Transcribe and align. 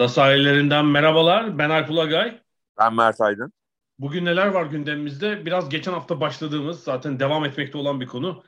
Ada 0.00 0.08
sahillerinden 0.08 0.86
merhabalar. 0.86 1.58
Ben 1.58 1.70
Alp 1.70 1.90
Ulagay. 1.90 2.40
Ben 2.78 2.94
Mert 2.94 3.20
Aydın. 3.20 3.52
Bugün 3.98 4.24
neler 4.24 4.46
var 4.46 4.66
gündemimizde? 4.66 5.46
Biraz 5.46 5.68
geçen 5.68 5.92
hafta 5.92 6.20
başladığımız, 6.20 6.82
zaten 6.82 7.20
devam 7.20 7.44
etmekte 7.44 7.78
olan 7.78 8.00
bir 8.00 8.06
konu. 8.06 8.44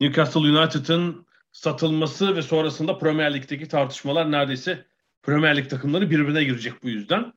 Newcastle 0.00 0.40
United'ın 0.40 1.26
satılması 1.52 2.36
ve 2.36 2.42
sonrasında 2.42 2.98
Premier 2.98 3.34
Lig'deki 3.34 3.68
tartışmalar 3.68 4.32
neredeyse 4.32 4.86
Premier 5.22 5.56
Lig 5.56 5.70
takımları 5.70 6.10
birbirine 6.10 6.44
girecek 6.44 6.82
bu 6.82 6.88
yüzden. 6.88 7.32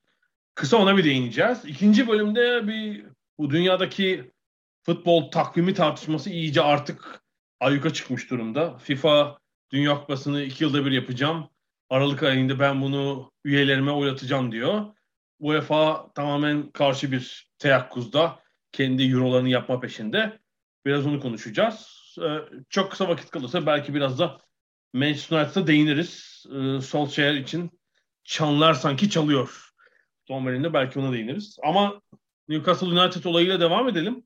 Kısa 0.56 0.78
ona 0.78 0.98
bir 0.98 1.04
değineceğiz. 1.04 1.66
İkinci 1.66 2.08
bölümde 2.08 2.68
bir 2.68 3.06
bu 3.38 3.50
dünyadaki 3.50 4.32
futbol 4.86 5.32
takvimi 5.32 5.74
tartışması 5.74 6.30
iyice 6.30 6.62
artık 6.62 7.22
ayyuka 7.60 7.94
çıkmış 7.94 8.32
durumda. 8.32 8.78
FIFA 8.78 9.38
Dünya 9.72 10.00
Kupası'nı 10.00 10.42
iki 10.42 10.64
yılda 10.64 10.86
bir 10.86 10.92
yapacağım. 10.92 11.53
Aralık 11.94 12.24
ayında 12.24 12.60
ben 12.60 12.82
bunu 12.82 13.32
üyelerime 13.44 13.92
oylatacağım 13.92 14.52
diyor. 14.52 14.86
UEFA 15.40 16.14
tamamen 16.14 16.72
karşı 16.72 17.12
bir 17.12 17.50
teyakkuzda. 17.60 18.40
Kendi 18.72 19.04
eurolarını 19.04 19.50
yapma 19.50 19.80
peşinde. 19.80 20.40
Biraz 20.86 21.06
onu 21.06 21.20
konuşacağız. 21.20 21.88
Ee, 22.22 22.38
çok 22.70 22.92
kısa 22.92 23.10
vakit 23.10 23.30
kalırsa 23.30 23.66
belki 23.66 23.94
biraz 23.94 24.20
da 24.20 24.42
Manchester 24.94 25.46
United'a 25.46 25.68
değiniriz. 25.68 26.44
Ee, 26.56 26.82
Solskjaer 26.82 27.34
için 27.34 27.80
çanlar 28.24 28.74
sanki 28.74 29.10
çalıyor. 29.10 29.70
Son 30.28 30.74
belki 30.74 31.00
ona 31.00 31.14
değiniriz. 31.14 31.58
Ama 31.64 32.02
Newcastle 32.48 32.88
United 32.88 33.24
olayıyla 33.24 33.60
devam 33.60 33.90
edelim. 33.90 34.24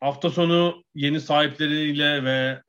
Hafta 0.00 0.30
sonu 0.30 0.84
yeni 0.94 1.20
sahipleriyle 1.20 2.24
ve 2.24 2.62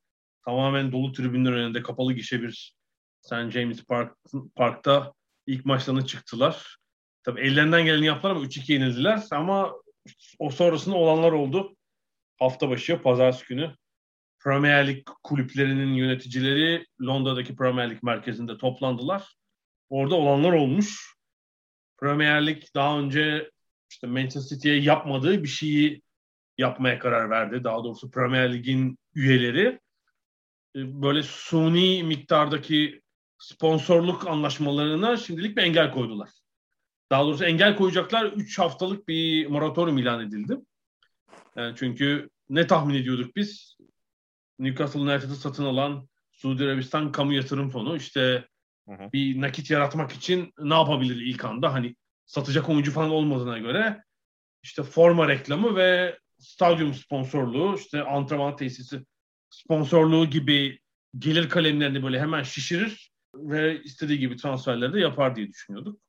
tamamen 0.45 0.91
dolu 0.91 1.11
tribünler 1.11 1.51
önünde 1.51 1.81
kapalı 1.81 2.13
gişe 2.13 2.41
bir 2.41 2.74
St. 3.25 3.51
James 3.51 3.83
Park, 3.83 4.17
Park'ta 4.55 5.13
ilk 5.47 5.65
maçlarına 5.65 6.05
çıktılar. 6.05 6.77
Tabii 7.23 7.41
ellerinden 7.41 7.85
geleni 7.85 8.05
yaptılar 8.05 8.35
ama 8.35 8.45
3-2 8.45 8.71
yenildiler 8.71 9.23
ama 9.31 9.73
o 10.39 10.49
sonrasında 10.49 10.95
olanlar 10.95 11.31
oldu. 11.31 11.75
Hafta 12.39 12.69
başı 12.69 13.01
pazartesi 13.01 13.45
günü 13.45 13.75
Premier 14.39 14.87
Lig 14.87 15.07
kulüplerinin 15.23 15.93
yöneticileri 15.93 16.85
Londra'daki 17.01 17.55
Premier 17.55 17.89
Lig 17.89 18.03
merkezinde 18.03 18.57
toplandılar. 18.57 19.35
Orada 19.89 20.15
olanlar 20.15 20.51
olmuş. 20.51 21.15
Premier 21.97 22.47
Lig 22.47 22.63
daha 22.75 22.99
önce 22.99 23.51
işte 23.89 24.07
Manchester 24.07 24.55
City'ye 24.55 24.81
yapmadığı 24.81 25.43
bir 25.43 25.47
şeyi 25.47 26.01
yapmaya 26.57 26.99
karar 26.99 27.29
verdi. 27.29 27.63
Daha 27.63 27.83
doğrusu 27.83 28.11
Premier 28.11 28.53
Lig'in 28.53 28.97
üyeleri 29.15 29.79
böyle 30.75 31.23
suni 31.23 32.03
miktardaki 32.03 33.01
sponsorluk 33.37 34.27
anlaşmalarına 34.27 35.17
şimdilik 35.17 35.57
bir 35.57 35.61
engel 35.61 35.91
koydular. 35.91 36.29
Daha 37.11 37.23
doğrusu 37.23 37.45
engel 37.45 37.75
koyacaklar 37.75 38.25
3 38.25 38.59
haftalık 38.59 39.07
bir 39.07 39.47
moratorium 39.47 39.97
ilan 39.97 40.27
edildi. 40.27 40.57
Yani 41.55 41.75
çünkü 41.77 42.29
ne 42.49 42.67
tahmin 42.67 42.95
ediyorduk 42.95 43.35
biz? 43.35 43.77
Newcastle 44.59 44.99
United'ı 44.99 45.35
satın 45.35 45.65
alan 45.65 46.09
Suudi 46.31 46.63
Arabistan 46.63 47.11
Kamu 47.11 47.33
Yatırım 47.33 47.69
Fonu 47.69 47.97
işte 47.97 48.47
hı 48.87 48.93
hı. 48.93 49.11
bir 49.13 49.41
nakit 49.41 49.69
yaratmak 49.69 50.11
için 50.11 50.53
ne 50.59 50.73
yapabilir 50.73 51.25
ilk 51.25 51.45
anda? 51.45 51.73
Hani 51.73 51.95
satacak 52.25 52.69
oyuncu 52.69 52.91
falan 52.91 53.09
olmadığına 53.09 53.57
göre 53.57 54.03
işte 54.63 54.83
forma 54.83 55.27
reklamı 55.27 55.75
ve 55.75 56.19
stadyum 56.39 56.93
sponsorluğu, 56.93 57.75
işte 57.75 58.03
antrenman 58.03 58.55
tesisi 58.55 59.05
sponsorluğu 59.49 60.29
gibi 60.29 60.79
gelir 61.19 61.49
kalemlerini 61.49 62.03
böyle 62.03 62.19
hemen 62.19 62.43
şişirir 62.43 63.04
ve 63.35 63.81
istediği 63.83 64.19
gibi 64.19 64.35
transferleri 64.35 64.93
de 64.93 64.99
yapar 64.99 65.35
diye 65.35 65.47
düşünüyorduk. 65.47 65.99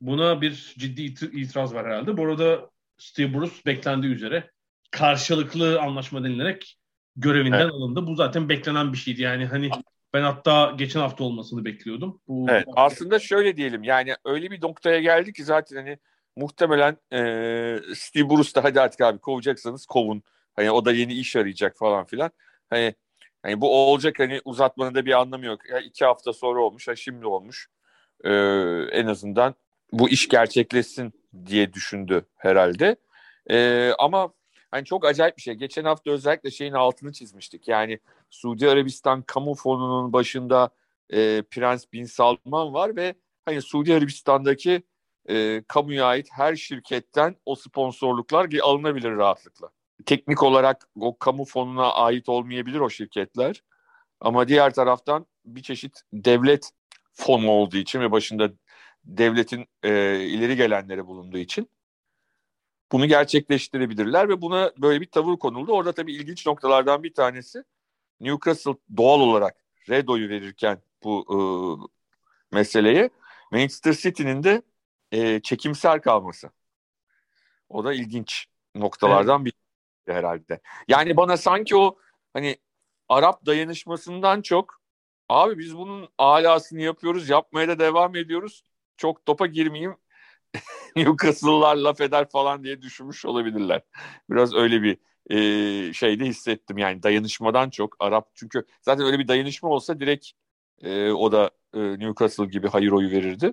Buna 0.00 0.40
bir 0.40 0.74
ciddi 0.78 1.02
itiraz 1.02 1.74
var 1.74 1.86
herhalde. 1.86 2.16
Bu 2.16 2.24
arada 2.24 2.70
Steve 2.98 3.34
Bruce 3.34 3.54
beklendiği 3.66 4.14
üzere 4.14 4.50
karşılıklı 4.90 5.80
anlaşma 5.80 6.24
denilerek 6.24 6.78
görevinden 7.16 7.60
evet. 7.60 7.72
alındı. 7.72 8.06
Bu 8.06 8.14
zaten 8.14 8.48
beklenen 8.48 8.92
bir 8.92 8.98
şeydi. 8.98 9.22
Yani 9.22 9.46
hani 9.46 9.70
ben 10.12 10.22
hatta 10.22 10.74
geçen 10.78 11.00
hafta 11.00 11.24
olmasını 11.24 11.64
bekliyordum. 11.64 12.20
Bu 12.28 12.46
evet, 12.50 12.64
aslında 12.76 13.18
şöyle 13.18 13.56
diyelim 13.56 13.82
yani 13.82 14.14
öyle 14.24 14.50
bir 14.50 14.62
noktaya 14.62 15.00
geldi 15.00 15.32
ki 15.32 15.44
zaten 15.44 15.76
hani 15.76 15.98
muhtemelen 16.36 16.96
e, 17.12 17.18
Steve 17.94 18.30
Bruce 18.30 18.54
da 18.54 18.64
hadi 18.64 18.80
artık 18.80 19.00
abi 19.00 19.18
kovacaksanız 19.18 19.86
kovun. 19.86 20.22
Hani 20.56 20.70
o 20.70 20.84
da 20.84 20.92
yeni 20.92 21.14
iş 21.14 21.36
arayacak 21.36 21.78
falan 21.78 22.04
filan. 22.04 22.30
Hani 22.70 22.94
hani 23.44 23.60
bu 23.60 23.90
olacak 23.90 24.18
hani 24.18 24.40
uzatmanın 24.44 24.94
da 24.94 25.06
bir 25.06 25.20
anlamı 25.20 25.44
yok. 25.44 25.70
Ya 25.70 25.80
iki 25.80 26.04
hafta 26.04 26.32
sonra 26.32 26.60
olmuş, 26.60 26.88
ha 26.88 26.96
şimdi 26.96 27.26
olmuş. 27.26 27.68
Ee, 28.24 28.30
en 28.92 29.06
azından 29.06 29.54
bu 29.92 30.08
iş 30.08 30.28
gerçekleşsin 30.28 31.12
diye 31.46 31.72
düşündü 31.72 32.26
herhalde. 32.36 32.96
Ee, 33.50 33.92
ama 33.98 34.32
hani 34.70 34.84
çok 34.84 35.04
acayip 35.04 35.36
bir 35.36 35.42
şey. 35.42 35.54
Geçen 35.54 35.84
hafta 35.84 36.10
özellikle 36.10 36.50
şeyin 36.50 36.72
altını 36.72 37.12
çizmiştik. 37.12 37.68
Yani 37.68 37.98
Suudi 38.30 38.68
Arabistan 38.68 39.22
Kamu 39.22 39.54
Fonu'nun 39.54 40.12
başında 40.12 40.70
e, 41.10 41.42
Prens 41.42 41.84
Bin 41.92 42.04
Salman 42.04 42.74
var 42.74 42.96
ve 42.96 43.14
hani 43.44 43.62
Suudi 43.62 43.94
Arabistan'daki 43.94 44.82
e, 45.28 45.62
kamuya 45.68 46.06
ait 46.06 46.28
her 46.32 46.56
şirketten 46.56 47.36
o 47.46 47.54
sponsorluklar 47.54 48.48
alınabilir 48.62 49.10
rahatlıkla. 49.10 49.70
Teknik 50.06 50.42
olarak 50.42 50.88
o 51.00 51.18
kamu 51.18 51.44
fonuna 51.44 51.92
ait 51.92 52.28
olmayabilir 52.28 52.80
o 52.80 52.90
şirketler. 52.90 53.62
Ama 54.20 54.48
diğer 54.48 54.74
taraftan 54.74 55.26
bir 55.44 55.62
çeşit 55.62 56.00
devlet 56.12 56.70
fonu 57.12 57.50
olduğu 57.50 57.76
için 57.76 58.00
ve 58.00 58.10
başında 58.10 58.50
devletin 59.04 59.66
e, 59.82 60.20
ileri 60.20 60.56
gelenleri 60.56 61.06
bulunduğu 61.06 61.38
için 61.38 61.70
bunu 62.92 63.06
gerçekleştirebilirler 63.06 64.28
ve 64.28 64.40
buna 64.40 64.72
böyle 64.78 65.00
bir 65.00 65.06
tavır 65.06 65.36
konuldu. 65.36 65.72
Orada 65.72 65.92
tabii 65.92 66.12
ilginç 66.14 66.46
noktalardan 66.46 67.02
bir 67.02 67.14
tanesi 67.14 67.64
Newcastle 68.20 68.74
doğal 68.96 69.20
olarak 69.20 69.56
Redo'yu 69.88 70.28
verirken 70.28 70.82
bu 71.04 71.26
e, 71.30 71.36
meseleye 72.56 73.10
Manchester 73.52 73.92
City'nin 73.92 74.42
de 74.42 74.62
e, 75.12 75.40
çekimser 75.40 76.02
kalması. 76.02 76.50
O 77.68 77.84
da 77.84 77.94
ilginç 77.94 78.46
noktalardan 78.74 79.42
evet. 79.42 79.46
bir 79.46 79.63
herhalde. 80.12 80.60
Yani 80.88 81.16
bana 81.16 81.36
sanki 81.36 81.76
o 81.76 81.98
hani 82.32 82.56
Arap 83.08 83.46
dayanışmasından 83.46 84.42
çok 84.42 84.80
abi 85.28 85.58
biz 85.58 85.76
bunun 85.76 86.08
alasını 86.18 86.80
yapıyoruz, 86.80 87.28
yapmaya 87.28 87.68
da 87.68 87.78
devam 87.78 88.16
ediyoruz. 88.16 88.64
Çok 88.96 89.26
topa 89.26 89.46
girmeyeyim. 89.46 89.96
Newcastle'lar 90.96 91.76
laf 91.76 92.00
eder 92.00 92.28
falan 92.30 92.64
diye 92.64 92.82
düşünmüş 92.82 93.24
olabilirler. 93.26 93.82
Biraz 94.30 94.54
öyle 94.54 94.82
bir 94.82 94.98
e, 95.30 95.92
şeyde 95.92 96.24
hissettim 96.24 96.78
yani 96.78 97.02
dayanışmadan 97.02 97.70
çok 97.70 97.96
Arap 98.00 98.30
çünkü 98.34 98.64
zaten 98.82 99.06
öyle 99.06 99.18
bir 99.18 99.28
dayanışma 99.28 99.68
olsa 99.68 100.00
direkt 100.00 100.26
e, 100.82 101.10
o 101.10 101.32
da 101.32 101.50
e, 101.74 101.78
Newcastle 101.80 102.46
gibi 102.46 102.68
hayır 102.68 102.92
oyu 102.92 103.10
verirdi. 103.10 103.52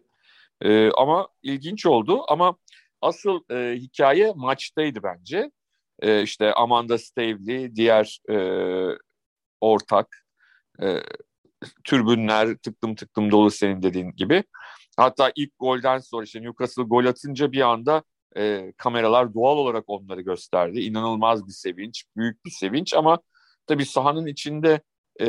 E, 0.61 0.91
ama 0.91 1.27
ilginç 1.43 1.85
oldu 1.85 2.23
ama 2.27 2.57
asıl 3.01 3.41
e, 3.51 3.75
hikaye 3.79 4.33
maçtaydı 4.35 5.03
bence. 5.03 5.51
E, 5.99 6.23
işte 6.23 6.53
Amanda 6.53 6.97
Stavely, 6.97 7.75
diğer 7.75 8.19
e, 8.29 8.37
ortak, 9.61 10.25
e, 10.81 10.97
türbünler 11.83 12.57
tıklım 12.57 12.95
tıklım 12.95 13.31
dolu 13.31 13.51
senin 13.51 13.83
dediğin 13.83 14.11
gibi. 14.11 14.43
Hatta 14.97 15.31
ilk 15.35 15.59
golden 15.59 15.99
sonra 15.99 16.23
işte 16.23 16.41
Newcastle 16.41 16.83
gol 16.83 17.05
atınca 17.05 17.51
bir 17.51 17.61
anda 17.61 18.03
e, 18.37 18.73
kameralar 18.77 19.33
doğal 19.33 19.57
olarak 19.57 19.83
onları 19.87 20.21
gösterdi. 20.21 20.79
İnanılmaz 20.79 21.47
bir 21.47 21.51
sevinç, 21.53 22.03
büyük 22.17 22.45
bir 22.45 22.51
sevinç 22.51 22.93
ama 22.93 23.19
tabii 23.67 23.85
sahanın 23.85 24.27
içinde 24.27 24.81
e, 25.21 25.27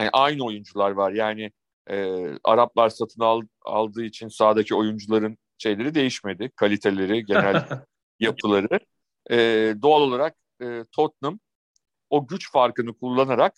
yani 0.00 0.10
aynı 0.12 0.44
oyuncular 0.44 0.90
var. 0.90 1.12
Yani 1.12 1.52
e, 1.90 2.26
Araplar 2.44 2.88
satın 2.88 3.20
al, 3.20 3.42
aldığı 3.64 4.04
için 4.04 4.28
sahadaki 4.28 4.74
oyuncuların 4.74 5.38
şeyleri 5.58 5.94
değişmedi. 5.94 6.50
Kaliteleri, 6.56 7.24
genel 7.24 7.68
yapıları. 8.20 8.80
E, 9.30 9.36
doğal 9.82 10.00
olarak 10.00 10.36
e, 10.62 10.84
Tottenham 10.92 11.38
o 12.10 12.26
güç 12.26 12.52
farkını 12.52 12.98
kullanarak 12.98 13.54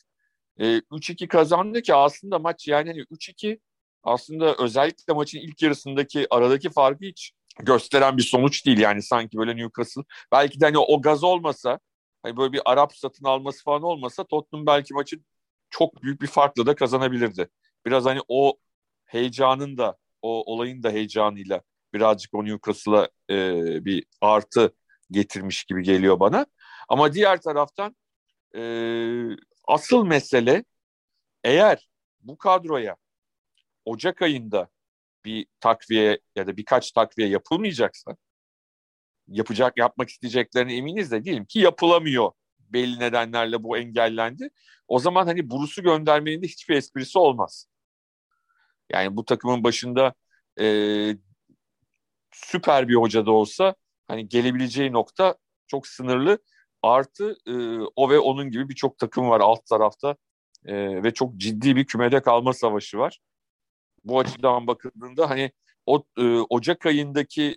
e, 0.60 0.80
3-2 0.90 1.28
kazandı 1.28 1.82
ki 1.82 1.94
aslında 1.94 2.38
maç 2.38 2.68
yani 2.68 2.90
hani 2.90 3.00
3-2 3.10 3.60
aslında 4.02 4.56
özellikle 4.58 5.12
maçın 5.14 5.38
ilk 5.38 5.62
yarısındaki 5.62 6.26
aradaki 6.30 6.70
farkı 6.70 7.04
hiç 7.04 7.32
gösteren 7.58 8.16
bir 8.16 8.22
sonuç 8.22 8.66
değil 8.66 8.78
yani 8.78 9.02
sanki 9.02 9.38
böyle 9.38 9.56
Newcastle 9.56 10.02
belki 10.32 10.60
de 10.60 10.64
hani 10.64 10.78
o 10.78 11.02
gaz 11.02 11.24
olmasa 11.24 11.78
hani 12.22 12.36
böyle 12.36 12.52
bir 12.52 12.60
Arap 12.64 12.96
satın 12.96 13.24
alması 13.24 13.64
falan 13.64 13.82
olmasa 13.82 14.24
Tottenham 14.24 14.66
belki 14.66 14.94
maçı 14.94 15.20
çok 15.70 16.02
büyük 16.02 16.22
bir 16.22 16.26
farkla 16.26 16.66
da 16.66 16.74
kazanabilirdi. 16.74 17.48
Biraz 17.86 18.04
hani 18.04 18.20
o 18.28 18.56
heyecanın 19.06 19.78
da 19.78 19.96
o 20.22 20.52
olayın 20.54 20.82
da 20.82 20.90
heyecanıyla 20.90 21.62
birazcık 21.94 22.34
o 22.34 22.44
Newcastle'a 22.44 23.08
e, 23.30 23.84
bir 23.84 24.04
artı 24.20 24.74
getirmiş 25.10 25.64
gibi 25.64 25.82
geliyor 25.82 26.20
bana. 26.20 26.46
Ama 26.88 27.12
diğer 27.12 27.40
taraftan 27.40 27.96
e, 28.56 28.62
asıl 29.68 30.04
mesele 30.06 30.64
eğer 31.44 31.88
bu 32.20 32.38
kadroya 32.38 32.96
Ocak 33.84 34.22
ayında 34.22 34.68
bir 35.24 35.46
takviye 35.60 36.20
ya 36.36 36.46
da 36.46 36.56
birkaç 36.56 36.92
takviye 36.92 37.28
yapılmayacaksa 37.28 38.16
yapacak 39.28 39.78
yapmak 39.78 40.08
isteyeceklerine 40.08 40.76
eminiz 40.76 41.10
de 41.10 41.24
diyelim 41.24 41.44
ki 41.44 41.58
yapılamıyor 41.58 42.32
belli 42.58 42.98
nedenlerle 42.98 43.62
bu 43.62 43.78
engellendi. 43.78 44.50
O 44.88 44.98
zaman 44.98 45.26
hani 45.26 45.50
Bruce'u 45.50 45.84
göndermenin 45.84 46.42
de 46.42 46.46
hiçbir 46.46 46.76
esprisi 46.76 47.18
olmaz. 47.18 47.66
Yani 48.92 49.16
bu 49.16 49.24
takımın 49.24 49.64
başında 49.64 50.14
e, 50.60 50.66
süper 52.32 52.88
bir 52.88 52.94
hoca 52.94 53.26
da 53.26 53.30
olsa 53.32 53.74
hani 54.08 54.28
gelebileceği 54.28 54.92
nokta 54.92 55.36
çok 55.66 55.86
sınırlı. 55.86 56.38
Artı 56.82 57.36
e, 57.46 57.52
o 57.96 58.10
ve 58.10 58.18
onun 58.18 58.50
gibi 58.50 58.68
birçok 58.68 58.98
takım 58.98 59.28
var 59.30 59.40
alt 59.40 59.66
tarafta 59.66 60.16
e, 60.64 61.02
ve 61.02 61.14
çok 61.14 61.36
ciddi 61.36 61.76
bir 61.76 61.84
kümede 61.86 62.22
kalma 62.22 62.52
savaşı 62.52 62.98
var. 62.98 63.20
Bu 64.04 64.20
açıdan 64.20 64.66
bakıldığında 64.66 65.30
hani 65.30 65.52
o 65.86 66.04
e, 66.18 66.22
Ocak 66.50 66.86
ayındaki 66.86 67.56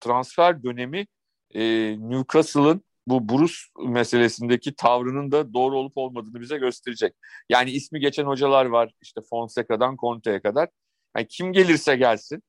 transfer 0.00 0.62
dönemi 0.62 1.06
e, 1.54 1.62
Newcastle'ın 1.98 2.82
bu 3.06 3.28
Bruce 3.28 3.54
meselesindeki 3.88 4.74
tavrının 4.74 5.32
da 5.32 5.54
doğru 5.54 5.78
olup 5.78 5.92
olmadığını 5.96 6.40
bize 6.40 6.58
gösterecek. 6.58 7.14
Yani 7.48 7.70
ismi 7.70 8.00
geçen 8.00 8.24
hocalar 8.24 8.66
var 8.66 8.92
işte 9.02 9.20
Fonseca'dan 9.30 9.96
Conte'ye 9.96 10.40
kadar. 10.42 10.68
Yani 11.16 11.28
kim 11.28 11.52
gelirse 11.52 11.96
gelsin 11.96 12.42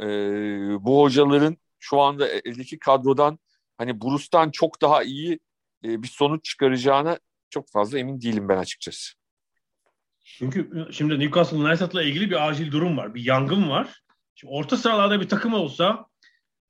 e, 0.00 0.06
bu 0.84 1.02
hocaların 1.02 1.56
şu 1.78 2.00
anda 2.00 2.28
eldeki 2.28 2.78
kadrodan 2.78 3.38
hani 3.78 4.00
Bruce'tan 4.00 4.50
çok 4.50 4.82
daha 4.82 5.02
iyi 5.02 5.38
e, 5.84 6.02
bir 6.02 6.08
sonuç 6.08 6.44
çıkaracağına 6.44 7.18
çok 7.50 7.70
fazla 7.70 7.98
emin 7.98 8.20
değilim 8.20 8.48
ben 8.48 8.56
açıkçası. 8.56 9.14
Çünkü 10.24 10.88
şimdi 10.90 11.18
Newcastle 11.18 11.56
United'la 11.56 12.02
ilgili 12.02 12.30
bir 12.30 12.48
acil 12.48 12.72
durum 12.72 12.96
var. 12.96 13.14
Bir 13.14 13.24
yangın 13.24 13.70
var. 13.70 14.00
Şimdi 14.34 14.52
orta 14.52 14.76
sıralarda 14.76 15.20
bir 15.20 15.28
takım 15.28 15.54
olsa 15.54 16.06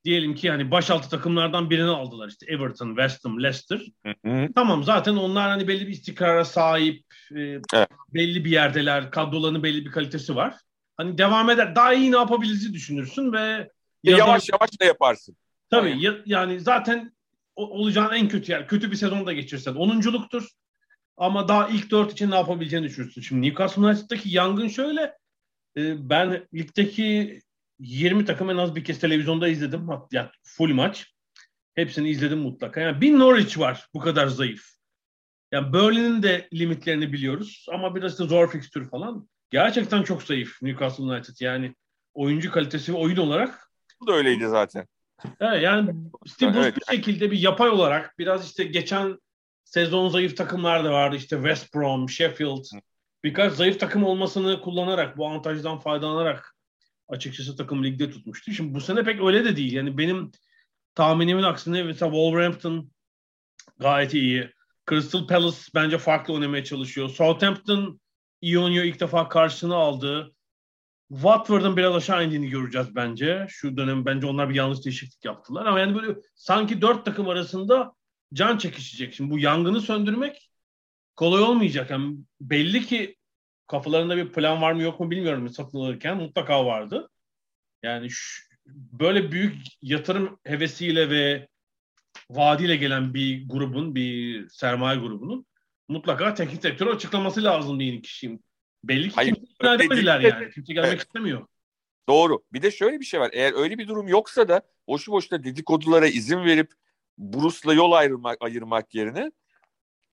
diyelim 0.05 0.35
ki 0.35 0.51
hani 0.51 0.71
başaltı 0.71 1.11
takımlardan 1.11 1.71
birini 1.71 1.91
aldılar 1.91 2.29
işte 2.29 2.47
Everton, 2.47 2.89
West 2.89 3.25
Ham, 3.25 3.43
Leicester. 3.43 3.81
Hı 4.07 4.15
hı. 4.27 4.49
Tamam 4.55 4.85
zaten 4.85 5.17
onlar 5.17 5.49
hani 5.49 5.69
belli 5.69 5.87
bir 5.87 5.93
istikrara 5.93 6.45
sahip, 6.45 7.05
e, 7.37 7.41
evet. 7.75 7.89
belli 8.15 8.45
bir 8.45 8.51
yerdeler, 8.51 9.11
kadrolarının 9.11 9.63
belli 9.63 9.87
bir 9.87 9.91
kalitesi 9.91 10.37
var. 10.37 10.55
Hani 10.97 11.19
devam 11.19 11.51
eder, 11.51 11.77
daha 11.77 11.95
iyi 11.95 12.13
ne 12.13 12.17
yapabiliriz 12.17 12.75
düşünürsün 12.75 13.33
ve 13.33 13.71
yavaş 14.03 14.49
yavaş 14.49 14.81
da 14.81 14.85
yaparsın. 14.85 15.37
Tabii 15.71 16.03
ya, 16.03 16.15
yani 16.27 16.61
zaten 16.61 17.13
olacağın 17.57 18.15
en 18.15 18.29
kötü 18.29 18.53
yer. 18.53 18.69
Kötü 18.69 18.91
bir 18.91 18.97
sezon 18.97 19.27
da 19.27 19.33
geçirsen 19.33 19.75
onunculuktur. 19.75 20.49
Ama 21.17 21.49
daha 21.49 21.69
ilk 21.69 21.91
dört 21.91 22.13
için 22.13 22.31
ne 22.31 22.35
yapabileceğini 22.35 22.87
düşünürsün. 22.87 23.21
Şimdi 23.21 23.47
Newcastle 23.47 23.83
United'daki 23.83 24.29
yangın 24.29 24.69
şöyle. 24.69 25.01
E, 25.77 26.11
ben 26.11 26.47
ligdeki 26.55 27.41
20 27.79 28.25
takım 28.25 28.51
en 28.51 28.57
az 28.57 28.75
bir 28.75 28.85
kez 28.85 28.99
televizyonda 28.99 29.49
izledim. 29.49 29.89
Yani 30.13 30.29
full 30.43 30.75
maç. 30.75 31.15
Hepsini 31.75 32.11
izledim 32.11 32.39
mutlaka. 32.39 32.81
Yani 32.81 33.01
bir 33.01 33.19
Norwich 33.19 33.59
var 33.59 33.87
bu 33.95 34.01
kadar 34.01 34.27
zayıf. 34.27 34.75
Yani 35.53 35.73
Burnley'nin 35.73 36.23
de 36.23 36.49
limitlerini 36.53 37.13
biliyoruz 37.13 37.67
ama 37.73 37.95
biraz 37.95 38.19
da 38.19 38.25
zor 38.25 38.51
fikstür 38.51 38.91
falan. 38.91 39.29
Gerçekten 39.51 40.03
çok 40.03 40.23
zayıf 40.23 40.63
Newcastle 40.63 41.05
United. 41.05 41.35
Yani 41.41 41.75
oyuncu 42.15 42.51
kalitesi 42.51 42.93
ve 42.93 42.97
oyun 42.97 43.17
olarak. 43.17 43.71
Bu 44.01 44.07
da 44.07 44.13
öyleydi 44.13 44.49
zaten. 44.49 44.87
Evet, 45.41 45.63
yani 45.63 45.95
işte 46.25 46.55
bu 46.55 46.59
evet. 46.59 46.77
bir 46.77 46.97
şekilde 46.97 47.31
bir 47.31 47.39
yapay 47.39 47.69
olarak 47.69 48.19
biraz 48.19 48.47
işte 48.47 48.65
geçen 48.65 49.19
sezon 49.65 50.09
zayıf 50.09 50.37
takımlar 50.37 50.85
da 50.85 50.93
vardı. 50.93 51.17
İşte 51.17 51.37
West 51.37 51.75
Brom, 51.75 52.09
Sheffield. 52.09 52.65
Birkaç 53.25 53.53
zayıf 53.53 53.81
takım 53.81 54.05
olmasını 54.05 54.61
kullanarak, 54.61 55.17
bu 55.17 55.27
avantajdan 55.27 55.79
faydalanarak 55.79 56.57
açıkçası 57.09 57.57
takım 57.57 57.85
ligde 57.85 58.11
tutmuştu. 58.11 58.53
Şimdi 58.53 58.75
bu 58.75 58.81
sene 58.81 59.05
pek 59.05 59.23
öyle 59.23 59.45
de 59.45 59.57
değil. 59.57 59.73
Yani 59.73 59.99
benim 59.99 60.31
tahminimin 60.95 61.43
aksine 61.43 61.83
mesela 61.83 62.11
Wolverhampton 62.11 62.91
gayet 63.79 64.15
iyi. 64.15 64.51
Crystal 64.91 65.27
Palace 65.27 65.59
bence 65.75 65.99
farklı 65.99 66.35
oynamaya 66.35 66.65
çalışıyor. 66.65 67.09
Southampton 67.09 68.01
oynuyor. 68.59 68.85
ilk 68.85 69.01
defa 69.01 69.29
karşısına 69.29 69.77
aldı. 69.77 70.35
Watford'un 71.09 71.77
biraz 71.77 71.95
aşağı 71.95 72.25
indiğini 72.27 72.49
göreceğiz 72.51 72.97
bence. 72.97 73.47
Şu 73.49 73.77
dönem 73.77 74.07
bence 74.07 74.27
onlar 74.27 74.51
bir 74.51 74.55
yanlış 74.55 74.85
değişiklik 74.85 75.25
yaptılar. 75.25 75.67
Ama 75.67 75.81
yani 75.81 75.95
böyle 75.95 76.19
sanki 76.35 76.83
dört 76.83 77.05
takım 77.05 77.29
arasında 77.29 77.93
can 78.35 78.59
çekişecek. 78.59 79.15
Şimdi 79.15 79.31
bu 79.31 79.39
yangını 79.39 79.81
söndürmek 79.81 80.51
kolay 81.17 81.43
olmayacak. 81.43 81.91
Yani 81.91 82.17
belli 82.41 82.87
ki 82.87 83.17
kafalarında 83.67 84.17
bir 84.17 84.33
plan 84.33 84.63
var 84.63 84.73
mı 84.73 84.83
yok 84.83 85.01
mu 85.01 85.11
bilmiyorum 85.11 85.49
satın 85.49 85.79
alırken 85.79 86.17
mutlaka 86.17 86.67
vardı. 86.67 87.11
Yani 87.83 88.11
şu, 88.11 88.43
böyle 88.67 89.33
büyük 89.33 89.57
yatırım 89.83 90.39
hevesiyle 90.45 91.11
ve 91.11 91.49
vaadiyle 92.31 92.77
gelen 92.77 93.15
bir 93.15 93.49
grubun, 93.49 93.95
bir 93.95 94.49
sermaye 94.49 95.01
grubunun 95.01 95.47
mutlaka 95.89 96.35
teknik 96.35 96.63
direktörü 96.63 96.91
açıklaması 96.91 97.45
lazım 97.45 97.81
diye 97.81 98.01
kişiyim. 98.01 98.41
Belli 98.85 99.09
ki 99.09 99.15
Hayır, 99.15 99.35
kimse 99.35 99.75
edemediler 99.75 100.21
yani. 100.21 100.51
Kimse 100.51 100.73
gelmek 100.73 100.91
evet. 100.91 101.01
istemiyor. 101.01 101.47
Doğru. 102.09 102.45
Bir 102.53 102.63
de 102.63 102.71
şöyle 102.71 103.01
bir 103.01 103.05
şey 103.05 103.21
var. 103.21 103.31
Eğer 103.33 103.53
öyle 103.53 103.79
bir 103.79 103.89
durum 103.89 104.09
yoksa 104.09 104.49
da 104.49 104.63
boşu 104.89 105.13
boşuna 105.13 105.45
dedikodulara 105.45 106.07
izin 106.07 106.45
verip 106.45 106.73
Bruce'la 107.19 107.75
yol 107.75 107.93
ayırmak, 107.93 108.37
ayırmak 108.41 108.95
yerine 108.95 109.33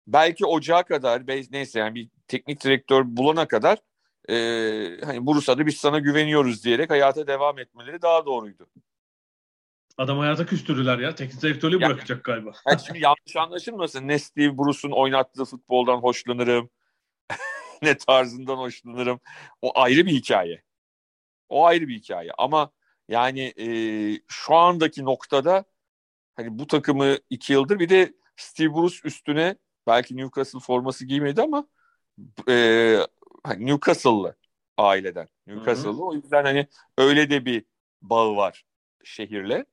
belki 0.08 0.46
ocağa 0.46 0.84
kadar 0.84 1.28
neyse 1.52 1.80
yani 1.80 1.96
bir 1.96 2.10
teknik 2.28 2.64
direktör 2.64 3.04
bulana 3.06 3.48
kadar 3.48 3.78
e, 4.30 4.36
hani 5.06 5.26
Bursa'da 5.26 5.66
biz 5.66 5.78
sana 5.78 6.00
güveniyoruz 6.00 6.64
diyerek 6.64 6.90
hayata 6.90 7.28
devam 7.28 7.60
etmeleri 7.60 8.02
daha 8.02 8.26
doğruydu. 8.26 8.68
Adam 9.98 10.20
hayata 10.20 10.46
küstürdüler 10.46 11.00
ya. 11.00 11.16
Teknik 11.16 11.42
direktörlüğü 11.42 11.82
yani, 11.82 11.90
bırakacak 11.92 12.24
galiba. 12.24 12.52
Yani 12.68 12.80
şimdi 12.86 13.00
yanlış 13.00 13.36
anlaşılmasın. 13.36 14.08
Ne 14.08 14.20
Steve 14.20 14.58
Bruce'un 14.58 14.92
oynattığı 14.92 15.46
futboldan 15.46 15.98
hoşlanırım. 15.98 16.70
ne 17.82 17.98
tarzından 17.98 18.58
hoşlanırım. 18.58 19.20
O 19.62 19.80
ayrı 19.80 20.06
bir 20.06 20.12
hikaye. 20.12 20.64
O 21.50 21.66
ayrı 21.66 21.88
bir 21.88 21.96
hikaye. 22.00 22.32
Ama 22.38 22.72
yani 23.10 23.54
e, 23.58 23.68
şu 24.28 24.56
andaki 24.56 25.06
noktada 25.06 25.66
hani 26.36 26.60
bu 26.60 26.68
takımı 26.68 27.18
iki 27.30 27.54
yıldır 27.54 27.80
bir 27.80 27.90
de 27.90 28.14
Steve 28.36 28.74
Bruce 28.74 28.98
üstüne 29.04 29.56
belki 29.88 30.18
Newcastle 30.18 30.60
forması 30.60 31.06
giymedi 31.06 31.42
ama 31.42 31.68
e, 32.50 32.98
hani 33.44 33.66
Newcastle'lı 33.66 34.36
aileden. 34.78 35.28
Newcastle'lı. 35.48 36.06
O 36.06 36.14
yüzden 36.14 36.44
hani 36.44 36.68
öyle 36.98 37.30
de 37.30 37.46
bir 37.46 37.66
bağı 38.02 38.36
var 38.36 38.66
şehirle. 39.04 39.66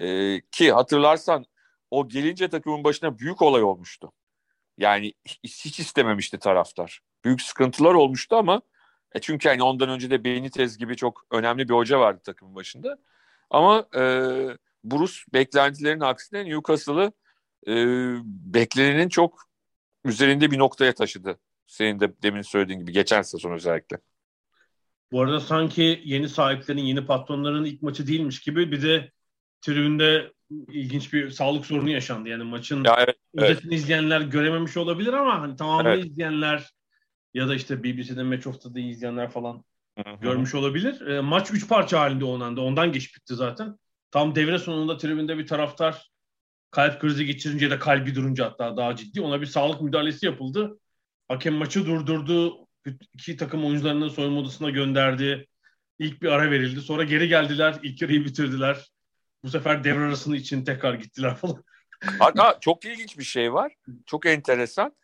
E, 0.00 0.40
ki 0.40 0.72
hatırlarsan 0.72 1.44
o 1.90 2.08
gelince 2.08 2.48
takımın 2.48 2.84
başına 2.84 3.18
büyük 3.18 3.42
olay 3.42 3.62
olmuştu. 3.62 4.12
Yani 4.78 5.12
hiç 5.44 5.80
istememişti 5.80 6.38
taraftar. 6.38 7.00
Büyük 7.24 7.42
sıkıntılar 7.42 7.94
olmuştu 7.94 8.36
ama 8.36 8.62
e 9.14 9.20
çünkü 9.20 9.48
hani 9.48 9.62
ondan 9.62 9.88
önce 9.88 10.10
de 10.10 10.24
Benitez 10.24 10.78
gibi 10.78 10.96
çok 10.96 11.26
önemli 11.30 11.68
bir 11.68 11.74
hoca 11.74 12.00
vardı 12.00 12.20
takımın 12.24 12.54
başında. 12.54 12.98
Ama 13.50 13.88
e, 13.94 14.00
Bruce 14.84 15.14
beklentilerin 15.32 16.00
aksine 16.00 16.44
Newcastle'ı 16.44 17.12
e, 17.66 17.74
beklenenin 18.26 19.08
çok 19.08 19.42
üzerinde 20.04 20.50
bir 20.50 20.58
noktaya 20.58 20.94
taşıdı. 20.94 21.38
Senin 21.66 22.00
de 22.00 22.22
demin 22.22 22.42
söylediğin 22.42 22.80
gibi 22.80 22.92
geçen 22.92 23.22
sezon 23.22 23.52
özellikle. 23.52 23.98
Bu 25.12 25.22
arada 25.22 25.40
sanki 25.40 26.02
yeni 26.04 26.28
sahiplerin, 26.28 26.78
yeni 26.78 27.06
patronların 27.06 27.64
ilk 27.64 27.82
maçı 27.82 28.06
değilmiş 28.06 28.40
gibi 28.40 28.72
bir 28.72 28.82
de 28.82 29.12
tribünde 29.64 30.32
ilginç 30.50 31.12
bir 31.12 31.30
sağlık 31.30 31.66
sorunu 31.66 31.90
yaşandı. 31.90 32.28
Yani 32.28 32.44
maçın 32.44 32.84
ya 32.84 32.96
evet, 32.98 33.16
özetini 33.34 33.74
evet. 33.74 33.82
izleyenler 33.82 34.20
görememiş 34.20 34.76
olabilir 34.76 35.12
ama 35.12 35.40
hani 35.40 35.56
tamamını 35.56 35.88
evet. 35.88 36.04
izleyenler 36.04 36.70
ya 37.34 37.48
da 37.48 37.54
işte 37.54 37.84
BBC'de 37.84 38.22
Match 38.22 38.46
of 38.46 38.62
the 38.62 38.74
Day 38.74 38.90
izleyenler 38.90 39.30
falan 39.30 39.64
Hı-hı. 39.98 40.20
görmüş 40.20 40.54
olabilir. 40.54 41.06
E, 41.06 41.20
maç 41.20 41.50
üç 41.52 41.68
parça 41.68 42.00
halinde 42.00 42.24
oynandı. 42.24 42.60
Ondan 42.60 42.92
geç 42.92 43.16
bitti 43.16 43.34
zaten. 43.34 43.78
Tam 44.10 44.34
devre 44.34 44.58
sonunda 44.58 44.96
tribünde 44.96 45.38
bir 45.38 45.46
taraftar 45.46 46.10
kalp 46.70 47.00
krizi 47.00 47.26
geçirince 47.26 47.70
de 47.70 47.78
kalbi 47.78 48.14
durunca 48.14 48.44
hatta 48.44 48.76
daha 48.76 48.96
ciddi 48.96 49.20
ona 49.20 49.40
bir 49.40 49.46
sağlık 49.46 49.82
müdahalesi 49.82 50.26
yapıldı. 50.26 50.78
Hakem 51.28 51.54
maçı 51.54 51.86
durdurdu. 51.86 52.66
İki 53.14 53.36
takım 53.36 53.64
oyuncularını 53.64 54.10
soyunma 54.10 54.40
odasına 54.40 54.70
gönderdi. 54.70 55.46
İlk 55.98 56.22
bir 56.22 56.28
ara 56.28 56.50
verildi. 56.50 56.80
Sonra 56.80 57.04
geri 57.04 57.28
geldiler. 57.28 57.74
İlk 57.82 58.02
yarıyı 58.02 58.24
bitirdiler. 58.24 58.93
Bu 59.44 59.48
sefer 59.48 59.84
devre 59.84 60.04
arasını 60.04 60.36
için 60.36 60.64
tekrar 60.64 60.94
gittiler 60.94 61.34
falan. 61.34 61.64
Hatta 62.18 62.58
çok 62.60 62.84
ilginç 62.84 63.18
bir 63.18 63.24
şey 63.24 63.52
var. 63.52 63.72
Çok 64.06 64.26
enteresan. 64.26 64.96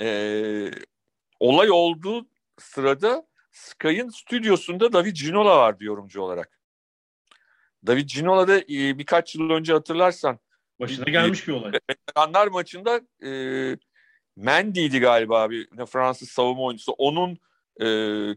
Ee, 0.00 0.70
olay 1.40 1.70
olduğu 1.70 2.26
sırada 2.58 3.26
Sky'ın 3.52 4.08
stüdyosunda 4.08 4.92
David 4.92 5.16
Ginola 5.16 5.56
vardı 5.56 5.84
yorumcu 5.84 6.20
olarak. 6.20 6.60
David 7.86 8.08
Ginola 8.08 8.48
da 8.48 8.58
e, 8.58 8.98
birkaç 8.98 9.34
yıl 9.34 9.50
önce 9.50 9.72
hatırlarsan 9.72 10.38
başına 10.80 11.04
gelmiş 11.04 11.48
bir 11.48 11.52
olay. 11.52 11.72
Veteranlar 11.90 12.46
maçında 12.46 13.00
e, 13.26 13.30
Mendy'ydi 14.36 15.00
galiba 15.00 15.50
bir 15.50 15.86
Fransız 15.86 16.28
savunma 16.28 16.62
oyuncusu. 16.62 16.92
Onun 16.92 17.38
e, 17.80 17.86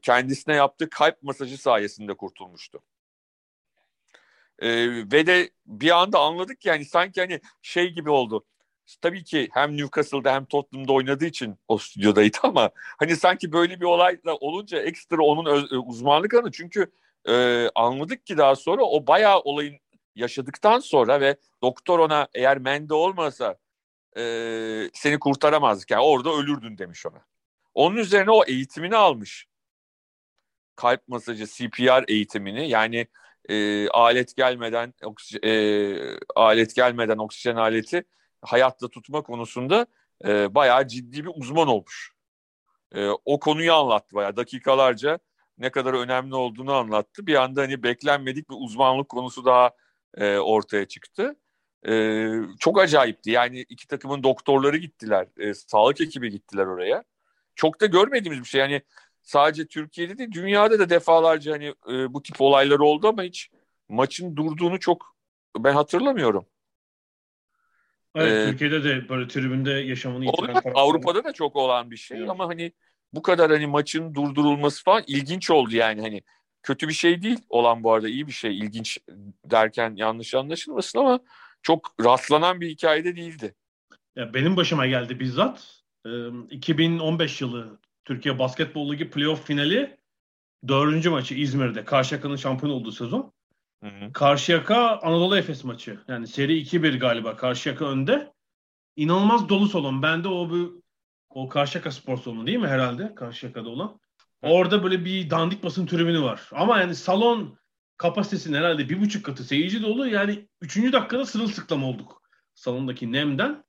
kendisine 0.02 0.56
yaptığı 0.56 0.90
kalp 0.90 1.24
masajı 1.24 1.58
sayesinde 1.58 2.14
kurtulmuştu. 2.14 2.82
E, 4.60 4.88
ve 5.12 5.28
de 5.28 5.50
bir 5.66 6.02
anda 6.02 6.20
anladık 6.20 6.66
yani 6.66 6.86
sanki 6.86 7.22
hani 7.22 7.42
şey 7.62 7.90
gibi 7.90 8.10
oldu. 8.10 8.46
Tabii 9.02 9.24
ki 9.24 9.50
hem 9.54 9.78
Newcastle'da 9.78 10.34
hem 10.34 10.46
Tottenham'da 10.46 10.94
oynadığı 10.94 11.26
için 11.26 11.56
o 11.68 11.78
stüdyodaydı 11.78 12.38
ama 12.44 12.70
hani 13.00 13.16
sanki 13.16 13.52
böyle 13.52 13.80
bir 13.80 13.86
olay 13.86 14.24
da 14.26 14.36
olunca 14.36 14.82
ekstra 14.82 15.22
onun 15.22 15.46
öz, 15.46 15.72
e, 15.72 15.78
uzmanlık 15.78 16.34
alanı 16.34 16.52
çünkü 16.52 16.92
e, 17.28 17.68
anladık 17.76 18.26
ki 18.26 18.38
daha 18.38 18.56
sonra 18.56 18.84
o 18.84 19.08
bayağı 19.08 19.40
olayın 19.40 19.80
yaşadıktan 20.16 20.80
sonra 20.80 21.22
ve 21.22 21.36
doktor 21.62 22.00
ona 22.00 22.28
eğer 22.34 22.58
Mende 22.58 22.94
olmasa 22.94 23.58
e, 24.18 24.24
seni 24.94 25.20
kurtaramazdık 25.20 25.92
yani 25.92 26.04
orada 26.04 26.34
ölürdün 26.34 26.78
demiş 26.78 27.06
ona. 27.06 27.26
Onun 27.74 27.98
üzerine 27.98 28.32
o 28.32 28.46
eğitimini 28.46 28.96
almış. 28.96 29.48
Kalp 30.76 31.08
masajı, 31.08 31.46
CPR 31.46 32.04
eğitimini 32.08 32.70
yani 32.70 33.08
e, 33.50 33.90
alet 33.90 34.36
gelmeden 34.36 34.94
oksijen, 35.04 35.50
e, 35.50 36.18
alet 36.36 36.76
gelmeden 36.76 37.18
oksijen 37.18 37.56
aleti 37.56 38.04
hayatta 38.42 38.88
tutma 38.88 39.22
konusunda 39.22 39.88
e, 40.26 40.56
bayağı 40.56 40.88
ciddi 40.88 41.26
bir 41.26 41.32
uzman 41.36 41.68
olmuş. 41.68 42.12
E, 42.96 43.08
o 43.26 43.40
konuyu 43.40 43.74
anlattı 43.74 44.16
bayağı 44.16 44.36
dakikalarca 44.36 45.20
ne 45.58 45.72
kadar 45.72 45.94
önemli 45.94 46.36
olduğunu 46.36 46.74
anlattı. 46.74 47.28
Bir 47.28 47.36
anda 47.36 47.62
hani 47.62 47.84
beklenmedik 47.84 48.50
bir 48.50 48.56
uzmanlık 48.60 49.10
konusu 49.10 49.46
daha 49.46 49.72
e, 50.18 50.38
ortaya 50.38 50.86
çıktı. 50.88 51.36
E, 51.88 52.26
çok 52.60 52.80
acayipti. 52.80 53.32
Yani 53.32 53.60
iki 53.70 53.88
takımın 53.88 54.24
doktorları 54.24 54.78
gittiler, 54.78 55.28
e, 55.38 55.54
sağlık 55.54 56.02
ekibi 56.02 56.32
gittiler 56.32 56.66
oraya. 56.66 57.04
Çok 57.56 57.82
da 57.82 57.86
görmediğimiz 57.86 58.40
bir 58.40 58.46
şey. 58.46 58.62
Yani 58.62 58.82
sadece 59.28 59.68
Türkiye'de 59.68 60.18
değil, 60.18 60.32
dünyada 60.32 60.80
da 60.80 60.90
defalarca 60.90 61.54
hani 61.54 61.66
e, 61.66 62.14
bu 62.14 62.24
tip 62.24 62.42
olaylar 62.42 62.80
oldu 62.80 63.08
ama 63.08 63.24
hiç 63.24 63.50
maçın 63.90 64.36
durduğunu 64.36 64.80
çok 64.80 65.16
ben 65.58 65.74
hatırlamıyorum. 65.74 66.46
Evet, 68.16 68.48
ee, 68.48 68.52
Türkiye'de 68.52 68.84
de 68.84 69.10
böyle 69.10 69.28
tribünde 69.28 69.72
yaşamını 69.72 70.26
yitiren 70.26 70.62
Avrupa'da 70.76 71.24
da 71.24 71.34
çok 71.34 71.56
olan 71.56 71.92
bir 71.92 71.98
şey 71.98 72.18
evet. 72.18 72.30
ama 72.30 72.48
hani 72.48 72.72
bu 73.14 73.22
kadar 73.22 73.52
hani 73.52 73.68
maçın 73.68 74.16
durdurulması 74.16 74.84
falan 74.84 75.04
ilginç 75.08 75.52
oldu 75.52 75.76
yani 75.76 76.02
hani 76.02 76.22
kötü 76.64 76.88
bir 76.88 76.94
şey 76.94 77.22
değil 77.22 77.40
olan 77.50 77.84
bu 77.84 77.94
arada 77.94 78.10
iyi 78.10 78.28
bir 78.28 78.32
şey 78.32 78.58
ilginç 78.58 78.98
derken 79.46 79.94
yanlış 79.96 80.36
anlaşılmasın 80.36 81.00
ama 81.00 81.20
çok 81.62 81.96
rastlanan 82.04 82.62
bir 82.62 82.70
hikayede 82.70 83.16
değildi. 83.16 83.56
Ya 84.16 84.34
benim 84.34 84.58
başıma 84.58 84.88
geldi 84.88 85.20
bizzat. 85.20 85.84
Ee, 86.06 86.10
2015 86.50 87.42
yılı 87.42 87.80
Türkiye 88.08 88.40
Basketbol 88.40 88.92
Ligi 88.92 89.10
playoff 89.10 89.46
finali 89.46 89.98
dördüncü 90.68 91.10
maçı 91.10 91.36
İzmir'de. 91.36 91.86
Karşıyaka'nın 91.86 92.36
şampiyon 92.36 92.74
olduğu 92.74 92.92
sezon. 92.92 93.34
Hı 93.84 93.90
hı. 93.90 94.14
Karşıyaka 94.14 95.00
Anadolu 95.00 95.38
Efes 95.38 95.64
maçı. 95.64 96.00
Yani 96.08 96.28
seri 96.28 96.62
2-1 96.62 97.00
galiba. 97.00 97.36
Karşıyaka 97.36 97.86
önde. 97.86 98.34
İnanılmaz 98.96 99.50
dolu 99.50 99.68
salon. 99.68 100.02
Ben 100.02 100.24
de 100.24 100.28
o 100.28 100.50
bu 100.50 100.82
o 101.30 101.50
Karşıyaka 101.50 101.92
spor 101.92 102.18
salonu 102.18 102.48
değil 102.48 102.58
mi 102.58 102.68
herhalde? 102.68 103.16
Karşıyaka'da 103.16 103.70
olan. 103.70 104.00
Orada 104.42 104.84
böyle 104.84 105.06
bir 105.06 105.30
dandik 105.30 105.64
basın 105.64 105.86
tribünü 105.86 106.22
var. 106.22 106.50
Ama 106.52 106.80
yani 106.80 106.96
salon 106.96 107.58
kapasitesinin 107.98 108.58
herhalde 108.58 108.90
bir 108.90 109.02
buçuk 109.02 109.26
katı 109.26 109.44
seyirci 109.44 109.84
dolu. 109.84 110.08
Yani 110.08 110.48
üçüncü 110.62 110.94
dakikada 110.94 111.26
sırılsıklam 111.26 111.84
olduk. 111.84 112.22
Salondaki 112.54 113.12
nemden. 113.12 113.64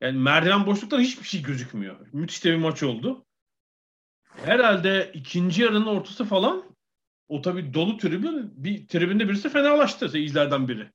Yani 0.00 0.18
merdiven 0.18 0.66
boşluktan 0.66 1.00
hiçbir 1.00 1.26
şey 1.26 1.42
gözükmüyor. 1.42 2.06
Müthiş 2.12 2.44
de 2.44 2.50
bir 2.52 2.56
maç 2.56 2.82
oldu. 2.82 3.24
Herhalde 4.36 5.10
ikinci 5.14 5.62
yarının 5.62 5.86
ortası 5.86 6.24
falan 6.24 6.64
o 7.28 7.42
tabii 7.42 7.74
dolu 7.74 7.96
tribün 7.96 8.64
bir 8.64 8.88
tribünde 8.88 9.28
birisi 9.28 9.48
fenalaştı 9.48 10.08
seyircilerden 10.08 10.68
biri. 10.68 10.90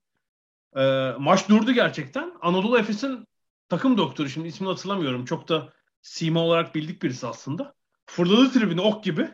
Ee, 0.77 1.13
maç 1.20 1.50
durdu 1.50 1.72
gerçekten. 1.72 2.34
Anadolu 2.41 2.79
Efes'in 2.79 3.27
takım 3.70 3.98
doktoru 3.98 4.29
şimdi 4.29 4.48
ismini 4.48 4.70
hatırlamıyorum. 4.70 5.25
Çok 5.25 5.50
da 5.50 5.74
sima 6.01 6.39
olarak 6.39 6.75
bildik 6.75 7.03
birisi 7.03 7.27
aslında. 7.27 7.75
Fırladı 8.06 8.51
tribüne 8.51 8.82
ok 8.82 9.03
gibi. 9.03 9.29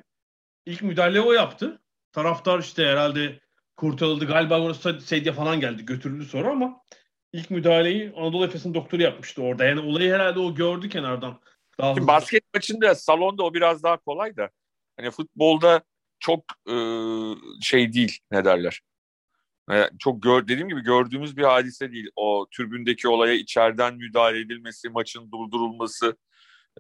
İlk 0.66 0.82
müdahale 0.82 1.22
o 1.22 1.32
yaptı. 1.32 1.82
Taraftar 2.12 2.60
işte 2.60 2.86
herhalde 2.86 3.40
kurtarıldı. 3.76 4.26
Galiba 4.26 4.62
orası 4.62 5.02
sedye 5.02 5.34
falan 5.34 5.60
geldi. 5.60 5.86
Götürüldü 5.86 6.26
sonra 6.26 6.52
ama 6.52 6.82
ilk 7.34 7.50
müdahaleyi 7.50 8.14
Anadolu 8.18 8.46
Efes'in 8.46 8.74
doktoru 8.74 9.02
yapmıştı 9.02 9.42
orada. 9.42 9.66
Yani 9.66 9.80
olayı 9.80 10.14
herhalde 10.14 10.40
o 10.40 10.56
gördü 10.56 10.90
kenardan. 10.90 11.40
Daha 11.80 11.96
Şimdi 11.96 12.08
basket 12.08 12.44
maçında 12.54 12.96
salonda 12.96 13.44
o 13.44 13.54
biraz 13.54 13.84
daha 13.84 13.98
kolay 13.98 14.38
da. 14.38 14.50
Hani 14.98 15.12
futbolda 15.12 15.84
çok 16.20 16.44
e, 16.70 16.76
şey 17.62 17.94
değil 17.94 18.20
ne 18.32 18.46
derler. 18.46 18.82
Yani 19.70 19.90
çok 20.00 20.24
gör, 20.24 20.48
dediğim 20.48 20.70
gibi 20.70 20.82
gördüğümüz 20.82 21.38
bir 21.38 21.44
hadise 21.44 21.92
değil. 21.92 22.10
O 22.16 22.46
türbündeki 22.52 23.08
olaya 23.08 23.34
içeriden 23.34 23.96
müdahale 23.96 24.40
edilmesi, 24.40 24.90
maçın 24.90 25.32
durdurulması 25.32 26.18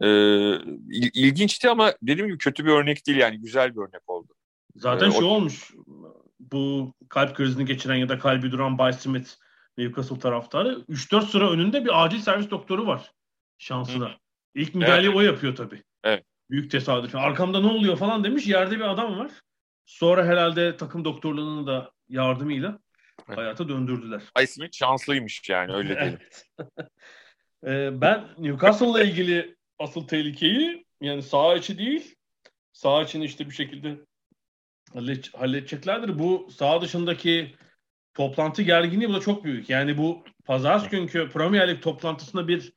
e, 0.01 0.07
il, 0.07 1.09
ilginçti 1.13 1.69
ama 1.69 1.93
dediğim 2.01 2.27
gibi 2.27 2.37
kötü 2.37 2.65
bir 2.65 2.71
örnek 2.71 3.07
değil 3.07 3.17
yani 3.17 3.39
güzel 3.41 3.75
bir 3.75 3.81
örnek 3.81 4.09
oldu. 4.09 4.33
Zaten 4.75 5.09
ee, 5.09 5.11
şu 5.11 5.25
o... 5.25 5.27
olmuş. 5.27 5.73
Bu 6.39 6.93
kalp 7.09 7.35
krizini 7.35 7.65
geçiren 7.65 7.95
ya 7.95 8.09
da 8.09 8.19
kalbi 8.19 8.51
duran 8.51 8.77
Bay 8.77 8.93
Smith 8.93 9.29
Newcastle 9.77 10.19
taraftarı 10.19 10.85
3-4 10.89 11.25
sıra 11.25 11.51
önünde 11.51 11.85
bir 11.85 12.03
acil 12.03 12.19
servis 12.19 12.49
doktoru 12.49 12.87
var 12.87 13.11
şansına. 13.57 14.09
Hı. 14.09 14.22
İlk 14.55 14.75
müdahaleyi 14.75 15.07
evet. 15.07 15.17
o 15.17 15.21
yapıyor 15.21 15.55
tabii. 15.55 15.83
Evet. 16.03 16.25
Büyük 16.49 16.71
tesadüf. 16.71 17.15
Arkamda 17.15 17.59
ne 17.59 17.67
oluyor 17.67 17.97
falan 17.97 18.23
demiş. 18.23 18.47
Yerde 18.47 18.75
bir 18.75 18.91
adam 18.91 19.19
var. 19.19 19.31
Sonra 19.85 20.25
herhalde 20.25 20.77
takım 20.77 21.05
doktorlarının 21.05 21.67
da 21.67 21.91
yardımıyla 22.09 22.79
evet. 23.27 23.37
hayata 23.37 23.69
döndürdüler. 23.69 24.21
Ay 24.35 24.47
Smith 24.47 24.77
şanslıymış 24.77 25.49
yani 25.49 25.73
öyle 25.73 25.95
diyelim. 25.99 26.19
ee, 27.65 28.01
ben 28.01 28.27
Newcastle'la 28.37 29.03
ilgili 29.03 29.55
asıl 29.79 30.07
tehlikeyi 30.07 30.85
yani 31.01 31.23
sağ 31.23 31.55
içi 31.55 31.77
değil 31.77 32.15
sağ 32.73 33.03
içini 33.03 33.25
işte 33.25 33.45
bir 33.45 33.55
şekilde 33.55 33.97
halledeceklerdir. 35.33 36.19
Bu 36.19 36.49
sağ 36.51 36.81
dışındaki 36.81 37.55
toplantı 38.13 38.61
gerginliği 38.61 39.09
bu 39.09 39.13
da 39.13 39.19
çok 39.19 39.43
büyük. 39.43 39.69
Yani 39.69 39.97
bu 39.97 40.23
pazar 40.45 40.89
günkü 40.89 41.29
Premier 41.29 41.67
Lig 41.67 41.81
toplantısında 41.81 42.47
bir 42.47 42.73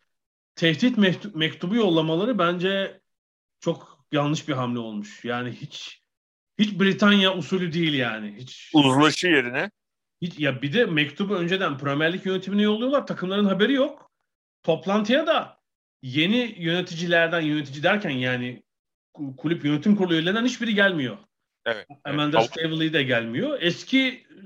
tehdit 0.56 0.98
mektubu 1.34 1.76
yollamaları 1.76 2.38
bence 2.38 3.00
çok 3.60 4.06
yanlış 4.12 4.48
bir 4.48 4.52
hamle 4.52 4.78
olmuş. 4.78 5.24
Yani 5.24 5.50
hiç 5.50 6.00
hiç 6.58 6.80
Britanya 6.80 7.36
usulü 7.36 7.72
değil 7.72 7.94
yani. 7.94 8.34
Hiç 8.38 8.70
uzlaşı 8.74 9.26
yerine. 9.26 9.70
Hiç 10.22 10.38
ya 10.38 10.62
bir 10.62 10.72
de 10.72 10.84
mektubu 10.84 11.34
önceden 11.34 11.78
Premier 11.78 12.12
Lig 12.12 12.26
yönetimine 12.26 12.62
yolluyorlar. 12.62 13.06
Takımların 13.06 13.44
haberi 13.44 13.72
yok. 13.72 14.10
Toplantıya 14.62 15.26
da 15.26 15.60
yeni 16.02 16.54
yöneticilerden 16.58 17.40
yönetici 17.40 17.82
derken 17.82 18.10
yani 18.10 18.62
kulüp 19.36 19.64
yönetim 19.64 19.96
kurulu 19.96 20.14
üyelerinden 20.14 20.44
hiçbiri 20.44 20.74
gelmiyor. 20.74 21.18
Evet. 21.64 21.86
Amanda 22.04 22.38
evet. 22.40 22.50
Staveley 22.50 22.92
de 22.92 23.02
gelmiyor. 23.02 23.58
Eski 23.60 24.08
e, 24.08 24.40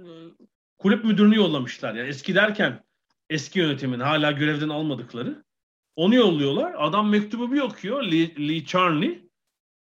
kulüp 0.79 1.05
müdürünü 1.05 1.37
yollamışlar. 1.37 1.95
Yani 1.95 2.09
eski 2.09 2.35
derken 2.35 2.85
eski 3.31 3.59
yönetimin 3.59 4.01
hala 4.01 4.33
görevden 4.33 4.69
almadıkları. 4.69 5.45
Onu 5.97 6.15
yolluyorlar. 6.15 6.75
Adam 6.79 7.09
mektubu 7.09 7.53
bir 7.53 7.61
okuyor. 7.61 8.03
Lee, 8.03 8.49
Lee 8.49 8.65
Charnley. 8.65 9.31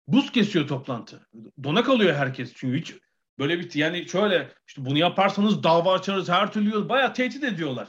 Buz 0.08 0.32
kesiyor 0.32 0.68
toplantı. 0.68 1.26
Dona 1.62 1.82
kalıyor 1.82 2.14
herkes. 2.14 2.52
Çünkü 2.54 2.80
hiç 2.80 2.94
böyle 3.38 3.58
bir 3.58 3.74
yani 3.74 4.08
şöyle 4.08 4.52
işte 4.68 4.84
bunu 4.84 4.98
yaparsanız 4.98 5.62
dava 5.62 5.92
açarız 5.92 6.28
her 6.28 6.52
türlü. 6.52 6.88
Bayağı 6.88 7.14
tehdit 7.14 7.44
ediyorlar. 7.44 7.88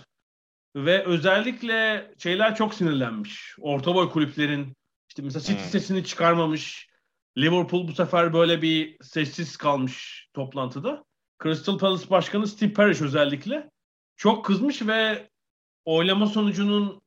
Ve 0.75 1.05
özellikle 1.05 2.11
şeyler 2.17 2.55
çok 2.55 2.73
sinirlenmiş. 2.73 3.55
Orta 3.59 3.95
boy 3.95 4.09
kulüplerin 4.09 4.75
işte 5.09 5.21
mesela 5.21 5.43
City 5.43 5.63
hmm. 5.63 5.69
sesini 5.69 6.05
çıkarmamış. 6.05 6.89
Liverpool 7.37 7.87
bu 7.87 7.91
sefer 7.91 8.33
böyle 8.33 8.61
bir 8.61 8.97
sessiz 9.01 9.57
kalmış 9.57 10.27
toplantıda. 10.33 11.03
Crystal 11.43 11.77
Palace 11.77 12.09
Başkanı 12.09 12.47
Steve 12.47 12.73
Parish 12.73 13.01
özellikle 13.01 13.69
çok 14.17 14.45
kızmış 14.45 14.87
ve 14.87 15.29
oylama 15.85 16.27
sonucunun 16.27 17.00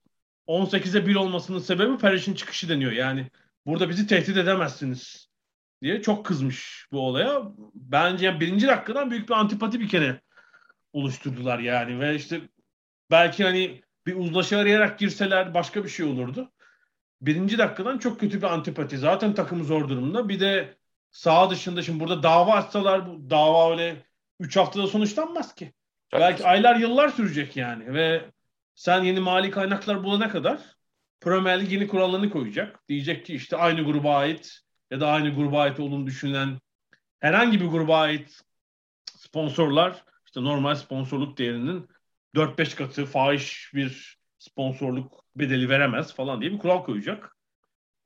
18'e 0.48 1.06
1 1.06 1.14
olmasının 1.14 1.58
sebebi 1.58 1.98
Periş'in 1.98 2.34
çıkışı 2.34 2.68
deniyor. 2.68 2.92
Yani 2.92 3.30
burada 3.66 3.88
bizi 3.88 4.06
tehdit 4.06 4.36
edemezsiniz 4.36 5.28
diye 5.82 6.02
çok 6.02 6.26
kızmış 6.26 6.86
bu 6.92 7.00
olaya. 7.00 7.42
Bence 7.74 8.40
birinci 8.40 8.66
dakikadan 8.66 9.10
büyük 9.10 9.28
bir 9.28 9.34
antipati 9.34 9.80
bir 9.80 9.88
kere 9.88 10.20
oluşturdular 10.92 11.58
yani 11.58 12.00
ve 12.00 12.14
işte 12.14 12.40
belki 13.10 13.44
hani 13.44 13.82
bir 14.06 14.16
uzlaşı 14.16 14.58
arayarak 14.58 14.98
girseler 14.98 15.54
başka 15.54 15.84
bir 15.84 15.88
şey 15.88 16.06
olurdu. 16.06 16.52
Birinci 17.20 17.58
dakikadan 17.58 17.98
çok 17.98 18.20
kötü 18.20 18.38
bir 18.38 18.54
antipati. 18.54 18.98
Zaten 18.98 19.34
takımı 19.34 19.64
zor 19.64 19.88
durumda. 19.88 20.28
Bir 20.28 20.40
de 20.40 20.76
sağ 21.10 21.50
dışında 21.50 21.82
şimdi 21.82 22.00
burada 22.00 22.22
dava 22.22 22.52
açsalar 22.52 23.06
bu 23.06 23.30
dava 23.30 23.70
öyle 23.72 23.96
3 24.40 24.56
haftada 24.56 24.86
sonuçlanmaz 24.86 25.54
ki. 25.54 25.72
Tabii. 26.10 26.20
Belki 26.20 26.46
aylar 26.46 26.76
yıllar 26.76 27.08
sürecek 27.08 27.56
yani 27.56 27.94
ve 27.94 28.24
sen 28.74 29.04
yeni 29.04 29.20
mali 29.20 29.50
kaynaklar 29.50 30.04
bulana 30.04 30.28
kadar 30.28 30.60
Premier 31.20 31.60
Lig 31.60 31.72
yeni 31.72 31.86
kurallarını 31.86 32.30
koyacak. 32.30 32.88
Diyecek 32.88 33.26
ki 33.26 33.34
işte 33.34 33.56
aynı 33.56 33.82
gruba 33.84 34.16
ait 34.16 34.60
ya 34.90 35.00
da 35.00 35.08
aynı 35.08 35.34
gruba 35.34 35.60
ait 35.60 35.80
olduğunu 35.80 36.06
düşünülen 36.06 36.60
herhangi 37.20 37.60
bir 37.60 37.66
gruba 37.66 37.98
ait 37.98 38.40
sponsorlar 39.06 40.04
işte 40.26 40.44
normal 40.44 40.74
sponsorluk 40.74 41.38
değerinin 41.38 41.88
4-5 42.34 42.76
katı 42.76 43.06
fahiş 43.06 43.70
bir 43.74 44.18
sponsorluk 44.38 45.24
bedeli 45.36 45.68
veremez 45.68 46.14
falan 46.14 46.40
diye 46.40 46.52
bir 46.52 46.58
kural 46.58 46.84
koyacak. 46.84 47.36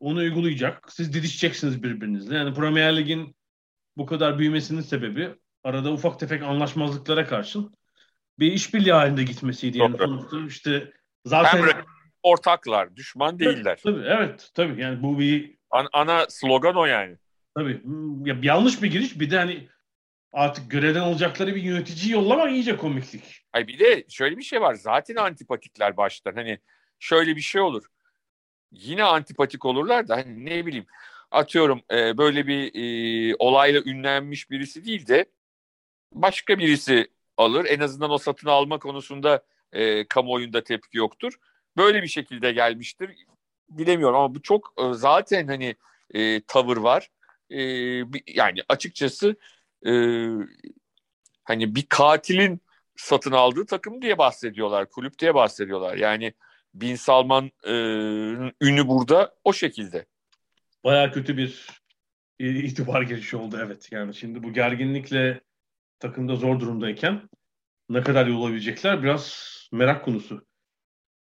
Onu 0.00 0.18
uygulayacak. 0.18 0.92
Siz 0.92 1.14
didişeceksiniz 1.14 1.82
birbirinizle. 1.82 2.36
Yani 2.36 2.54
Premier 2.54 2.96
Lig'in 2.96 3.36
bu 3.96 4.06
kadar 4.06 4.38
büyümesinin 4.38 4.80
sebebi 4.80 5.34
arada 5.64 5.92
ufak 5.92 6.20
tefek 6.20 6.42
anlaşmazlıklara 6.42 7.26
karşın 7.26 7.74
bir 8.38 8.52
işbirliği 8.52 8.92
halinde 8.92 9.22
gitmesiydi. 9.22 9.78
Yani 9.78 9.96
sonuçta 9.98 10.36
işte 10.46 10.92
zaten 11.24 11.62
Hem 11.62 11.84
ortaklar, 12.22 12.96
düşman 12.96 13.38
değiller. 13.38 13.80
Tabii, 13.84 14.04
evet, 14.06 14.50
tabii. 14.54 14.82
Yani 14.82 15.02
bu 15.02 15.18
bir 15.18 15.58
An- 15.70 15.88
ana 15.92 16.26
slogan 16.28 16.76
o 16.76 16.84
yani. 16.84 17.16
Tabii. 17.54 17.82
Ya, 18.24 18.36
yanlış 18.42 18.82
bir 18.82 18.90
giriş. 18.90 19.20
Bir 19.20 19.30
de 19.30 19.38
hani 19.38 19.68
artık 20.32 20.70
görevden 20.70 21.00
alacakları 21.00 21.54
bir 21.54 21.62
yöneticiyi 21.62 22.12
yollamak 22.14 22.50
iyice 22.50 22.76
komiklik. 22.76 23.44
Ay 23.52 23.66
bir 23.66 23.78
de 23.78 24.04
şöyle 24.08 24.36
bir 24.36 24.42
şey 24.42 24.60
var. 24.60 24.74
Zaten 24.74 25.16
antipatikler 25.16 25.96
baştan. 25.96 26.34
Hani 26.34 26.58
şöyle 26.98 27.36
bir 27.36 27.40
şey 27.40 27.60
olur. 27.60 27.84
Yine 28.72 29.04
antipatik 29.04 29.64
olurlar 29.64 30.08
da 30.08 30.16
hani 30.16 30.44
ne 30.44 30.66
bileyim 30.66 30.86
atıyorum 31.30 31.82
e, 31.90 32.18
böyle 32.18 32.46
bir 32.46 32.70
e, 32.74 33.34
olayla 33.38 33.80
ünlenmiş 33.84 34.50
birisi 34.50 34.84
değil 34.84 35.06
de 35.06 35.26
başka 36.12 36.58
birisi 36.58 37.08
alır. 37.38 37.66
En 37.68 37.80
azından 37.80 38.10
o 38.10 38.18
satın 38.18 38.48
alma 38.48 38.78
konusunda 38.78 39.42
e, 39.72 40.08
kamuoyunda 40.08 40.64
tepki 40.64 40.98
yoktur. 40.98 41.32
Böyle 41.76 42.02
bir 42.02 42.08
şekilde 42.08 42.52
gelmiştir. 42.52 43.10
Bilemiyorum 43.70 44.16
ama 44.16 44.34
bu 44.34 44.42
çok 44.42 44.74
e, 44.78 44.82
zaten 44.92 45.46
hani 45.46 45.76
e, 46.14 46.40
tavır 46.40 46.76
var. 46.76 47.10
E, 47.50 47.62
yani 48.26 48.60
açıkçası 48.68 49.36
e, 49.86 49.92
hani 51.44 51.74
bir 51.74 51.86
katilin 51.88 52.60
satın 52.96 53.32
aldığı 53.32 53.66
takım 53.66 54.02
diye 54.02 54.18
bahsediyorlar, 54.18 54.90
kulüp 54.90 55.18
diye 55.18 55.34
bahsediyorlar. 55.34 55.96
Yani 55.96 56.32
Bin 56.74 56.94
Salman 56.94 57.50
e, 57.64 57.72
ünü 58.60 58.88
burada 58.88 59.34
o 59.44 59.52
şekilde. 59.52 60.06
Baya 60.84 61.12
kötü 61.12 61.36
bir 61.36 61.66
itibar 62.38 63.02
girişi 63.02 63.36
oldu 63.36 63.60
evet. 63.64 63.92
Yani 63.92 64.14
şimdi 64.14 64.42
bu 64.42 64.52
gerginlikle 64.52 65.40
takımda 66.00 66.36
zor 66.36 66.60
durumdayken 66.60 67.28
ne 67.88 68.02
kadar 68.02 68.26
yol 68.26 68.42
alabilecekler 68.42 69.02
biraz 69.02 69.48
merak 69.72 70.04
konusu 70.04 70.46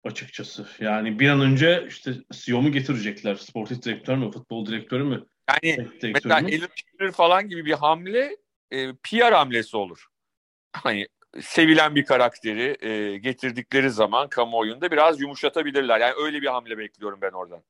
açıkçası. 0.05 0.67
Yani 0.81 1.19
bir 1.19 1.29
an 1.29 1.41
önce 1.41 1.85
işte 1.89 2.15
CEO 2.33 2.63
mu 2.63 2.73
getirecekler? 2.73 3.35
Sportif 3.35 3.83
direktör 3.83 4.17
mü? 4.17 4.31
Futbol 4.31 4.67
direktörü 4.67 5.05
mü? 5.05 5.27
Yani 5.65 5.89
mesela 6.03 6.37
Alan 6.37 7.11
falan 7.13 7.49
gibi 7.49 7.65
bir 7.65 7.73
hamle 7.73 8.37
e, 8.71 8.93
PR 8.93 9.33
hamlesi 9.33 9.77
olur. 9.77 10.07
Hani 10.73 11.07
sevilen 11.41 11.95
bir 11.95 12.05
karakteri 12.05 12.87
e, 12.87 13.19
getirdikleri 13.19 13.91
zaman 13.91 14.29
kamuoyunda 14.29 14.91
biraz 14.91 15.21
yumuşatabilirler. 15.21 16.01
Yani 16.01 16.15
öyle 16.25 16.43
bir 16.43 16.47
hamle 16.47 16.79
bekliyorum 16.79 17.19
ben 17.23 17.31
oradan. 17.31 17.63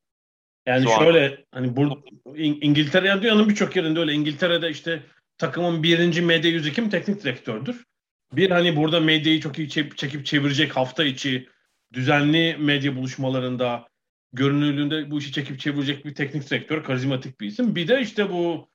Yani 0.67 0.85
Şu 0.85 0.91
şöyle 0.91 1.29
an. 1.29 1.37
hani 1.51 1.77
burada 1.77 1.95
İngiltere 2.37 3.09
yani 3.09 3.23
dünyanın 3.23 3.49
birçok 3.49 3.77
yerinde 3.77 4.01
öyle. 4.01 4.13
İngiltere'de 4.13 4.71
işte 4.71 5.03
takımın 5.39 5.83
birinci 5.83 6.23
medya 6.23 6.51
yüzü 6.51 6.73
kim? 6.73 6.91
Teknik 6.91 7.23
direktördür. 7.23 7.85
Bir 8.33 8.51
hani 8.51 8.77
burada 8.77 9.01
medyayı 9.01 9.41
çok 9.41 9.59
iyi 9.59 9.69
çekip 9.69 10.27
çevirecek 10.27 10.77
hafta 10.77 11.05
içi 11.05 11.49
düzenli 11.93 12.57
medya 12.59 12.97
buluşmalarında 12.97 13.89
görünürlüğünde 14.33 15.11
bu 15.11 15.19
işi 15.19 15.33
çekip 15.33 15.61
çevirecek 15.61 16.05
bir 16.05 16.15
teknik 16.15 16.51
direktör, 16.51 16.85
karizmatik 16.85 17.41
bir 17.41 17.47
isim. 17.47 17.75
Bir 17.75 17.89
de 17.89 18.01
işte 18.01 18.31
bu 18.31 18.69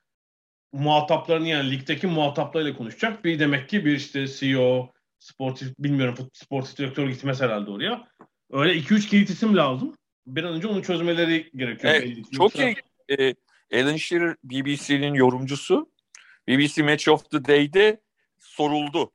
muhataplarını 0.74 1.48
yani 1.48 1.72
ligdeki 1.72 2.08
muhataplarıyla 2.08 2.78
konuşacak. 2.78 3.26
Bir 3.26 3.40
demek 3.40 3.70
ki 3.70 3.86
bir 3.86 3.96
işte 3.96 4.28
CEO, 4.28 4.92
sportif 5.20 5.80
bilmiyorum 5.80 6.30
sportif 6.34 6.78
direktör 6.78 7.10
gitmez 7.10 7.42
herhalde 7.42 7.72
oraya. 7.72 8.08
Öyle 8.52 8.74
2-3 8.80 9.10
kilit 9.10 9.30
isim 9.30 9.58
lazım. 9.58 9.96
Bir 10.28 10.44
an 10.44 10.54
önce 10.54 10.68
onu 10.68 10.84
çözmeleri 10.84 11.52
gerekiyor. 11.56 11.94
Evet, 11.94 12.18
çok 12.32 12.56
iyi. 12.56 12.76
Ee, 13.10 13.34
Alan 13.74 13.96
Shearer 13.96 14.36
BBC'nin 14.44 15.14
yorumcusu. 15.14 15.92
BBC 16.50 16.84
Match 16.84 17.10
of 17.10 17.32
the 17.32 17.46
Day'de 17.46 18.02
soruldu 18.38 19.12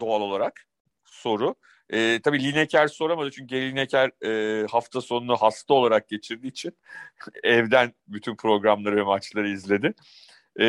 doğal 0.00 0.20
olarak 0.20 0.66
soru. 1.04 1.54
E, 1.90 2.20
tabii 2.24 2.42
Lineker 2.42 2.88
soramadı 2.88 3.30
çünkü 3.30 3.56
Lineker 3.56 4.10
e, 4.26 4.66
hafta 4.66 5.00
sonunu 5.00 5.36
hasta 5.36 5.74
olarak 5.74 6.08
geçirdiği 6.08 6.48
için 6.48 6.78
evden 7.42 7.94
bütün 8.08 8.36
programları 8.36 8.96
ve 8.96 9.02
maçları 9.02 9.48
izledi. 9.48 9.94
E, 10.60 10.66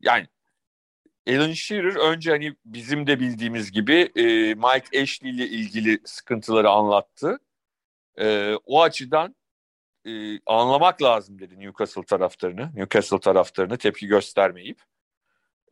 yani 0.00 0.26
Alan 1.28 1.52
Shearer 1.52 1.96
önce 1.96 2.30
hani 2.30 2.56
bizim 2.64 3.06
de 3.06 3.20
bildiğimiz 3.20 3.72
gibi 3.72 4.12
e, 4.16 4.24
Mike 4.54 5.02
Ashley 5.02 5.30
ile 5.30 5.48
ilgili 5.48 5.98
sıkıntıları 6.04 6.70
anlattı. 6.70 7.38
E, 8.18 8.54
o 8.66 8.82
açıdan 8.82 9.36
e, 10.06 10.40
anlamak 10.46 11.02
lazım 11.02 11.38
dedi 11.38 11.60
Newcastle 11.60 12.04
taraftarını, 12.04 12.70
Newcastle 12.74 13.20
taraftarını 13.20 13.78
tepki 13.78 14.06
göstermeyip. 14.06 14.82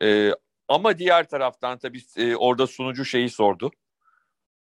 E, 0.01 0.31
ama 0.67 0.97
diğer 0.97 1.29
taraftan 1.29 1.77
tabii 1.77 2.01
e, 2.17 2.35
orada 2.35 2.67
sunucu 2.67 3.05
şeyi 3.05 3.29
sordu. 3.29 3.71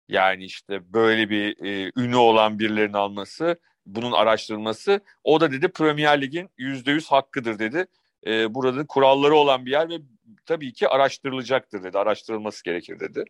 Yani 0.08 0.44
işte 0.44 0.92
böyle 0.92 1.30
bir 1.30 1.64
e, 1.64 1.92
ünlü 1.96 2.16
olan 2.16 2.58
birilerinin 2.58 2.92
alması, 2.92 3.60
bunun 3.86 4.12
araştırılması. 4.12 5.00
O 5.24 5.40
da 5.40 5.52
dedi 5.52 5.68
Premier 5.68 6.20
Lig'in 6.20 6.50
yüzde 6.58 6.90
yüz 6.90 7.08
hakkıdır 7.08 7.58
dedi. 7.58 7.86
E, 8.26 8.54
burada 8.54 8.86
kuralları 8.86 9.34
olan 9.34 9.66
bir 9.66 9.70
yer 9.70 9.88
ve 9.88 9.98
tabii 10.46 10.72
ki 10.72 10.88
araştırılacaktır 10.88 11.82
dedi. 11.82 11.98
Araştırılması 11.98 12.64
gerekir 12.64 13.00
dedi. 13.00 13.24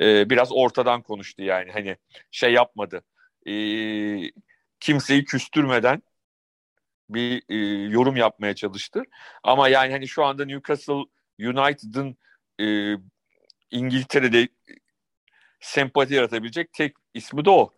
E, 0.00 0.30
biraz 0.30 0.52
ortadan 0.52 1.02
konuştu 1.02 1.42
yani 1.42 1.72
hani 1.72 1.96
şey 2.30 2.52
yapmadı. 2.52 3.02
E, 3.46 3.52
kimseyi 4.80 5.24
küstürmeden 5.24 6.02
bir 7.08 7.42
e, 7.48 7.56
yorum 7.90 8.16
yapmaya 8.16 8.54
çalıştı. 8.54 9.02
Ama 9.42 9.68
yani 9.68 9.92
hani 9.92 10.08
şu 10.08 10.24
anda 10.24 10.44
Newcastle 10.44 11.04
United'ın 11.40 12.16
e, 12.60 12.96
İngiltere'de 13.70 14.48
sempati 15.60 16.14
yaratabilecek 16.14 16.72
tek 16.72 16.96
ismi 17.14 17.44
de 17.44 17.50
o. 17.50 17.70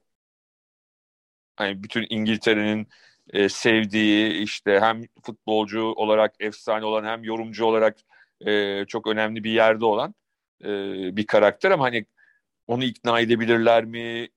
Hani 1.56 1.82
bütün 1.82 2.06
İngiltere'nin 2.10 2.88
e, 3.30 3.48
sevdiği 3.48 4.32
işte 4.42 4.80
hem 4.80 5.02
futbolcu 5.22 5.82
olarak 5.82 6.34
efsane 6.40 6.84
olan 6.84 7.04
hem 7.04 7.24
yorumcu 7.24 7.64
olarak 7.64 7.98
e, 8.46 8.84
çok 8.86 9.06
önemli 9.06 9.44
bir 9.44 9.50
yerde 9.50 9.84
olan 9.84 10.14
e, 10.64 10.66
bir 11.16 11.26
karakter 11.26 11.70
ama 11.70 11.84
hani 11.84 12.06
onu 12.66 12.84
ikna 12.84 13.20
edebilirler 13.20 13.84
mi? 13.84 14.28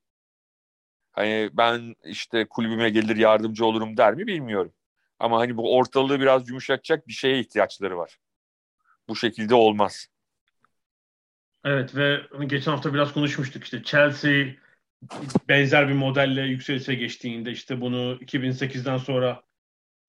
Hani 1.15 1.49
ben 1.53 1.95
işte 2.03 2.45
kulübüme 2.49 2.89
gelir 2.89 3.15
yardımcı 3.15 3.65
olurum 3.65 3.97
der 3.97 4.13
mi 4.13 4.27
bilmiyorum. 4.27 4.73
Ama 5.19 5.39
hani 5.39 5.57
bu 5.57 5.75
ortalığı 5.77 6.19
biraz 6.19 6.49
yumuşatacak 6.49 7.07
bir 7.07 7.13
şeye 7.13 7.39
ihtiyaçları 7.39 7.97
var. 7.97 8.17
Bu 9.07 9.15
şekilde 9.15 9.55
olmaz. 9.55 10.07
Evet 11.65 11.95
ve 11.95 12.21
geçen 12.45 12.71
hafta 12.71 12.93
biraz 12.93 13.13
konuşmuştuk 13.13 13.63
işte 13.63 13.83
Chelsea 13.83 14.45
benzer 15.49 15.89
bir 15.89 15.93
modelle 15.93 16.41
yükselişe 16.41 16.95
geçtiğinde 16.95 17.51
işte 17.51 17.81
bunu 17.81 18.17
2008'den 18.21 18.97
sonra 18.97 19.43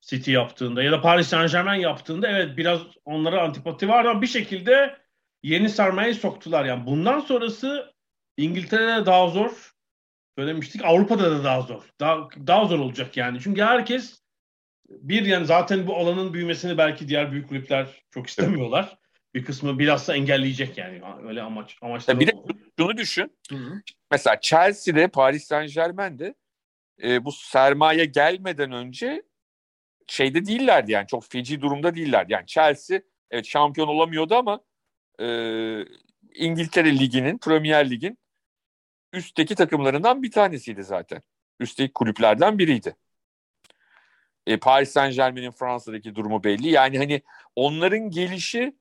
City 0.00 0.30
yaptığında 0.30 0.82
ya 0.82 0.92
da 0.92 1.00
Paris 1.00 1.26
Saint 1.26 1.52
Germain 1.52 1.80
yaptığında 1.80 2.28
evet 2.28 2.56
biraz 2.56 2.80
onlara 3.04 3.42
antipati 3.42 3.88
var 3.88 4.04
ama 4.04 4.22
bir 4.22 4.26
şekilde 4.26 4.98
yeni 5.42 5.68
sarmayı 5.68 6.14
soktular. 6.14 6.64
Yani 6.64 6.86
bundan 6.86 7.20
sonrası 7.20 7.94
İngiltere'de 8.36 9.06
daha 9.06 9.28
zor 9.28 9.75
söylemiştik. 10.38 10.84
Avrupa'da 10.84 11.30
da 11.30 11.44
daha 11.44 11.60
zor. 11.60 11.82
Daha, 12.00 12.28
daha 12.46 12.64
zor 12.64 12.78
olacak 12.78 13.16
yani. 13.16 13.40
Çünkü 13.40 13.62
herkes 13.62 14.22
bir 14.88 15.26
yani 15.26 15.46
zaten 15.46 15.86
bu 15.86 15.96
alanın 15.96 16.32
büyümesini 16.32 16.78
belki 16.78 17.08
diğer 17.08 17.32
büyük 17.32 17.48
kulüpler 17.48 18.04
çok 18.10 18.26
istemiyorlar 18.26 18.98
bir 19.36 19.44
kısmı 19.44 19.78
bilhassa 19.78 20.16
engelleyecek 20.16 20.78
yani. 20.78 21.00
Öyle 21.28 21.42
amaç 21.42 21.76
amaçları 21.82 22.20
bir 22.20 22.26
de 22.26 22.32
Şunu 22.78 22.96
düşün. 22.96 23.38
Hı-hı. 23.50 23.82
Mesela 24.10 24.40
Chelsea'de, 24.40 25.08
Paris 25.08 25.44
Saint 25.44 25.74
Germain'de 25.74 26.34
e, 27.02 27.24
bu 27.24 27.32
sermaye 27.32 28.04
gelmeden 28.04 28.72
önce 28.72 29.22
şeyde 30.06 30.46
değillerdi 30.46 30.92
yani 30.92 31.06
çok 31.06 31.24
feci 31.24 31.60
durumda 31.60 31.94
değillerdi. 31.94 32.32
Yani 32.32 32.46
Chelsea 32.46 33.00
evet 33.30 33.46
şampiyon 33.46 33.88
olamıyordu 33.88 34.34
ama 34.34 34.60
e, 35.20 35.26
İngiltere 36.34 36.98
Ligi'nin, 36.98 37.38
Premier 37.38 37.90
Lig'in 37.90 38.18
üstteki 39.12 39.54
takımlarından 39.54 40.22
bir 40.22 40.30
tanesiydi 40.30 40.84
zaten. 40.84 41.22
Üstteki 41.60 41.92
kulüplerden 41.92 42.58
biriydi. 42.58 42.96
E, 44.46 44.56
Paris 44.56 44.90
Saint 44.90 45.14
Germain'in 45.14 45.50
Fransa'daki 45.50 46.14
durumu 46.14 46.44
belli. 46.44 46.68
Yani 46.68 46.98
hani 46.98 47.22
onların 47.56 48.10
gelişi 48.10 48.76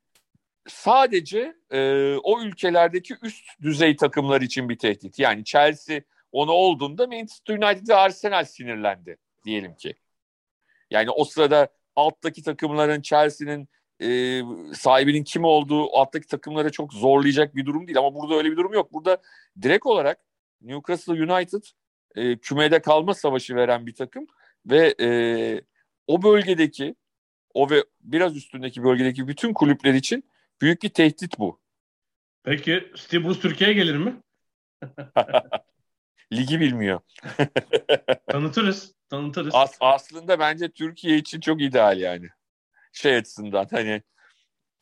sadece 0.67 1.55
e, 1.71 1.79
o 2.23 2.41
ülkelerdeki 2.41 3.17
üst 3.21 3.61
düzey 3.61 3.95
takımlar 3.95 4.41
için 4.41 4.69
bir 4.69 4.77
tehdit. 4.77 5.19
Yani 5.19 5.43
Chelsea 5.43 6.01
onu 6.31 6.51
olduğunda 6.51 7.07
Manchester 7.07 7.57
United 7.57 7.87
ve 7.87 7.95
Arsenal 7.95 8.45
sinirlendi 8.45 9.17
diyelim 9.45 9.75
ki. 9.75 9.95
Yani 10.91 11.09
o 11.09 11.23
sırada 11.23 11.67
alttaki 11.95 12.43
takımların 12.43 13.01
Chelsea'nin 13.01 13.69
e, 14.01 14.41
sahibinin 14.73 15.23
kim 15.23 15.43
olduğu 15.43 15.97
alttaki 15.97 16.27
takımlara 16.27 16.69
çok 16.69 16.93
zorlayacak 16.93 17.55
bir 17.55 17.65
durum 17.65 17.87
değil. 17.87 17.97
Ama 17.97 18.15
burada 18.15 18.35
öyle 18.35 18.51
bir 18.51 18.57
durum 18.57 18.73
yok. 18.73 18.93
Burada 18.93 19.17
direkt 19.61 19.85
olarak 19.85 20.19
Newcastle 20.61 21.13
United 21.33 21.63
e, 22.15 22.37
kümede 22.37 22.81
kalma 22.81 23.13
savaşı 23.13 23.55
veren 23.55 23.87
bir 23.87 23.93
takım 23.95 24.27
ve 24.65 24.95
e, 25.01 25.07
o 26.07 26.23
bölgedeki 26.23 26.95
o 27.53 27.69
ve 27.69 27.83
biraz 28.01 28.35
üstündeki 28.35 28.83
bölgedeki 28.83 29.27
bütün 29.27 29.53
kulüpler 29.53 29.93
için 29.93 30.29
büyük 30.61 30.83
bir 30.83 30.89
tehdit 30.89 31.39
bu. 31.39 31.59
Peki 32.43 32.91
Steve 32.95 33.23
Bruce 33.23 33.39
Türkiye'ye 33.39 33.75
gelir 33.75 33.95
mi? 33.95 34.15
Ligi 36.33 36.59
bilmiyor. 36.59 36.99
tanıtırız. 38.27 38.93
Tanıtırız. 39.09 39.55
As, 39.55 39.77
aslında 39.79 40.39
bence 40.39 40.71
Türkiye 40.71 41.17
için 41.17 41.39
çok 41.39 41.61
ideal 41.61 41.99
yani. 41.99 42.29
Şey 42.95 43.15
açısından 43.15 43.67
hani 43.71 44.01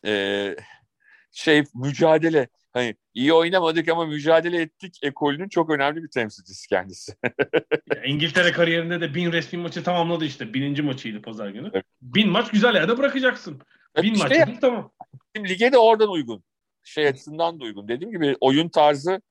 e, 0.05 0.55
şey 1.31 1.63
mücadele 1.75 2.47
hani 2.73 2.95
iyi 3.13 3.33
oynamadık 3.33 3.89
ama 3.89 4.05
mücadele 4.05 4.61
ettik 4.61 4.99
ekolünün 5.03 5.49
çok 5.49 5.69
önemli 5.69 6.03
bir 6.03 6.09
temsilcisi 6.09 6.67
kendisi. 6.67 7.15
İngiltere 8.05 8.51
kariyerinde 8.51 9.01
de 9.01 9.13
bin 9.13 9.31
resmi 9.31 9.59
maçı 9.59 9.83
tamamladı 9.83 10.25
işte. 10.25 10.53
Bininci 10.53 10.81
maçıydı 10.81 11.21
pazar 11.21 11.49
günü. 11.49 11.69
Evet. 11.73 11.85
Bin 12.01 12.29
maç 12.29 12.51
güzel 12.51 12.75
yerde 12.75 12.97
bırakacaksın. 12.97 13.61
Bin 14.01 14.13
işte 14.13 14.27
maç 14.27 14.37
ya, 14.37 14.59
tamam. 14.61 14.91
Lige 15.37 15.71
de 15.71 15.77
oradan 15.77 16.09
uygun. 16.09 16.43
Şey 16.83 17.07
açısından 17.07 17.59
da 17.59 17.63
uygun. 17.63 17.87
Dediğim 17.87 18.11
gibi 18.11 18.35
oyun 18.41 18.69
tarzı 18.69 19.21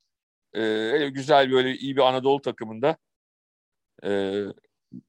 e, 0.55 1.09
güzel 1.09 1.53
böyle 1.53 1.75
iyi 1.75 1.97
bir 1.97 2.03
Anadolu 2.03 2.42
takımında 2.42 2.97
e, 4.05 4.33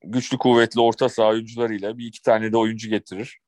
güçlü 0.04 0.38
kuvvetli 0.38 0.82
orta 0.82 1.10
saha 1.10 1.30
oyuncularıyla 1.30 1.98
bir 1.98 2.06
iki 2.06 2.22
tane 2.22 2.52
de 2.52 2.58
oyuncu 2.58 2.90
getirir. 2.90 3.40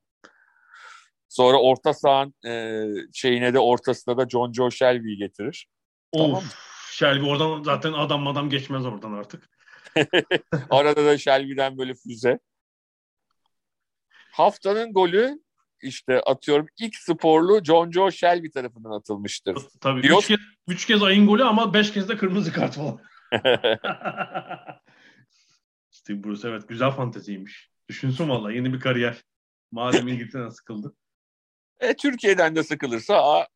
Sonra 1.35 1.57
orta 1.57 1.93
sahanın 1.93 2.33
e, 2.45 2.85
şeyine 3.13 3.53
de 3.53 3.59
ortasında 3.59 4.17
da 4.17 4.29
John 4.29 4.53
Joe 4.53 4.71
Shelby'yi 4.71 5.17
getirir. 5.17 5.67
Of, 6.11 6.21
tamam 6.21 6.43
Shelby 6.91 7.25
oradan 7.25 7.63
zaten 7.63 7.93
adam 7.93 8.27
adam 8.27 8.49
geçmez 8.49 8.85
oradan 8.85 9.13
artık. 9.13 9.49
Arada 10.69 11.05
da 11.05 11.17
Shelby'den 11.17 11.77
böyle 11.77 11.93
füze. 11.93 12.39
Haftanın 14.31 14.93
golü 14.93 15.39
işte 15.81 16.21
atıyorum 16.21 16.65
ilk 16.79 16.95
sporlu 16.95 17.63
John 17.63 17.91
Joe 17.91 18.11
Shelby 18.11 18.49
tarafından 18.49 18.91
atılmıştır. 18.91 19.57
Tabii. 19.81 20.03
Diyor... 20.03 20.17
Üç, 20.19 20.27
kez, 20.27 20.39
üç 20.67 20.85
kez 20.85 21.03
ayın 21.03 21.27
golü 21.27 21.43
ama 21.43 21.73
beş 21.73 21.93
kez 21.93 22.09
de 22.09 22.17
kırmızı 22.17 22.53
kart 22.53 22.75
falan. 22.75 22.99
Steve 25.89 26.23
Bruce 26.23 26.47
evet 26.47 26.67
güzel 26.69 26.91
fanteziymiş. 26.91 27.69
Düşünsün 27.89 28.29
valla 28.29 28.51
yeni 28.51 28.73
bir 28.73 28.79
kariyer. 28.79 29.23
Madem 29.71 30.07
İngiltere'den 30.07 30.49
sıkıldı. 30.49 30.95
E, 31.79 31.93
Türkiye'den 31.93 32.55
de 32.55 32.63
sıkılırsa 32.63 33.37
a, 33.37 33.47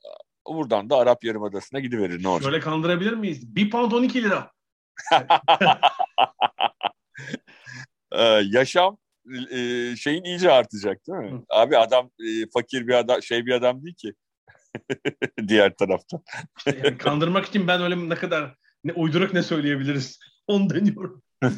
buradan 0.47 0.89
da 0.89 0.97
Arap 0.97 1.23
Yarımadası'na 1.23 1.79
gidiverir 1.79 2.23
ne 2.23 2.27
olacak? 2.27 2.51
Şöyle 2.51 2.59
kandırabilir 2.63 3.13
miyiz? 3.13 3.55
Bir 3.55 3.69
pound 3.69 3.91
12 3.91 4.23
lira. 4.23 4.51
ee, 8.11 8.23
yaşam 8.51 8.97
e, 9.51 9.95
şeyin 9.95 10.23
iyice 10.23 10.51
artacak 10.51 11.07
değil 11.07 11.19
mi? 11.19 11.31
Hı. 11.31 11.43
Abi 11.49 11.77
adam 11.77 12.11
e, 12.19 12.49
fakir 12.53 12.87
bir 12.87 12.93
adam 12.93 13.23
şey 13.23 13.45
bir 13.45 13.51
adam 13.51 13.83
değil 13.83 13.95
ki. 13.95 14.13
Diğer 15.47 15.75
taraftan. 15.75 16.23
İşte 16.57 16.81
yani 16.83 16.97
kandırmak 16.97 17.45
için 17.45 17.67
ben 17.67 17.81
öyle 17.81 18.09
ne 18.09 18.15
kadar 18.15 18.55
ne 18.83 18.93
uyduruk 18.93 19.33
ne 19.33 19.43
söyleyebiliriz. 19.43 20.19
Onu 20.47 20.69
deniyorum. 20.69 21.23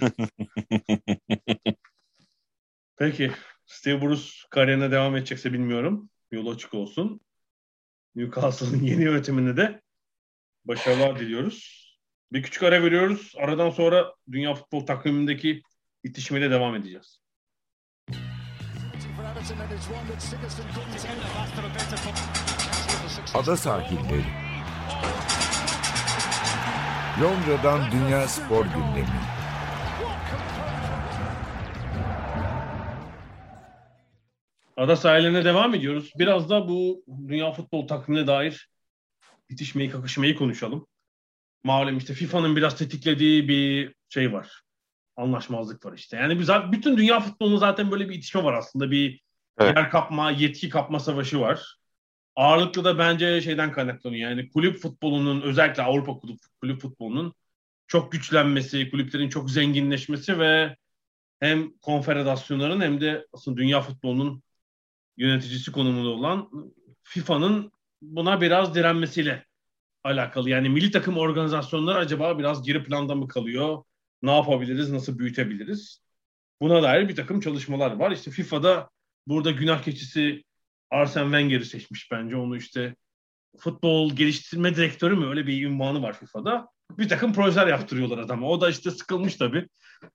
Peki. 2.98 3.32
Steve 3.66 4.02
Bruce 4.02 4.30
kariyerine 4.50 4.92
devam 4.92 5.16
edecekse 5.16 5.54
bilmiyorum. 5.54 6.10
Yol 6.32 6.48
açık 6.48 6.74
olsun. 6.74 7.22
Newcastle'ın 8.16 8.84
yeni 8.84 9.04
yönetiminde 9.04 9.58
de 9.58 9.82
başarılar 10.66 11.20
diliyoruz. 11.20 11.82
Bir 12.32 12.44
küçük 12.44 12.64
ara 12.64 12.84
veriyoruz. 12.84 13.34
Aradan 13.38 13.70
sonra 13.70 14.14
dünya 14.32 14.56
futbol 14.56 14.86
takvimindeki 14.86 15.62
itişmeyle 16.04 16.52
devam 16.52 16.76
edeceğiz. 16.76 17.22
Ada 23.34 23.58
sahilleri. 23.58 24.26
Londra'dan 27.22 27.92
Dünya 27.92 28.28
Spor 28.28 28.66
Gündemi. 28.66 29.41
Ada 34.82 34.96
sahiline 34.96 35.46
devam 35.46 35.76
ediyoruz. 35.76 36.12
Biraz 36.20 36.50
da 36.50 36.70
bu 36.70 37.06
dünya 37.28 37.52
futbol 37.52 37.88
takvimine 37.88 38.28
dair 38.28 38.70
bitişmeyi, 39.50 39.90
kakışmayı 39.90 40.36
konuşalım. 40.36 40.88
Malum 41.64 41.98
işte 41.98 42.14
FIFA'nın 42.14 42.56
biraz 42.56 42.78
tetiklediği 42.78 43.48
bir 43.48 43.96
şey 44.10 44.34
var. 44.34 44.62
Anlaşmazlık 45.16 45.86
var 45.86 45.94
işte. 45.94 46.18
Yani 46.18 46.40
biz, 46.40 46.50
bütün 46.72 46.98
dünya 46.98 47.20
futbolunda 47.20 47.58
zaten 47.58 47.92
böyle 47.92 48.10
bir 48.10 48.16
itişme 48.16 48.44
var 48.44 48.54
aslında. 48.54 48.92
Bir 48.92 49.22
evet. 49.60 49.78
yer 49.78 49.90
kapma, 49.90 50.32
yetki 50.32 50.70
kapma 50.70 51.00
savaşı 51.00 51.40
var. 51.40 51.76
Ağırlıklı 52.36 52.84
da 52.84 52.98
bence 52.98 53.42
şeyden 53.42 53.72
kaynaklanıyor. 53.72 54.30
Yani 54.30 54.50
kulüp 54.50 54.78
futbolunun 54.78 55.42
özellikle 55.42 55.84
Avrupa 55.84 56.20
kulüp, 56.20 56.40
kulüp 56.62 56.82
futbolunun 56.82 57.34
çok 57.88 58.12
güçlenmesi, 58.12 58.92
kulüplerin 58.92 59.30
çok 59.30 59.52
zenginleşmesi 59.52 60.40
ve 60.40 60.76
hem 61.40 61.78
konfederasyonların 61.78 62.82
hem 62.82 63.02
de 63.02 63.28
aslında 63.34 63.58
dünya 63.58 63.82
futbolunun 63.82 64.44
yöneticisi 65.18 65.72
konumunda 65.72 66.10
olan 66.10 66.50
FIFA'nın 67.04 67.72
buna 68.02 68.42
biraz 68.42 68.76
direnmesiyle 68.76 69.46
alakalı. 70.04 70.50
Yani 70.50 70.70
milli 70.70 70.92
takım 70.92 71.18
organizasyonları 71.18 71.98
acaba 71.98 72.40
biraz 72.40 72.64
geri 72.64 72.84
planda 72.84 73.16
mı 73.16 73.28
kalıyor? 73.28 73.84
Ne 74.22 74.36
yapabiliriz? 74.36 74.92
Nasıl 74.92 75.20
büyütebiliriz? 75.20 76.02
Buna 76.62 76.84
dair 76.84 77.10
bir 77.10 77.16
takım 77.16 77.40
çalışmalar 77.40 77.92
var. 77.92 78.12
İşte 78.12 78.32
FIFA'da 78.32 78.90
burada 79.28 79.52
günah 79.52 79.84
keçisi 79.84 80.44
Arsene 80.92 81.24
Wenger'i 81.24 81.66
seçmiş 81.66 82.12
bence. 82.12 82.36
Onu 82.36 82.58
işte 82.58 82.96
futbol 83.58 84.16
geliştirme 84.16 84.76
direktörü 84.76 85.16
mü 85.16 85.28
öyle 85.28 85.48
bir 85.48 85.66
ünvanı 85.66 86.02
var 86.02 86.20
FIFA'da. 86.20 86.68
Bir 86.98 87.10
takım 87.10 87.34
projeler 87.34 87.68
yaptırıyorlar 87.68 88.18
adama. 88.18 88.48
O 88.48 88.62
da 88.62 88.70
işte 88.70 88.92
sıkılmış 88.92 89.36
tabii. 89.36 89.68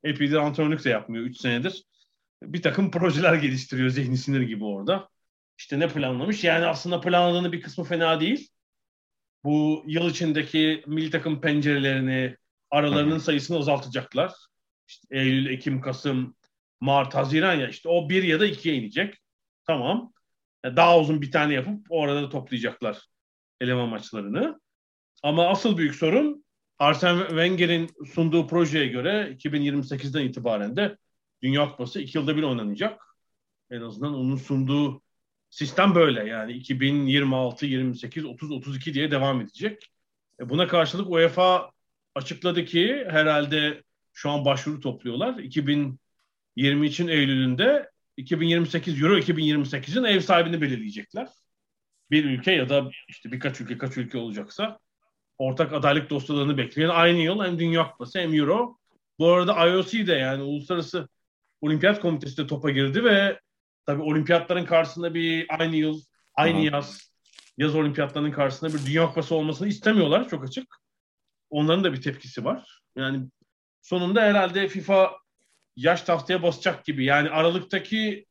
Epeydir 0.04 0.36
antrenörlük 0.36 0.84
de 0.84 0.90
yapmıyor 0.90 1.24
3 1.24 1.40
senedir 1.40 1.82
bir 2.42 2.62
takım 2.62 2.90
projeler 2.90 3.34
geliştiriyor 3.34 3.88
zihni 3.88 4.16
sinir 4.18 4.40
gibi 4.40 4.64
orada. 4.64 5.08
İşte 5.58 5.78
ne 5.78 5.88
planlamış? 5.88 6.44
Yani 6.44 6.66
aslında 6.66 7.00
planladığının 7.00 7.52
bir 7.52 7.60
kısmı 7.60 7.84
fena 7.84 8.20
değil. 8.20 8.48
Bu 9.44 9.84
yıl 9.86 10.10
içindeki 10.10 10.84
milli 10.86 11.10
takım 11.10 11.40
pencerelerini, 11.40 12.36
aralarının 12.70 13.18
sayısını 13.18 13.58
azaltacaklar. 13.58 14.32
İşte 14.88 15.06
Eylül, 15.10 15.46
Ekim, 15.46 15.80
Kasım, 15.80 16.36
Mart, 16.80 17.14
Haziran 17.14 17.54
ya 17.54 17.68
işte 17.68 17.88
o 17.88 18.08
bir 18.08 18.22
ya 18.22 18.40
da 18.40 18.46
ikiye 18.46 18.74
inecek. 18.74 19.14
Tamam. 19.66 20.12
Daha 20.64 20.98
uzun 20.98 21.22
bir 21.22 21.30
tane 21.30 21.54
yapıp 21.54 21.86
orada 21.88 22.22
da 22.22 22.28
toplayacaklar 22.28 23.06
eleman 23.60 23.88
maçlarını. 23.88 24.60
Ama 25.22 25.48
asıl 25.48 25.76
büyük 25.76 25.94
sorun 25.94 26.44
Arsene 26.78 27.28
Wenger'in 27.28 27.90
sunduğu 28.14 28.46
projeye 28.46 28.86
göre 28.86 29.36
2028'den 29.38 30.24
itibaren 30.24 30.76
de 30.76 30.96
Dünya 31.46 31.70
Kupası 31.70 32.00
iki 32.00 32.18
yılda 32.18 32.36
bir 32.36 32.42
oynanacak. 32.42 33.02
En 33.70 33.80
azından 33.80 34.14
onun 34.14 34.36
sunduğu 34.36 35.02
sistem 35.50 35.94
böyle. 35.94 36.24
Yani 36.24 36.52
2026, 36.52 37.66
28, 37.66 38.24
30, 38.24 38.50
32 38.50 38.94
diye 38.94 39.10
devam 39.10 39.40
edecek. 39.40 39.90
E 40.40 40.48
buna 40.48 40.68
karşılık 40.68 41.10
UEFA 41.10 41.70
açıkladı 42.14 42.64
ki 42.64 43.06
herhalde 43.10 43.82
şu 44.12 44.30
an 44.30 44.44
başvuru 44.44 44.80
topluyorlar. 44.80 45.38
2020 45.38 46.86
için 46.86 47.08
Eylül'ünde 47.08 47.90
2028 48.16 49.02
Euro 49.02 49.18
2028'in 49.18 50.04
ev 50.04 50.20
sahibini 50.20 50.60
belirleyecekler. 50.60 51.28
Bir 52.10 52.24
ülke 52.24 52.52
ya 52.52 52.68
da 52.68 52.90
işte 53.08 53.32
birkaç 53.32 53.60
ülke 53.60 53.78
kaç 53.78 53.96
ülke 53.96 54.18
olacaksa 54.18 54.78
ortak 55.38 55.72
adaylık 55.72 56.10
dosyalarını 56.10 56.58
bekleyen 56.58 56.88
aynı 56.88 57.18
yıl 57.18 57.44
hem 57.44 57.58
Dünya 57.58 57.90
Kupası 57.90 58.18
hem 58.18 58.34
Euro. 58.34 58.78
Bu 59.18 59.32
arada 59.32 59.66
IOC 59.66 60.06
de 60.06 60.12
yani 60.12 60.42
Uluslararası 60.42 61.08
Olimpiyat 61.66 62.00
Komitesi 62.00 62.36
de 62.36 62.46
topa 62.46 62.70
girdi 62.70 63.04
ve 63.04 63.40
tabii 63.86 64.02
olimpiyatların 64.02 64.64
karşısında 64.64 65.14
bir 65.14 65.46
aynı 65.58 65.76
yıl, 65.76 66.00
aynı 66.34 66.56
Aha. 66.56 66.76
yaz, 66.76 67.12
yaz 67.58 67.74
olimpiyatlarının 67.74 68.30
karşısında 68.30 68.74
bir 68.74 68.86
Dünya 68.86 69.06
Kupası 69.06 69.34
olmasını 69.34 69.68
istemiyorlar 69.68 70.28
çok 70.28 70.44
açık. 70.44 70.76
Onların 71.50 71.84
da 71.84 71.92
bir 71.92 72.02
tepkisi 72.02 72.44
var. 72.44 72.82
Yani 72.96 73.26
sonunda 73.82 74.22
herhalde 74.22 74.68
FIFA 74.68 75.12
yaş 75.76 76.02
tahtaya 76.02 76.42
basacak 76.42 76.84
gibi. 76.84 77.04
Yani 77.04 77.30
Aralık'taki 77.30 78.26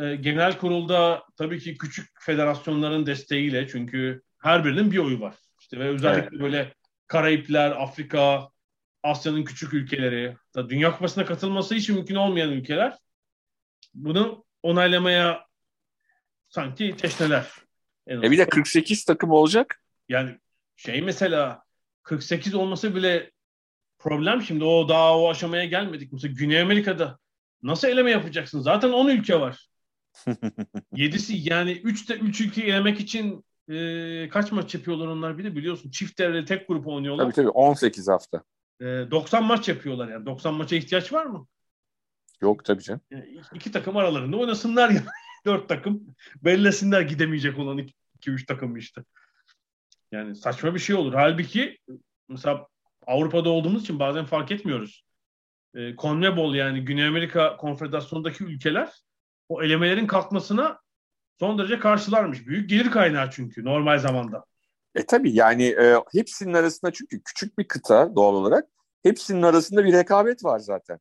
e, 0.00 0.16
genel 0.16 0.58
kurulda 0.58 1.24
tabii 1.36 1.60
ki 1.60 1.78
küçük 1.78 2.08
federasyonların 2.20 3.06
desteğiyle 3.06 3.68
çünkü 3.68 4.22
her 4.38 4.64
birinin 4.64 4.92
bir 4.92 4.98
oyu 4.98 5.20
var. 5.20 5.34
İşte 5.60 5.78
ve 5.78 5.88
özellikle 5.88 6.28
evet. 6.30 6.40
böyle 6.40 6.74
Karayipler, 7.06 7.70
Afrika, 7.70 8.48
Asya'nın 9.04 9.44
küçük 9.44 9.74
ülkeleri, 9.74 10.36
da 10.54 10.70
Dünya 10.70 10.92
Kupası'na 10.92 11.24
katılması 11.24 11.74
hiç 11.74 11.88
mümkün 11.88 12.14
olmayan 12.14 12.50
ülkeler 12.50 12.98
bunu 13.94 14.44
onaylamaya 14.62 15.46
sanki 16.48 16.96
teşneler. 16.96 17.52
E 18.08 18.22
bir 18.22 18.38
de 18.38 18.48
48 18.48 19.04
takım 19.04 19.30
olacak. 19.30 19.82
Yani 20.08 20.38
şey 20.76 21.02
mesela 21.02 21.62
48 22.02 22.54
olması 22.54 22.94
bile 22.94 23.30
problem 23.98 24.42
şimdi 24.42 24.64
o 24.64 24.88
daha 24.88 25.18
o 25.18 25.30
aşamaya 25.30 25.64
gelmedik. 25.64 26.12
Mesela 26.12 26.34
Güney 26.34 26.60
Amerika'da 26.60 27.18
nasıl 27.62 27.88
eleme 27.88 28.10
yapacaksın? 28.10 28.60
Zaten 28.60 28.90
10 28.90 29.08
ülke 29.08 29.40
var. 29.40 29.68
7'si 30.92 31.52
yani 31.52 31.72
3 31.72 32.08
de 32.08 32.14
3 32.14 32.40
ülkeyi 32.40 32.66
elemek 32.66 33.00
için 33.00 33.44
e, 33.68 34.28
kaç 34.28 34.52
maç 34.52 34.74
yapıyorlar 34.74 35.06
onlar 35.06 35.38
bir 35.38 35.44
de 35.44 35.56
biliyorsun. 35.56 35.90
Çift 35.90 36.18
devre 36.18 36.44
tek 36.44 36.68
grup 36.68 36.86
oynuyorlar. 36.86 37.24
Tabii 37.24 37.34
tabii 37.34 37.48
18 37.48 38.08
hafta. 38.08 38.42
E, 38.80 38.84
90 38.84 39.44
maç 39.44 39.68
yapıyorlar 39.68 40.08
yani. 40.08 40.26
90 40.26 40.54
maça 40.54 40.76
ihtiyaç 40.76 41.12
var 41.12 41.26
mı? 41.26 41.46
Yok 42.40 42.64
tabii 42.64 42.82
canım. 42.82 43.00
E, 43.12 43.26
iki 43.54 43.72
takım 43.72 43.96
aralarında 43.96 44.36
oynasınlar 44.36 44.90
ya. 44.90 45.02
Dört 45.46 45.68
takım 45.68 46.16
bellesinler 46.42 47.00
gidemeyecek 47.00 47.58
olan 47.58 47.78
iki, 47.78 47.94
iki 48.14 48.30
üç 48.30 48.46
takım 48.46 48.76
işte. 48.76 49.04
Yani 50.12 50.36
saçma 50.36 50.74
bir 50.74 50.78
şey 50.78 50.96
olur. 50.96 51.14
Halbuki 51.14 51.78
mesela 52.28 52.66
Avrupa'da 53.06 53.48
olduğumuz 53.48 53.82
için 53.82 53.98
bazen 53.98 54.24
fark 54.24 54.50
etmiyoruz. 54.50 55.04
E, 55.74 55.96
CONMEBOL 55.96 56.54
yani 56.54 56.84
Güney 56.84 57.06
Amerika 57.06 57.56
Konfederasyonu'ndaki 57.56 58.44
ülkeler 58.44 58.92
o 59.48 59.62
elemelerin 59.62 60.06
kalkmasına 60.06 60.78
son 61.38 61.58
derece 61.58 61.78
karşılarmış. 61.78 62.46
Büyük 62.46 62.70
gelir 62.70 62.90
kaynağı 62.90 63.30
çünkü 63.30 63.64
normal 63.64 63.98
zamanda. 63.98 64.44
E 64.94 65.06
tabii 65.06 65.34
yani 65.34 65.64
e, 65.64 65.96
hepsinin 66.12 66.54
arasında 66.54 66.92
çünkü 66.92 67.22
küçük 67.22 67.58
bir 67.58 67.68
kıta 67.68 68.16
doğal 68.16 68.34
olarak 68.34 68.68
hepsinin 69.02 69.42
arasında 69.42 69.84
bir 69.84 69.92
rekabet 69.92 70.44
var 70.44 70.58
zaten. 70.58 70.98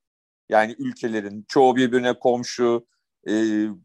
Yani 0.50 0.76
ülkelerin 0.80 1.46
çoğu 1.48 1.76
birbirine 1.76 2.14
komşu, 2.14 2.88
e, 3.30 3.34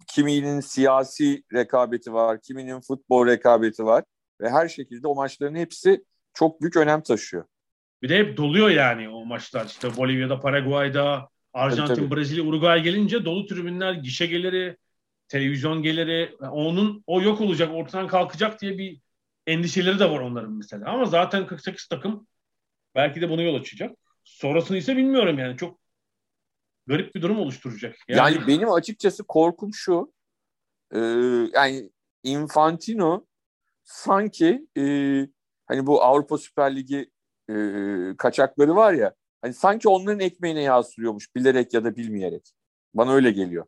kiminin 0.09 0.61
siyasi 0.61 1.42
rekabeti 1.55 2.12
var, 2.12 2.40
kiminin 2.40 2.81
futbol 2.81 3.27
rekabeti 3.27 3.85
var 3.85 4.05
ve 4.40 4.51
her 4.51 4.68
şekilde 4.68 5.07
o 5.07 5.14
maçların 5.14 5.55
hepsi 5.55 6.05
çok 6.35 6.61
büyük 6.61 6.77
önem 6.77 7.03
taşıyor. 7.03 7.44
Bir 8.03 8.09
de 8.09 8.18
hep 8.18 8.37
doluyor 8.37 8.71
yani 8.71 9.09
o 9.09 9.25
maçlar. 9.25 9.66
İşte 9.66 9.97
Bolivya'da, 9.97 10.40
Paraguay'da, 10.40 11.29
Arjantin, 11.53 11.94
tabii, 11.94 12.09
tabii. 12.09 12.16
Brezilya, 12.16 12.44
Uruguay 12.44 12.83
gelince 12.83 13.25
dolu 13.25 13.47
tribünler, 13.47 13.92
gişe 13.92 14.27
geliri, 14.27 14.77
televizyon 15.29 15.83
geliri, 15.83 16.37
onun 16.51 17.05
o 17.07 17.23
yok 17.23 17.40
olacak, 17.40 17.71
ortadan 17.75 18.09
kalkacak 18.09 18.61
diye 18.61 18.79
bir 18.79 19.01
endişeleri 19.48 19.98
de 19.98 20.11
var 20.11 20.20
onların 20.20 20.52
mesela. 20.52 20.90
Ama 20.90 21.04
zaten 21.04 21.46
48 21.46 21.87
takım 21.87 22.26
belki 22.94 23.20
de 23.20 23.30
buna 23.30 23.42
yol 23.42 23.54
açacak. 23.54 23.96
Sonrasını 24.24 24.76
ise 24.76 24.96
bilmiyorum 24.96 25.38
yani. 25.38 25.56
Çok 25.56 25.80
garip 26.87 27.14
bir 27.14 27.22
durum 27.22 27.38
oluşturacak. 27.38 27.96
Yani, 28.08 28.34
yani 28.34 28.46
benim 28.46 28.72
açıkçası 28.72 29.24
korkum 29.24 29.74
şu. 29.74 30.12
E, 30.94 30.98
yani 31.54 31.90
Infantino 32.22 33.26
sanki 33.84 34.66
e, 34.76 34.82
hani 35.66 35.87
bu 35.87 36.02
Avrupa 36.02 36.38
Süper 36.38 36.76
Ligi 36.76 37.11
e, 37.50 37.54
kaçakları 38.18 38.76
var 38.76 38.92
ya 38.92 39.14
hani 39.42 39.54
sanki 39.54 39.88
onların 39.88 40.20
ekmeğine 40.20 40.62
yağ 40.62 40.82
sürüyormuş 40.82 41.34
bilerek 41.34 41.74
ya 41.74 41.84
da 41.84 41.96
bilmeyerek. 41.96 42.52
Bana 42.94 43.12
öyle 43.12 43.30
geliyor. 43.30 43.66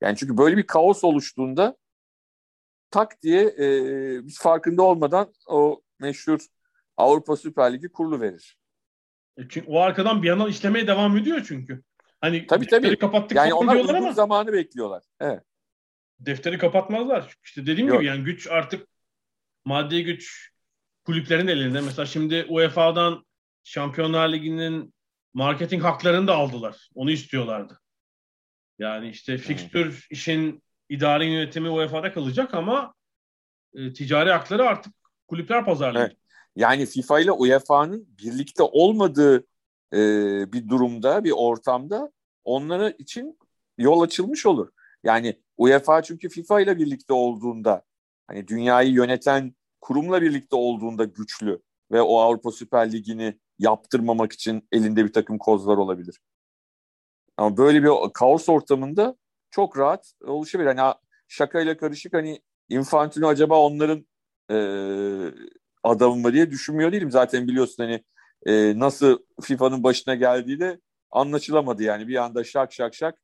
Yani 0.00 0.16
çünkü 0.16 0.38
böyle 0.38 0.56
bir 0.56 0.66
kaos 0.66 1.04
oluştuğunda 1.04 1.76
tak 2.92 3.22
diye 3.22 3.42
e, 3.58 3.66
biz 4.26 4.38
farkında 4.38 4.82
olmadan 4.82 5.32
o 5.46 5.82
meşhur 5.98 6.40
Avrupa 6.96 7.36
Süper 7.36 7.72
Ligi 7.72 7.88
kurulu 7.88 8.20
verir. 8.20 8.56
E 9.36 9.42
çünkü 9.48 9.66
o 9.70 9.80
arkadan 9.80 10.22
bir 10.22 10.28
yandan 10.28 10.48
işlemeye 10.50 10.86
devam 10.86 11.16
ediyor 11.16 11.44
çünkü. 11.48 11.82
Hani 12.20 12.46
tabii 12.46 12.66
tabii. 12.66 12.98
Kapattık 12.98 13.36
yani 13.36 13.54
onlar 13.54 13.76
uzun 13.76 13.94
ama 13.94 14.12
zamanı 14.12 14.52
bekliyorlar. 14.52 15.02
Evet. 15.20 15.42
Defteri 16.20 16.58
kapatmazlar. 16.58 17.36
İşte 17.44 17.66
dediğim 17.66 17.88
Yok. 17.88 17.96
gibi 18.00 18.08
yani 18.08 18.24
güç 18.24 18.46
artık 18.46 18.88
maddi 19.64 20.04
güç 20.04 20.52
kulüplerin 21.04 21.46
elinde. 21.46 21.80
Mesela 21.80 22.06
şimdi 22.06 22.46
UEFA'dan 22.48 23.26
Şampiyonlar 23.64 24.32
Ligi'nin 24.32 24.94
marketing 25.34 25.82
haklarını 25.82 26.26
da 26.26 26.34
aldılar. 26.34 26.88
Onu 26.94 27.10
istiyorlardı. 27.10 27.80
Yani 28.78 29.08
işte 29.08 29.38
fikstür 29.38 30.06
işin 30.10 30.62
idari 30.92 31.26
yönetimi 31.26 31.70
UEFA'da 31.70 32.12
kalacak 32.12 32.54
ama 32.54 32.94
e, 33.74 33.92
ticari 33.92 34.30
hakları 34.30 34.68
artık 34.68 34.92
kulüpler 35.28 35.64
pazarlıyor. 35.64 36.04
Evet. 36.04 36.16
Yani 36.56 36.86
FIFA 36.86 37.20
ile 37.20 37.32
UEFA'nın 37.32 38.08
birlikte 38.18 38.62
olmadığı 38.62 39.46
e, 39.92 39.98
bir 40.52 40.68
durumda, 40.68 41.24
bir 41.24 41.32
ortamda 41.36 42.12
onlara 42.44 42.90
için 42.90 43.38
yol 43.78 44.00
açılmış 44.00 44.46
olur. 44.46 44.68
Yani 45.04 45.40
UEFA 45.56 46.02
çünkü 46.02 46.28
FIFA 46.28 46.60
ile 46.60 46.78
birlikte 46.78 47.12
olduğunda, 47.12 47.82
hani 48.26 48.48
dünyayı 48.48 48.92
yöneten 48.92 49.54
kurumla 49.80 50.22
birlikte 50.22 50.56
olduğunda 50.56 51.04
güçlü 51.04 51.62
ve 51.92 52.02
o 52.02 52.18
Avrupa 52.18 52.50
Süper 52.50 52.92
Ligi'ni 52.92 53.38
yaptırmamak 53.58 54.32
için 54.32 54.68
elinde 54.72 55.04
bir 55.04 55.12
takım 55.12 55.38
kozlar 55.38 55.76
olabilir. 55.76 56.20
Ama 57.36 57.56
böyle 57.56 57.82
bir 57.82 58.12
kaos 58.14 58.48
ortamında 58.48 59.16
çok 59.52 59.78
rahat 59.78 60.12
oluşabilir. 60.24 60.76
Hani 60.76 60.94
şakayla 61.28 61.76
karışık 61.76 62.14
hani 62.14 62.42
Infantino 62.68 63.28
acaba 63.28 63.58
onların 63.58 64.06
e, 64.50 64.56
adamı 65.82 66.16
mı 66.16 66.32
diye 66.32 66.50
düşünmüyor 66.50 66.92
değilim. 66.92 67.10
Zaten 67.10 67.48
biliyorsun 67.48 67.82
hani 67.82 68.04
e, 68.46 68.78
nasıl 68.78 69.18
FIFA'nın 69.42 69.82
başına 69.82 70.14
geldiği 70.14 70.60
de 70.60 70.80
anlaşılamadı 71.10 71.82
yani. 71.82 72.08
Bir 72.08 72.16
anda 72.16 72.44
şak 72.44 72.72
şak 72.72 72.94
şak 72.94 73.14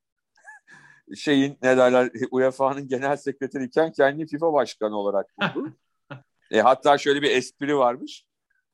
şeyin 1.17 1.59
ne 1.63 1.77
derler 1.77 2.11
UEFA'nın 2.31 2.89
genel 2.89 3.17
sekreteriyken 3.17 3.93
kendi 3.93 4.27
FIFA 4.27 4.53
başkanı 4.53 4.97
olarak 4.97 5.27
buldu. 5.55 5.77
e, 6.51 6.61
hatta 6.61 6.99
şöyle 6.99 7.23
bir 7.23 7.31
espri 7.31 7.77
varmış. 7.77 8.25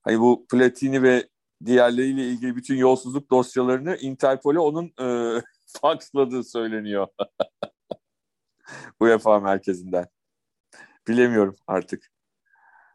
Hani 0.03 0.21
bu 0.21 0.47
Platini 0.47 1.03
ve 1.03 1.29
diğerleriyle 1.65 2.29
ilgili 2.29 2.57
bütün 2.57 2.77
yolsuzluk 2.77 3.31
dosyalarını 3.31 3.97
Interpol'e 3.97 4.59
onun 4.59 4.93
e, 5.01 5.41
faxladığı 5.81 6.45
söyleniyor. 6.45 7.07
UEFA 9.01 9.41
merkezinden. 9.41 10.07
Bilemiyorum 11.09 11.57
artık. 11.67 12.11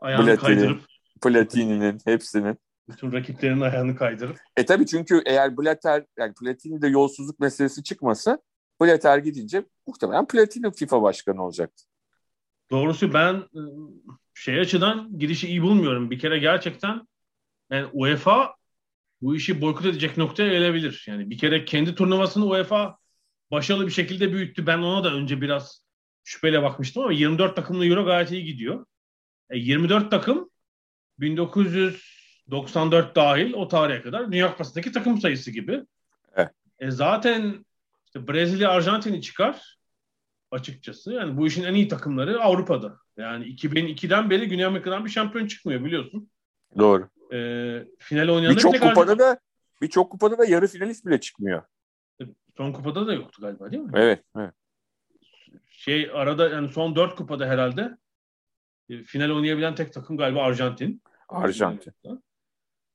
Ayağını 0.01 0.25
Platini, 0.25 0.41
kaydırıp. 0.41 0.81
Platini'nin 1.21 1.99
hepsinin. 2.05 2.57
Bütün 2.89 3.11
rakiplerinin 3.11 3.61
ayağını 3.61 3.95
kaydırıp. 3.95 4.37
E 4.57 4.65
tabii 4.65 4.85
çünkü 4.85 5.21
eğer 5.25 5.57
Blatter 5.57 6.05
yani 6.17 6.33
Platini'de 6.33 6.87
yolsuzluk 6.87 7.39
meselesi 7.39 7.83
çıkmasa 7.83 8.39
Blatter 8.81 9.17
gidince 9.17 9.65
muhtemelen 9.87 10.27
Platini 10.27 10.71
FIFA 10.71 11.01
başkanı 11.01 11.43
olacaktı. 11.43 11.85
Doğrusu 12.71 13.13
ben 13.13 13.33
e, 13.35 13.61
şey 14.33 14.59
açıdan 14.59 15.19
girişi 15.19 15.47
iyi 15.47 15.61
bulmuyorum. 15.61 16.11
Bir 16.11 16.19
kere 16.19 16.39
gerçekten 16.39 17.07
yani 17.69 17.87
UEFA 17.93 18.55
bu 19.21 19.35
işi 19.35 19.61
boykot 19.61 19.85
edecek 19.85 20.17
noktaya 20.17 20.49
gelebilir. 20.49 21.05
Yani 21.07 21.29
bir 21.29 21.37
kere 21.37 21.65
kendi 21.65 21.95
turnuvasını 21.95 22.45
UEFA 22.45 22.97
başarılı 23.51 23.87
bir 23.87 23.91
şekilde 23.91 24.33
büyüttü. 24.33 24.67
Ben 24.67 24.77
ona 24.77 25.03
da 25.03 25.13
önce 25.13 25.41
biraz 25.41 25.83
şüpheyle 26.23 26.63
bakmıştım 26.63 27.03
ama 27.03 27.11
24 27.11 27.55
takımlı 27.55 27.85
Euro 27.85 28.05
gayet 28.05 28.31
iyi 28.31 28.45
gidiyor. 28.45 28.85
E, 29.49 29.57
24 29.57 30.11
takım 30.11 30.49
1994 31.19 33.15
dahil 33.15 33.53
o 33.53 33.67
tarihe 33.67 34.01
kadar 34.01 34.31
Dünya 34.31 34.51
Kupası'ndaki 34.51 34.91
takım 34.91 35.21
sayısı 35.21 35.51
gibi. 35.51 35.85
Evet. 36.35 36.49
E, 36.79 36.91
zaten 36.91 37.65
işte 38.05 38.27
Brezilya 38.27 38.69
Arjantin'i 38.69 39.21
çıkar 39.21 39.77
açıkçası. 40.51 41.13
Yani 41.13 41.37
bu 41.37 41.47
işin 41.47 41.63
en 41.63 41.73
iyi 41.73 41.87
takımları 41.87 42.41
Avrupa'da. 42.41 42.97
Yani 43.17 43.45
2002'den 43.45 44.29
beri 44.29 44.47
Güney 44.47 44.65
Amerika'dan 44.65 45.05
bir 45.05 45.09
şampiyon 45.09 45.47
çıkmıyor 45.47 45.85
biliyorsun. 45.85 46.29
Doğru. 46.77 47.09
E, 47.33 47.37
final 47.99 48.27
oynayanlar 48.29 48.57
birçok 48.57 48.79
kupada 48.79 49.19
da 49.19 49.39
birçok 49.81 50.11
kupada 50.11 50.37
da 50.37 50.45
yarı 50.45 50.67
finalist 50.67 51.05
bile 51.05 51.19
çıkmıyor. 51.19 51.63
Son 52.57 52.71
kupada 52.71 53.07
da 53.07 53.13
yoktu 53.13 53.41
galiba 53.41 53.71
değil 53.71 53.83
mi? 53.83 53.91
Evet. 53.95 54.23
evet. 54.37 54.53
Şey 55.69 56.11
arada 56.13 56.49
yani 56.49 56.69
son 56.69 56.95
dört 56.95 57.15
kupada 57.15 57.47
herhalde 57.47 57.97
e, 58.89 59.03
final 59.03 59.29
oynayabilen 59.29 59.75
tek 59.75 59.93
takım 59.93 60.17
galiba 60.17 60.43
Arjantin. 60.43 61.01
Arjantin. 61.29 61.93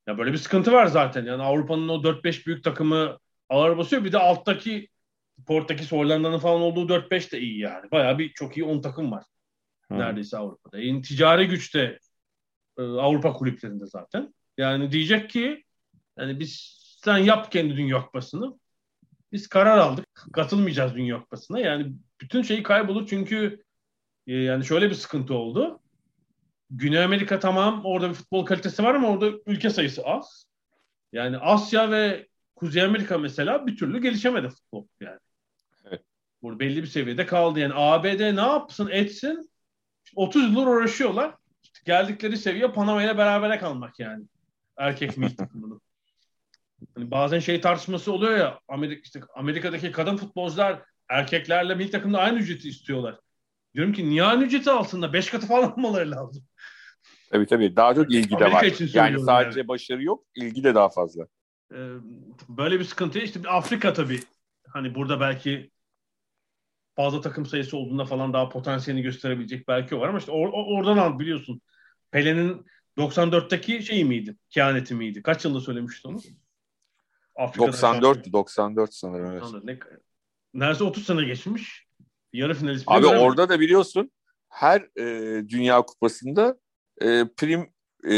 Ya 0.07 0.19
böyle 0.19 0.33
bir 0.33 0.39
sıkıntı 0.39 0.73
var 0.73 0.87
zaten. 0.87 1.25
Yani 1.25 1.43
Avrupa'nın 1.43 1.89
o 1.89 2.03
4-5 2.03 2.47
büyük 2.47 2.65
takımı 2.65 3.19
ağır 3.49 3.79
basıyor. 3.79 4.05
Bir 4.05 4.13
de 4.13 4.19
alttaki 4.19 4.89
Portekiz, 5.47 5.93
Hollanda'nın 5.93 6.39
falan 6.39 6.61
olduğu 6.61 6.95
4-5 6.95 7.33
de 7.33 7.41
iyi 7.41 7.61
yani. 7.61 7.91
Bayağı 7.91 8.19
bir 8.19 8.33
çok 8.33 8.57
iyi 8.57 8.65
10 8.65 8.81
takım 8.81 9.13
var. 9.13 9.25
Hı. 9.89 9.99
Neredeyse 9.99 10.37
Avrupa'da. 10.37 10.79
Yani 10.79 11.03
ticari 11.03 11.49
güçte 11.49 11.99
e, 12.79 12.83
Avrupa 12.83 13.33
kulüplerinde 13.33 13.87
zaten. 13.87 14.35
Yani 14.59 14.93
diyecek 14.93 15.31
ki 15.31 15.65
yani 16.19 16.41
biz 16.41 16.79
sen 17.05 17.19
yap 17.19 17.53
kendi 17.53 17.77
Dünya 17.77 18.07
Kupası'nı. 18.07 18.59
Biz 19.33 19.49
karar 19.49 19.79
aldık. 19.79 20.07
Katılmayacağız 20.33 20.95
Dünya 20.95 21.21
Kupası'na. 21.21 21.61
Yani 21.61 21.93
bütün 22.21 22.43
şeyi 22.43 22.63
kaybolur 22.63 23.07
çünkü 23.07 23.65
e, 24.27 24.35
yani 24.35 24.65
şöyle 24.65 24.91
bir 24.91 24.95
sıkıntı 24.95 25.35
oldu. 25.35 25.81
Güney 26.71 27.05
Amerika 27.05 27.41
tamam 27.41 27.81
orada 27.85 28.09
bir 28.09 28.15
futbol 28.15 28.47
kalitesi 28.47 28.83
var 28.83 28.95
ama 28.95 29.09
orada 29.09 29.31
ülke 29.47 29.71
sayısı 29.71 30.03
az. 30.05 30.47
Yani 31.13 31.39
Asya 31.39 31.91
ve 31.91 32.29
Kuzey 32.57 32.83
Amerika 32.83 33.19
mesela 33.19 33.67
bir 33.67 33.77
türlü 33.77 34.03
gelişemedi 34.03 34.49
futbol 34.49 34.87
yani. 35.01 35.19
Evet. 35.85 36.03
Burada 36.43 36.61
belli 36.61 36.83
bir 36.83 36.89
seviyede 36.89 37.27
kaldı. 37.27 37.61
Yani 37.61 37.73
ABD 37.77 38.37
ne 38.37 38.41
yapsın 38.41 38.89
etsin 38.91 39.51
30 40.17 40.43
yıldır 40.43 40.67
uğraşıyorlar. 40.67 41.35
Geldikleri 41.85 42.37
seviye 42.37 42.73
Panama 42.73 43.03
ile 43.03 43.19
berabere 43.19 43.59
kalmak 43.59 44.01
yani. 44.01 44.25
Erkek 44.77 45.17
milli 45.17 45.37
takımının. 45.37 45.81
Hani 46.95 47.11
bazen 47.11 47.39
şey 47.39 47.61
tartışması 47.61 48.13
oluyor 48.13 48.39
ya 48.39 48.61
Amerika, 48.69 49.01
işte 49.05 49.21
Amerika'daki 49.35 49.93
kadın 49.93 50.17
futbolcular 50.17 50.83
erkeklerle 51.09 51.75
milli 51.75 51.91
takımda 51.91 52.19
aynı 52.19 52.39
ücreti 52.39 52.69
istiyorlar. 52.69 53.19
Diyorum 53.75 53.93
ki 53.93 54.11
niye 54.11 54.23
aynı 54.23 54.45
ücreti 54.45 54.71
alsınlar? 54.71 55.13
Beş 55.13 55.31
katı 55.31 55.47
falan 55.47 55.71
almaları 55.71 56.11
lazım. 56.11 56.45
Tabii 57.31 57.47
tabii. 57.47 57.77
Daha 57.77 57.95
çok 57.95 58.13
ilgi 58.13 58.39
de 58.39 58.53
var. 58.53 58.65
Yani 58.95 59.21
sadece 59.21 59.61
yani. 59.61 59.69
başarı 59.69 60.03
yok, 60.03 60.25
ilgi 60.35 60.65
de 60.65 60.75
daha 60.75 60.89
fazla. 60.89 61.27
Ee, 61.73 61.77
böyle 62.49 62.81
bir 62.81 62.85
sıkıntı. 62.85 63.19
İşte 63.19 63.41
Afrika 63.49 63.93
tabii. 63.93 64.21
Hani 64.69 64.95
burada 64.95 65.21
belki 65.21 65.71
fazla 66.97 67.21
takım 67.21 67.47
sayısı 67.47 67.77
olduğunda 67.77 68.05
falan 68.05 68.33
daha 68.33 68.49
potansiyelini 68.49 69.03
gösterebilecek 69.03 69.69
belki 69.69 69.95
o 69.95 70.01
var 70.01 70.09
ama 70.09 70.19
işte 70.19 70.33
or- 70.33 70.77
oradan 70.77 70.99
al 70.99 71.19
biliyorsun. 71.19 71.61
Pele'nin 72.15 72.67
94'teki 72.99 73.83
şey 73.83 74.05
miydi? 74.05 74.37
Kehaneti 74.51 74.95
miydi? 74.95 75.23
Kaç 75.23 75.45
yılda 75.45 75.61
söylemişti 75.61 76.09
onu? 76.09 76.21
Afrika'da 77.37 77.73
94 77.73 78.33
94 78.33 78.95
sanırım 78.95 79.27
evet. 79.33 79.43
Ne, 79.65 79.79
neredeyse 80.55 80.85
30 80.85 81.07
sene 81.07 81.25
geçmiş. 81.25 81.87
Yarı 82.33 82.55
finalist. 82.55 82.85
Abi 82.87 83.07
orada 83.07 83.49
da 83.49 83.61
biliyorsun 83.61 84.11
her 84.49 84.81
e, 84.97 85.05
Dünya 85.49 85.83
Kupası'nda 85.83 86.59
e, 87.01 87.25
prim 87.37 87.61
e, 88.05 88.15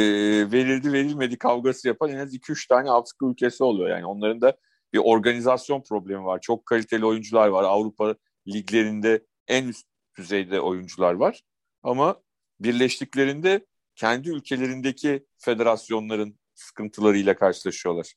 verildi 0.52 0.92
verilmedi 0.92 1.38
kavgası 1.38 1.88
yapan 1.88 2.10
en 2.10 2.18
az 2.18 2.34
2-3 2.34 2.68
tane 2.68 2.90
Afrika 2.90 3.26
ülkesi 3.26 3.64
oluyor. 3.64 3.88
Yani 3.88 4.06
onların 4.06 4.40
da 4.40 4.56
bir 4.92 5.00
organizasyon 5.04 5.82
problemi 5.82 6.24
var. 6.24 6.40
Çok 6.40 6.66
kaliteli 6.66 7.06
oyuncular 7.06 7.48
var. 7.48 7.64
Avrupa 7.64 8.14
liglerinde 8.48 9.24
en 9.48 9.68
üst 9.68 9.86
düzeyde 10.18 10.60
oyuncular 10.60 11.14
var. 11.14 11.42
Ama 11.82 12.22
birleştiklerinde 12.60 13.66
kendi 13.96 14.30
ülkelerindeki 14.30 15.26
federasyonların 15.38 16.38
sıkıntılarıyla 16.54 17.36
karşılaşıyorlar. 17.36 18.14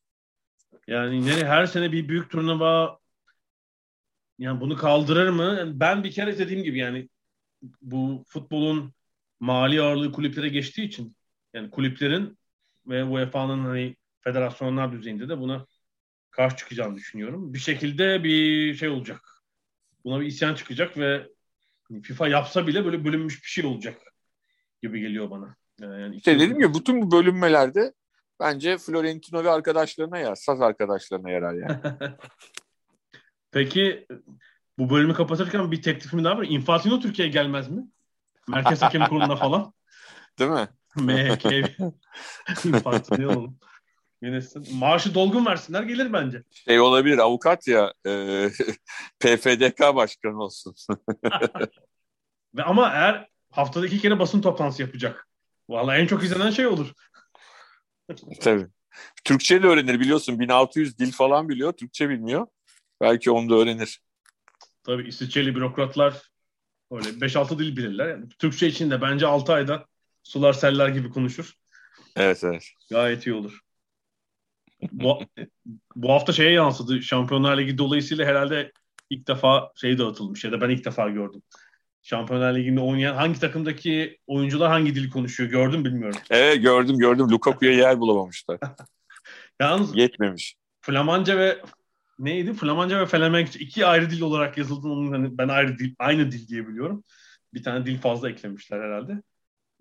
Yani 0.87 1.25
nereye 1.25 1.45
her 1.45 1.65
sene 1.65 1.91
bir 1.91 2.09
büyük 2.09 2.29
turnuva 2.29 2.99
yani 4.39 4.61
bunu 4.61 4.77
kaldırır 4.77 5.29
mı? 5.29 5.71
Ben 5.79 6.03
bir 6.03 6.11
kere 6.11 6.37
dediğim 6.37 6.63
gibi 6.63 6.79
yani 6.79 7.09
bu 7.81 8.23
futbolun 8.27 8.93
mali 9.39 9.81
ağırlığı 9.81 10.11
kulüplere 10.11 10.49
geçtiği 10.49 10.83
için 10.83 11.15
yani 11.53 11.69
kulüplerin 11.69 12.37
ve 12.87 13.03
UEFA'nın 13.03 13.65
hani 13.65 13.95
federasyonlar 14.21 14.91
düzeyinde 14.91 15.29
de 15.29 15.39
buna 15.39 15.65
karşı 16.31 16.55
çıkacağını 16.55 16.95
düşünüyorum. 16.95 17.53
Bir 17.53 17.59
şekilde 17.59 18.23
bir 18.23 18.75
şey 18.75 18.89
olacak. 18.89 19.21
Buna 20.03 20.21
bir 20.21 20.25
isyan 20.25 20.55
çıkacak 20.55 20.97
ve 20.97 21.27
FIFA 22.03 22.27
yapsa 22.27 22.67
bile 22.67 22.85
böyle 22.85 23.05
bölünmüş 23.05 23.43
bir 23.43 23.49
şey 23.49 23.65
olacak 23.65 24.01
gibi 24.81 24.99
geliyor 24.99 25.29
bana. 25.29 25.58
Yani 25.81 26.15
işte 26.15 26.39
dedim 26.39 26.61
ya 26.61 26.73
bütün 26.73 27.01
bu 27.01 27.11
bölünmelerde 27.11 27.93
bence 28.39 28.77
Florentino 28.77 29.43
ve 29.43 29.49
arkadaşlarına 29.49 30.17
ya, 30.17 30.35
saz 30.35 30.61
arkadaşlarına 30.61 31.29
yarar 31.29 31.53
yani. 31.53 31.79
Peki 33.51 34.07
bu 34.77 34.89
bölümü 34.89 35.13
kapatırken 35.13 35.71
bir 35.71 35.81
teklifim 35.81 36.23
daha 36.23 36.37
var. 36.37 36.45
Infantino 36.49 36.99
Türkiye'ye 36.99 37.31
gelmez 37.33 37.69
mi? 37.69 37.87
Merkez 38.47 38.81
Hakem 38.81 39.05
Kurulu'na 39.05 39.35
falan. 39.35 39.73
Değil 40.39 40.51
mi? 40.51 40.67
MHK. 40.95 41.45
Infantino 42.65 43.31
oğlum. 43.31 43.59
Maaşı 44.73 45.13
dolgun 45.13 45.45
versinler 45.45 45.83
gelir 45.83 46.13
bence. 46.13 46.43
Şey 46.51 46.79
olabilir 46.79 47.17
avukat 47.17 47.67
ya 47.67 47.93
e, 48.07 48.47
PFDK 49.19 49.79
başkanı 49.95 50.43
olsun. 50.43 50.75
Ve 52.55 52.63
ama 52.63 52.89
eğer 52.89 53.27
haftada 53.51 53.85
iki 53.85 53.99
kere 53.99 54.19
basın 54.19 54.41
toplantısı 54.41 54.81
yapacak. 54.81 55.28
Vallahi 55.69 56.01
en 56.01 56.07
çok 56.07 56.23
izlenen 56.23 56.51
şey 56.51 56.67
olur. 56.67 56.93
Tabii. 58.41 58.67
Türkçe 59.23 59.63
de 59.63 59.67
öğrenir 59.67 59.99
biliyorsun. 59.99 60.39
1600 60.39 60.99
dil 60.99 61.11
falan 61.11 61.49
biliyor. 61.49 61.73
Türkçe 61.73 62.09
bilmiyor. 62.09 62.47
Belki 63.01 63.31
onu 63.31 63.49
da 63.49 63.55
öğrenir. 63.55 64.01
Tabii 64.83 65.07
İsviçreli 65.07 65.55
bürokratlar 65.55 66.31
öyle 66.91 67.09
5-6 67.09 67.59
dil 67.59 67.77
bilirler. 67.77 68.09
Yani 68.09 68.29
Türkçe 68.29 68.67
için 68.67 68.91
de 68.91 69.01
bence 69.01 69.27
6 69.27 69.53
ayda 69.53 69.85
sular 70.23 70.53
seller 70.53 70.89
gibi 70.89 71.09
konuşur. 71.09 71.53
Evet 72.15 72.43
evet. 72.43 72.69
Gayet 72.89 73.27
iyi 73.27 73.33
olur. 73.33 73.59
bu, 74.91 75.19
bu 75.95 76.11
hafta 76.11 76.33
şeye 76.33 76.51
yansıdı. 76.51 77.01
Şampiyonlar 77.01 77.57
Ligi 77.57 77.77
dolayısıyla 77.77 78.25
herhalde 78.25 78.71
ilk 79.09 79.27
defa 79.27 79.71
şey 79.75 79.97
dağıtılmış 79.97 80.43
ya 80.43 80.51
da 80.51 80.61
ben 80.61 80.69
ilk 80.69 80.85
defa 80.85 81.09
gördüm. 81.09 81.41
Şampiyonlar 82.01 82.55
Ligi'nde 82.55 82.79
oynayan 82.79 83.15
hangi 83.15 83.39
takımdaki 83.39 84.19
oyuncular 84.27 84.69
hangi 84.69 84.95
dil 84.95 85.09
konuşuyor 85.09 85.49
gördüm 85.49 85.85
bilmiyorum. 85.85 86.19
Evet 86.29 86.61
gördüm 86.63 86.97
gördüm. 86.97 87.29
Lukaku'ya 87.29 87.71
yer 87.71 87.99
bulamamışlar. 87.99 88.59
Yalnız 89.59 89.95
yetmemiş. 89.95 90.55
Flamanca 90.81 91.37
ve 91.37 91.61
neydi? 92.19 92.53
Flamanca 92.53 92.99
ve 92.99 93.05
Felemenkçe 93.05 93.59
iki 93.59 93.85
ayrı 93.85 94.09
dil 94.09 94.21
olarak 94.21 94.57
yazıldığını 94.57 94.93
onun 94.93 95.11
hani 95.11 95.37
ben 95.37 95.47
ayrı 95.47 95.77
dil 95.77 95.95
aynı 95.99 96.31
dil 96.31 96.47
diye 96.47 96.67
biliyorum. 96.67 97.03
Bir 97.53 97.63
tane 97.63 97.85
dil 97.85 97.97
fazla 97.97 98.29
eklemişler 98.29 98.79
herhalde. 98.79 99.21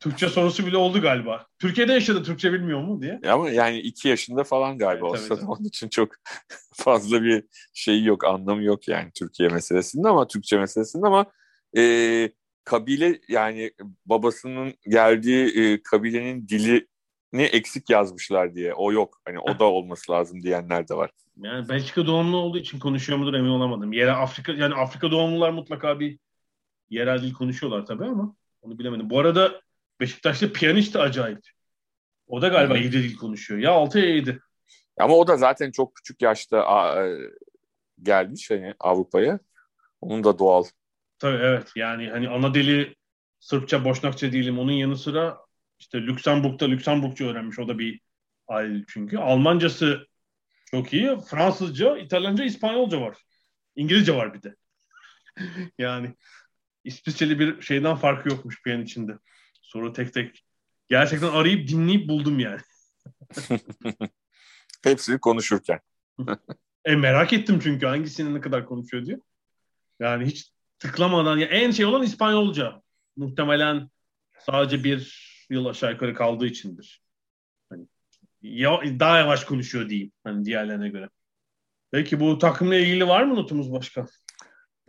Türkçe 0.00 0.28
sorusu 0.28 0.66
bile 0.66 0.76
oldu 0.76 1.00
galiba. 1.00 1.46
Türkiye'de 1.59 1.92
yaşadı 1.92 2.22
Türkçe 2.22 2.52
bilmiyor 2.52 2.81
mu 2.81 3.02
diye. 3.02 3.20
Ama 3.28 3.50
yani 3.50 3.78
iki 3.78 4.09
yaşında 4.09 4.44
falan 4.44 4.78
galiba 4.78 5.09
evet, 5.11 5.31
olsa 5.31 5.46
onun 5.46 5.64
için 5.64 5.88
çok 5.88 6.09
fazla 6.74 7.22
bir 7.22 7.44
şey 7.74 8.04
yok, 8.04 8.24
anlamı 8.24 8.62
yok 8.62 8.88
yani 8.88 9.11
Türkiye 9.14 9.48
meselesinde 9.48 10.09
ama 10.09 10.26
Türkçe 10.26 10.59
meselesinde 10.59 11.07
ama 11.07 11.26
e, 11.76 12.33
kabile 12.64 13.20
yani 13.28 13.72
babasının 14.07 14.74
geldiği 14.88 15.46
e, 15.46 15.83
kabilenin 15.83 16.48
dilini 16.48 17.42
eksik 17.42 17.90
yazmışlar 17.90 18.54
diye. 18.54 18.74
O 18.74 18.92
yok. 18.92 19.20
Hani 19.24 19.38
o 19.38 19.59
da 19.59 19.64
olması 19.64 20.12
lazım 20.12 20.42
diyenler 20.42 20.88
de 20.88 20.94
var. 20.94 21.11
Yani 21.37 21.68
Belçika 21.68 22.07
doğumlu 22.07 22.37
olduğu 22.37 22.59
için 22.59 22.78
konuşuyor 22.78 23.18
mudur 23.18 23.35
emin 23.35 23.48
olamadım. 23.48 23.92
Yere 23.92 24.12
Afrika 24.12 24.52
yani 24.52 24.74
Afrika 24.74 25.11
doğumlular 25.11 25.50
mutlaka 25.50 26.00
bir 26.00 26.18
yerel 26.90 27.22
dil 27.22 27.33
konuşuyorlar 27.33 27.87
tabii 27.87 28.04
ama 28.04 28.37
onu 28.62 28.78
bilemedim. 28.78 29.11
Bu 29.11 29.20
arada 29.20 29.61
Beşiktaş'ta 30.00 30.52
piyanist 30.52 30.94
de 30.94 30.98
acayip. 30.98 31.40
O 32.26 32.42
da 32.42 32.48
galiba 32.48 32.76
7 32.76 32.92
dil 32.92 33.16
konuşuyor. 33.16 33.61
Ya 33.61 33.72
6 33.72 33.98
ya 33.98 34.14
7. 34.14 34.40
Ama 34.98 35.14
o 35.14 35.26
da 35.26 35.37
zaten 35.37 35.70
çok 35.70 35.94
küçük 35.94 36.22
yaşta 36.22 36.66
a, 36.66 37.07
e, 37.07 37.18
gelmiş 38.02 38.50
hani 38.50 38.74
Avrupa'ya. 38.81 39.38
Onun 40.00 40.24
da 40.24 40.38
doğal 40.38 40.64
Tabii 41.18 41.37
evet 41.37 41.72
yani 41.76 42.11
hani 42.11 42.28
ana 42.28 42.55
dili 42.55 42.97
Sırpça, 43.40 43.84
Boşnakça 43.84 44.32
diyelim 44.32 44.59
onun 44.59 44.72
yanı 44.72 44.97
sıra 44.97 45.38
işte 45.78 46.03
Lüksemburg'da 46.03 46.64
Lüksemburgça 46.64 47.24
öğrenmiş 47.24 47.59
o 47.59 47.68
da 47.68 47.78
bir 47.78 48.01
aile 48.49 48.84
çünkü. 48.88 49.18
Almancası 49.18 50.07
çok 50.70 50.93
iyi. 50.93 51.20
Fransızca, 51.30 51.99
İtalyanca, 51.99 52.45
İspanyolca 52.45 53.01
var. 53.01 53.16
İngilizce 53.76 54.14
var 54.14 54.34
bir 54.34 54.43
de. 54.43 54.55
yani 55.78 56.14
İsviçreli 56.84 57.38
bir 57.38 57.62
şeyden 57.62 57.97
farkı 57.97 58.28
yokmuş 58.28 58.62
piyan 58.62 58.82
içinde. 58.82 59.18
Sonra 59.62 59.93
tek 59.93 60.14
tek 60.14 60.45
gerçekten 60.88 61.28
arayıp 61.28 61.68
dinleyip 61.68 62.09
buldum 62.09 62.38
yani. 62.38 62.61
Hepsini 64.84 65.18
konuşurken. 65.18 65.80
e 66.84 66.97
merak 66.97 67.32
ettim 67.32 67.61
çünkü 67.62 67.86
hangisinin 67.86 68.34
ne 68.34 68.40
kadar 68.40 68.66
konuşuyor 68.66 69.07
diye. 69.07 69.20
Yani 70.01 70.26
hiç 70.26 70.53
tıklamadan 70.79 71.39
ya 71.39 71.47
en 71.47 71.70
şey 71.70 71.87
olan 71.87 72.03
İspanyolca. 72.03 72.83
Muhtemelen 73.16 73.91
sadece 74.39 74.85
bir 74.85 75.29
yıl 75.51 75.66
aşağı 75.66 75.93
yukarı 75.93 76.14
kaldığı 76.14 76.47
içindir. 76.47 77.03
Hani 77.70 77.87
ya, 78.43 78.81
daha 79.01 79.18
yavaş 79.18 79.45
konuşuyor 79.45 79.89
diyeyim 79.89 80.12
hani 80.24 80.45
diğerlerine 80.45 80.89
göre. 80.89 81.09
Peki 81.91 82.20
bu 82.20 82.39
takımla 82.39 82.76
ilgili 82.76 83.09
var 83.09 83.22
mı 83.22 83.37
notumuz 83.37 83.72
başka? 83.72 84.07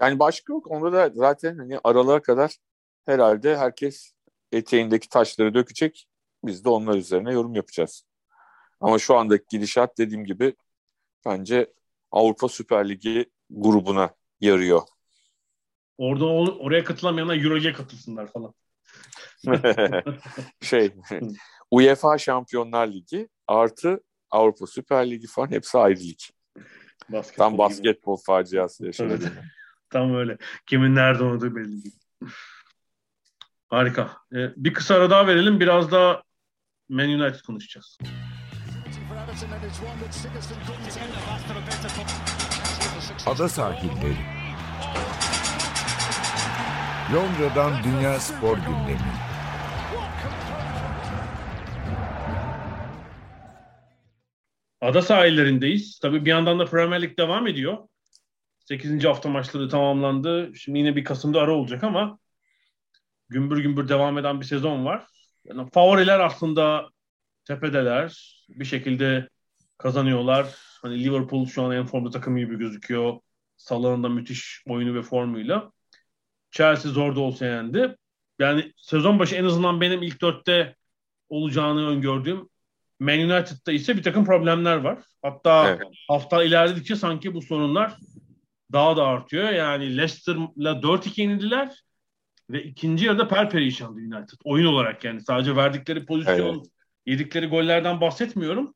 Yani 0.02 0.20
başka 0.20 0.54
yok. 0.54 0.72
Onda 0.72 0.94
da 0.94 1.12
zaten 1.14 1.58
hani 1.58 1.80
aralığa 1.84 2.22
kadar 2.22 2.58
herhalde 3.06 3.58
herkes 3.58 4.14
eteğindeki 4.52 5.10
taşları 5.10 5.54
dökecek. 5.54 6.08
Biz 6.44 6.66
de 6.66 6.70
onlar 6.70 6.96
üzerine 6.96 7.34
yorum 7.34 7.56
yapacağız. 7.56 8.04
Ama 8.80 9.00
şu 9.00 9.16
andaki 9.16 9.46
gidişat 9.50 9.98
dediğim 9.98 10.26
gibi 10.26 10.56
bence 11.26 11.74
Avrupa 12.12 12.50
Süper 12.50 12.90
Ligi 12.90 13.30
grubuna 13.50 14.10
yarıyor. 14.42 14.82
Orada 16.00 16.26
oraya 16.26 16.84
katılamayanlar 16.84 17.36
Euroleague'e 17.36 17.74
katılsınlar 17.74 18.28
falan. 18.32 18.54
şey 20.62 20.92
UEFA 21.72 22.18
Şampiyonlar 22.18 22.88
Ligi 22.88 23.30
artı 23.48 24.00
Avrupa 24.32 24.68
Süper 24.68 25.12
Ligi 25.12 25.28
falan 25.28 25.52
hepsi 25.52 25.78
ayrı 25.78 26.00
lig. 26.00 26.20
Basketbol 27.10 27.44
Tam 27.44 27.58
basketbol 27.58 28.18
gibi. 28.18 28.24
faciası 28.26 28.86
yaşadı. 28.86 29.20
Tam 29.90 30.16
öyle. 30.16 30.38
Kimin 30.66 30.96
nerede 30.96 31.24
olduğu 31.24 31.56
belli 31.56 31.84
değil. 31.84 32.00
Harika. 33.68 34.18
Ee, 34.34 34.50
bir 34.56 34.74
kısa 34.74 34.96
ara 34.96 35.10
daha 35.10 35.28
verelim. 35.28 35.60
Biraz 35.60 35.92
da 35.92 36.24
Man 36.90 37.10
United 37.10 37.42
konuşacağız. 37.42 37.98
Ada 43.26 43.50
sahilleri. 43.50 44.40
Londra'dan 47.14 47.84
Dünya 47.84 48.20
Spor 48.20 48.58
Gündemi. 48.58 49.00
Ada 54.82 55.02
sahillerindeyiz. 55.02 56.00
Tabii 56.00 56.26
bir 56.26 56.30
yandan 56.30 56.60
da 56.60 56.66
Premier 56.66 57.02
Lig 57.02 57.18
devam 57.18 57.48
ediyor. 57.48 57.78
8. 58.60 59.06
hafta 59.06 59.30
maçları 59.30 59.70
tamamlandı. 59.70 60.52
Şimdi 60.56 60.80
yine 60.80 60.96
bir 60.96 61.04
Kasım'da 61.04 61.42
ara 61.42 61.52
olacak 61.54 61.84
ama 61.84 62.20
gümbür 63.30 63.58
gümbür 63.58 63.90
devam 63.90 64.18
eden 64.18 64.40
bir 64.40 64.46
sezon 64.46 64.86
var. 64.86 65.06
Yani 65.46 65.70
favoriler 65.74 66.20
aslında 66.20 66.90
tepedeler. 67.46 68.40
Bir 68.50 68.66
şekilde 68.66 69.30
kazanıyorlar. 69.78 70.56
Hani 70.82 71.04
Liverpool 71.04 71.46
şu 71.46 71.64
an 71.64 71.72
en 71.72 71.86
formda 71.86 72.10
takım 72.10 72.38
gibi 72.38 72.58
gözüküyor. 72.58 73.20
Salah'ın 73.58 74.12
müthiş 74.12 74.64
oyunu 74.68 74.96
ve 74.96 75.02
formuyla. 75.02 75.72
Chelsea 76.52 76.92
zor 76.92 77.16
da 77.16 77.20
olsa 77.20 77.46
yendi. 77.46 77.96
Yani 78.40 78.74
sezon 78.78 79.20
başı 79.20 79.36
en 79.36 79.46
azından 79.46 79.82
benim 79.82 80.04
ilk 80.04 80.22
dörtte 80.22 80.76
olacağını 81.30 81.88
öngördüğüm 81.88 82.50
Man 83.00 83.20
United'da 83.20 83.72
ise 83.72 83.98
bir 83.98 84.04
takım 84.04 84.26
problemler 84.26 84.76
var. 84.78 85.04
Hatta 85.22 85.70
evet. 85.70 85.88
hafta 86.08 86.44
ilerledikçe 86.44 86.96
sanki 86.96 87.34
bu 87.34 87.42
sorunlar 87.42 87.98
daha 88.72 88.98
da 88.98 89.04
artıyor. 89.06 89.50
Yani 89.50 89.98
Leicester'la 89.98 90.72
4-2 90.72 91.22
yenildiler 91.22 91.84
ve 92.50 92.64
ikinci 92.64 93.06
yarıda 93.06 93.28
perperişandı 93.28 94.00
United. 94.00 94.38
Oyun 94.44 94.66
olarak 94.66 95.04
yani 95.04 95.22
sadece 95.22 95.56
verdikleri 95.56 96.06
pozisyon, 96.06 96.56
evet. 96.56 96.66
yedikleri 97.06 97.48
gollerden 97.48 98.02
bahsetmiyorum. 98.02 98.74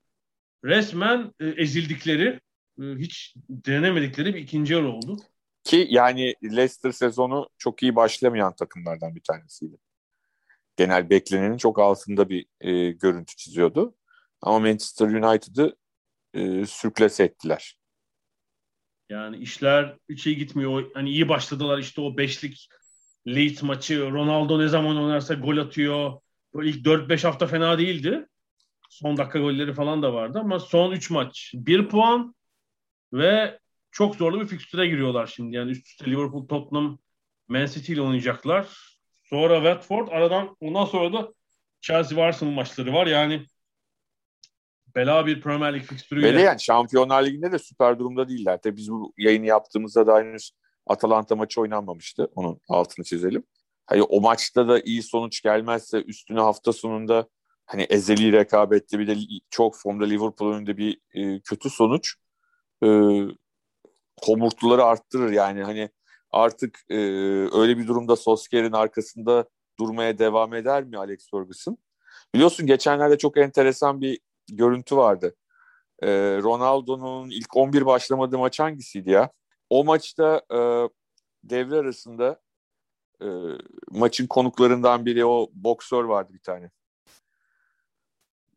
Resmen 0.66 1.34
e, 1.40 1.48
ezildikleri, 1.48 2.40
e, 2.82 2.84
hiç 2.98 3.36
denemedikleri 3.50 4.36
bir 4.36 4.42
ikinci 4.42 4.74
yarı 4.74 4.88
oldu. 4.88 5.18
Ki 5.64 5.88
yani 5.90 6.36
Leicester 6.44 6.92
sezonu 6.92 7.50
çok 7.58 7.84
iyi 7.84 7.96
başlamayan 7.96 8.56
takımlardan 8.56 9.16
bir 9.16 9.22
tanesiydi. 9.22 9.78
Genel 10.76 11.10
beklenenin 11.10 11.58
çok 11.58 11.80
altında 11.80 12.30
bir 12.30 12.46
e, 12.62 12.92
görüntü 12.92 13.36
çiziyordu. 13.36 13.96
Ama 14.42 14.60
Manchester 14.60 15.08
United'ı 15.08 15.76
e, 16.34 16.66
sürkles 16.66 17.20
ettiler. 17.20 17.78
Yani 19.10 19.38
işler 19.38 19.98
hiç 20.10 20.28
iyi 20.28 20.38
gitmiyor. 20.38 20.92
Hani 20.94 21.10
iyi 21.10 21.30
başladılar 21.30 21.78
işte 21.78 22.02
o 22.02 22.18
beşlik 22.18 22.70
Leeds 23.28 23.64
maçı. 23.64 24.12
Ronaldo 24.12 24.60
ne 24.60 24.68
zaman 24.68 24.98
oynarsa 24.98 25.34
gol 25.34 25.58
atıyor. 25.58 26.14
Böyle 26.54 26.70
ilk 26.70 26.86
4-5 26.86 27.24
hafta 27.24 27.48
fena 27.48 27.78
değildi. 27.78 28.28
Son 28.90 29.18
dakika 29.18 29.40
golleri 29.40 29.74
falan 29.74 30.04
da 30.04 30.14
vardı 30.14 30.40
ama 30.40 30.60
son 30.60 30.92
3 30.92 31.10
maç 31.10 31.52
1 31.56 31.90
puan 31.90 32.36
ve 33.14 33.60
çok 33.94 34.16
zorlu 34.16 34.42
bir 34.42 34.48
fikstüre 34.48 34.88
giriyorlar 34.88 35.28
şimdi. 35.28 35.56
Yani 35.56 35.72
üst 35.72 35.88
üste 35.88 36.06
Liverpool, 36.06 36.48
Tottenham, 36.48 37.00
Man 37.48 37.66
City 37.66 37.94
ile 37.94 38.02
oynayacaklar. 38.02 38.68
Sonra 39.24 39.56
Watford, 39.56 40.08
aradan 40.08 40.58
ondan 40.60 40.86
sonra 40.86 41.14
da 41.14 41.34
Chelsea 41.82 42.18
ve 42.18 42.24
Arsenal 42.24 42.52
maçları 42.52 42.94
var. 42.94 43.08
Yani 43.08 43.46
bela 44.96 45.26
bir 45.26 45.42
Premier 45.42 45.74
Lig 45.74 45.84
fikstürüyle. 45.84 46.36
Ve 46.36 46.42
yani 46.42 46.62
Şampiyonlar 46.62 47.26
Ligi'nde 47.26 47.52
de 47.52 47.60
süper 47.60 48.00
durumda 48.00 48.30
değiller. 48.30 48.60
Tabii 48.64 48.78
biz 48.78 48.92
bu 48.92 49.14
yayını 49.18 49.46
yaptığımızda 49.46 50.08
da 50.08 50.18
henüz 50.18 50.52
Atalanta 50.88 51.36
maçı 51.36 51.62
oynanmamıştı. 51.62 52.32
Onun 52.36 52.62
altını 52.70 53.06
çizelim. 53.06 53.44
Hani 53.86 54.04
o 54.04 54.22
maçta 54.22 54.68
da 54.68 54.80
iyi 54.80 55.04
sonuç 55.04 55.42
gelmezse 55.42 56.02
üstüne 56.02 56.40
hafta 56.40 56.74
sonunda 56.74 57.28
hani 57.66 57.84
ezeli 57.84 58.32
rekabette 58.32 59.00
bir 59.00 59.08
de 59.08 59.18
çok 59.50 59.78
formda 59.78 60.06
Liverpool 60.06 60.54
önünde 60.54 60.78
bir 60.78 61.00
e, 61.14 61.40
kötü 61.40 61.70
sonuç 61.70 62.16
e, 62.84 62.88
homurtuları 64.22 64.84
arttırır 64.84 65.32
yani 65.32 65.64
hani 65.64 65.90
artık 66.32 66.80
e, 66.90 66.98
öyle 67.54 67.78
bir 67.78 67.88
durumda 67.88 68.16
Solskjaer'in 68.16 68.72
arkasında 68.72 69.46
durmaya 69.80 70.18
devam 70.18 70.54
eder 70.54 70.84
mi 70.84 70.98
Alex 70.98 71.30
Ferguson? 71.32 71.78
Biliyorsun 72.34 72.68
geçenlerde 72.68 73.18
çok 73.18 73.38
enteresan 73.38 74.02
bir 74.02 74.20
görüntü 74.52 74.96
vardı. 74.96 75.36
E, 76.02 76.10
Ronaldo'nun 76.44 77.30
ilk 77.30 77.58
11 77.58 77.86
başlamadığı 77.86 78.38
maç 78.38 78.60
hangisiydi 78.60 79.12
ya? 79.12 79.32
O 79.70 79.84
maçta 79.84 80.42
e, 80.52 80.58
devre 81.44 81.76
arasında 81.76 82.42
e, 83.22 83.28
maçın 83.92 84.28
konuklarından 84.28 85.06
biri 85.06 85.26
o 85.26 85.50
boksör 85.54 86.04
vardı 86.04 86.34
bir 86.34 86.44
tane. 86.44 86.72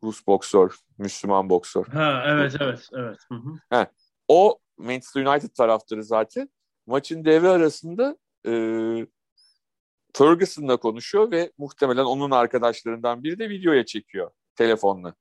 Rus 0.02 0.26
boksör, 0.26 0.74
Müslüman 0.98 1.50
boksör. 1.50 1.86
Ha 1.86 2.22
evet 2.26 2.56
evet 2.60 2.88
evet. 2.92 3.18
Hı 3.28 3.34
hı. 3.34 3.50
Ha, 3.70 3.86
o 4.28 4.58
Manchester 4.78 5.26
United 5.26 5.48
taraftarı 5.48 6.04
zaten. 6.04 6.48
Maçın 6.86 7.24
devre 7.24 7.48
arasında 7.48 8.16
e, 8.46 8.52
Ferguson'la 10.12 10.76
konuşuyor 10.76 11.30
ve 11.30 11.52
muhtemelen 11.58 12.04
onun 12.04 12.30
arkadaşlarından 12.30 13.24
biri 13.24 13.38
de 13.38 13.48
videoya 13.48 13.86
çekiyor 13.86 14.30
telefonla. 14.56 15.14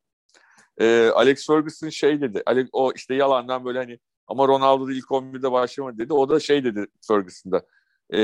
E, 0.78 1.10
Alex 1.14 1.48
Ferguson 1.48 1.90
şey 1.90 2.22
dedi. 2.22 2.44
Alex, 2.46 2.68
o 2.72 2.92
işte 2.96 3.16
yalandan 3.16 3.66
böyle 3.66 3.80
hani 3.80 4.00
ama 4.28 4.48
Ronaldo 4.48 4.88
da 4.88 4.94
ilk 4.94 5.06
11'de 5.06 5.52
başlamadı 5.52 5.98
dedi. 5.98 6.14
O 6.14 6.30
da 6.30 6.40
şey 6.40 6.64
dedi 6.64 6.86
Ferguson'da. 7.08 7.66
E, 8.14 8.18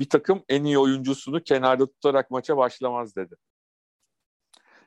bir 0.00 0.08
takım 0.08 0.44
en 0.48 0.64
iyi 0.64 0.78
oyuncusunu 0.78 1.42
kenarda 1.42 1.86
tutarak 1.86 2.30
maça 2.30 2.56
başlamaz 2.56 3.16
dedi. 3.16 3.34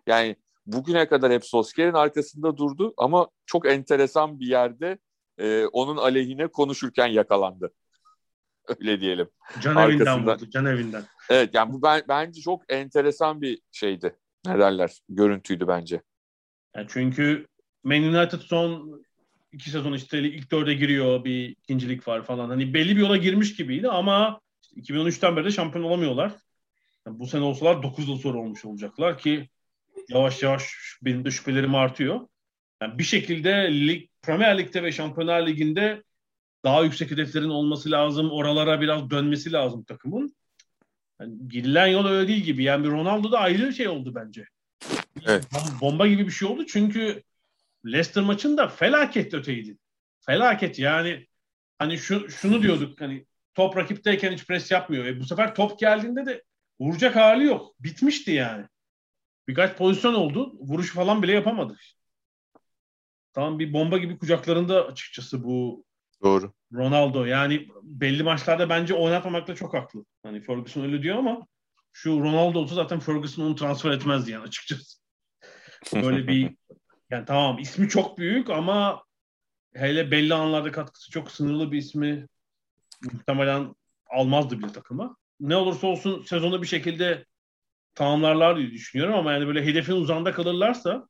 Yani 0.07 0.35
bugüne 0.65 1.07
kadar 1.07 1.31
hep 1.31 1.45
Solskjaer'in 1.45 1.93
arkasında 1.93 2.57
durdu 2.57 2.93
ama 2.97 3.29
çok 3.45 3.67
enteresan 3.67 4.39
bir 4.39 4.47
yerde 4.47 4.97
e, 5.39 5.65
onun 5.65 5.97
aleyhine 5.97 6.47
konuşurken 6.47 7.07
yakalandı. 7.07 7.73
Öyle 8.79 9.01
diyelim. 9.01 9.29
Can 9.61 9.89
evinden 9.89 10.25
vurdu, 10.27 10.49
can 10.49 10.65
evinden. 10.65 11.03
Evet 11.29 11.49
yani 11.53 11.73
bu 11.73 11.81
ben, 11.81 12.03
bence 12.07 12.41
çok 12.41 12.73
enteresan 12.73 13.41
bir 13.41 13.59
şeydi. 13.71 14.15
Ne 14.45 14.59
derler? 14.59 14.91
Görüntüydü 15.09 15.67
bence. 15.67 16.01
Yani 16.75 16.87
çünkü 16.89 17.47
Man 17.83 18.03
United 18.03 18.39
son 18.39 19.01
iki 19.51 19.69
sezon 19.69 19.93
işte 19.93 20.19
ilk 20.19 20.51
dörde 20.51 20.73
giriyor 20.73 21.23
bir 21.23 21.49
ikincilik 21.49 22.07
var 22.07 22.23
falan. 22.23 22.49
Hani 22.49 22.73
belli 22.73 22.95
bir 22.95 23.01
yola 23.01 23.17
girmiş 23.17 23.55
gibiydi 23.55 23.89
ama 23.89 24.41
işte 24.61 24.93
2013'ten 24.93 25.35
beri 25.35 25.45
de 25.45 25.51
şampiyon 25.51 25.85
olamıyorlar. 25.85 26.33
Yani 27.07 27.19
bu 27.19 27.27
sene 27.27 27.43
olsalar 27.43 27.83
9 27.83 28.09
yıl 28.09 28.17
sonra 28.17 28.37
olmuş 28.37 28.65
olacaklar 28.65 29.17
ki 29.17 29.49
yavaş 30.09 30.43
yavaş 30.43 30.73
benim 31.01 31.25
de 31.25 31.31
şüphelerim 31.31 31.75
artıyor. 31.75 32.27
Yani 32.81 32.99
bir 32.99 33.03
şekilde 33.03 33.71
lig, 33.87 34.09
Premier 34.21 34.57
Lig'de 34.57 34.83
ve 34.83 34.91
Şampiyonlar 34.91 35.47
Ligi'nde 35.47 36.03
daha 36.63 36.83
yüksek 36.83 37.11
hedeflerin 37.11 37.49
olması 37.49 37.91
lazım. 37.91 38.31
Oralara 38.31 38.81
biraz 38.81 39.09
dönmesi 39.09 39.51
lazım 39.51 39.83
takımın. 39.83 40.35
Yani 41.21 41.33
girilen 41.47 41.87
yol 41.87 42.05
öyle 42.05 42.27
değil 42.27 42.43
gibi. 42.43 42.63
Yani 42.63 42.83
bir 42.83 42.89
Ronaldo 42.89 43.31
da 43.31 43.39
ayrı 43.39 43.67
bir 43.67 43.73
şey 43.73 43.87
oldu 43.87 44.15
bence. 44.15 44.45
Evet. 45.25 45.47
Bomba 45.81 46.07
gibi 46.07 46.25
bir 46.25 46.31
şey 46.31 46.47
oldu 46.47 46.65
çünkü 46.65 47.23
Leicester 47.85 48.23
maçında 48.23 48.67
felaket 48.67 49.33
öteydi. 49.33 49.77
Felaket 50.19 50.79
yani 50.79 51.27
hani 51.79 51.97
şu, 51.97 52.29
şunu 52.29 52.61
diyorduk 52.61 53.01
hani 53.01 53.25
top 53.53 53.77
rakipteyken 53.77 54.31
hiç 54.31 54.45
pres 54.45 54.71
yapmıyor. 54.71 55.05
E 55.05 55.19
bu 55.19 55.25
sefer 55.25 55.55
top 55.55 55.79
geldiğinde 55.79 56.25
de 56.25 56.43
vuracak 56.79 57.15
hali 57.15 57.45
yok. 57.45 57.75
Bitmişti 57.79 58.31
yani. 58.31 58.65
Birkaç 59.47 59.77
pozisyon 59.77 60.13
oldu. 60.13 60.53
Vuruş 60.59 60.93
falan 60.93 61.23
bile 61.23 61.31
yapamadı. 61.31 61.77
Tamam 63.33 63.59
bir 63.59 63.73
bomba 63.73 63.97
gibi 63.97 64.17
kucaklarında 64.17 64.87
açıkçası 64.87 65.43
bu 65.43 65.85
Doğru. 66.23 66.53
Ronaldo. 66.73 67.25
Yani 67.25 67.67
belli 67.83 68.23
maçlarda 68.23 68.69
bence 68.69 68.93
oynatmamakta 68.93 69.55
çok 69.55 69.73
haklı. 69.73 70.05
Hani 70.23 70.41
Ferguson 70.41 70.83
öyle 70.83 71.03
diyor 71.03 71.17
ama 71.17 71.47
şu 71.93 72.19
Ronaldo 72.19 72.59
olsa 72.59 72.75
zaten 72.75 72.99
Ferguson 72.99 73.43
onu 73.43 73.55
transfer 73.55 73.91
etmezdi 73.91 74.31
yani 74.31 74.43
açıkçası. 74.43 74.99
Böyle 75.93 76.27
bir 76.27 76.55
yani 77.09 77.25
tamam 77.25 77.59
ismi 77.59 77.89
çok 77.89 78.17
büyük 78.17 78.49
ama 78.49 79.03
hele 79.73 80.11
belli 80.11 80.33
anlarda 80.33 80.71
katkısı 80.71 81.11
çok 81.11 81.31
sınırlı 81.31 81.71
bir 81.71 81.77
ismi 81.77 82.27
muhtemelen 83.13 83.75
almazdı 84.09 84.59
bile 84.59 84.71
takıma. 84.71 85.15
Ne 85.39 85.55
olursa 85.55 85.87
olsun 85.87 86.23
sezonu 86.23 86.61
bir 86.61 86.67
şekilde 86.67 87.25
tamamlarlar 87.95 88.57
diye 88.57 88.71
düşünüyorum 88.71 89.15
ama 89.15 89.33
yani 89.33 89.47
böyle 89.47 89.65
hedefin 89.65 89.93
uzanda 89.93 90.31
kalırlarsa 90.31 91.07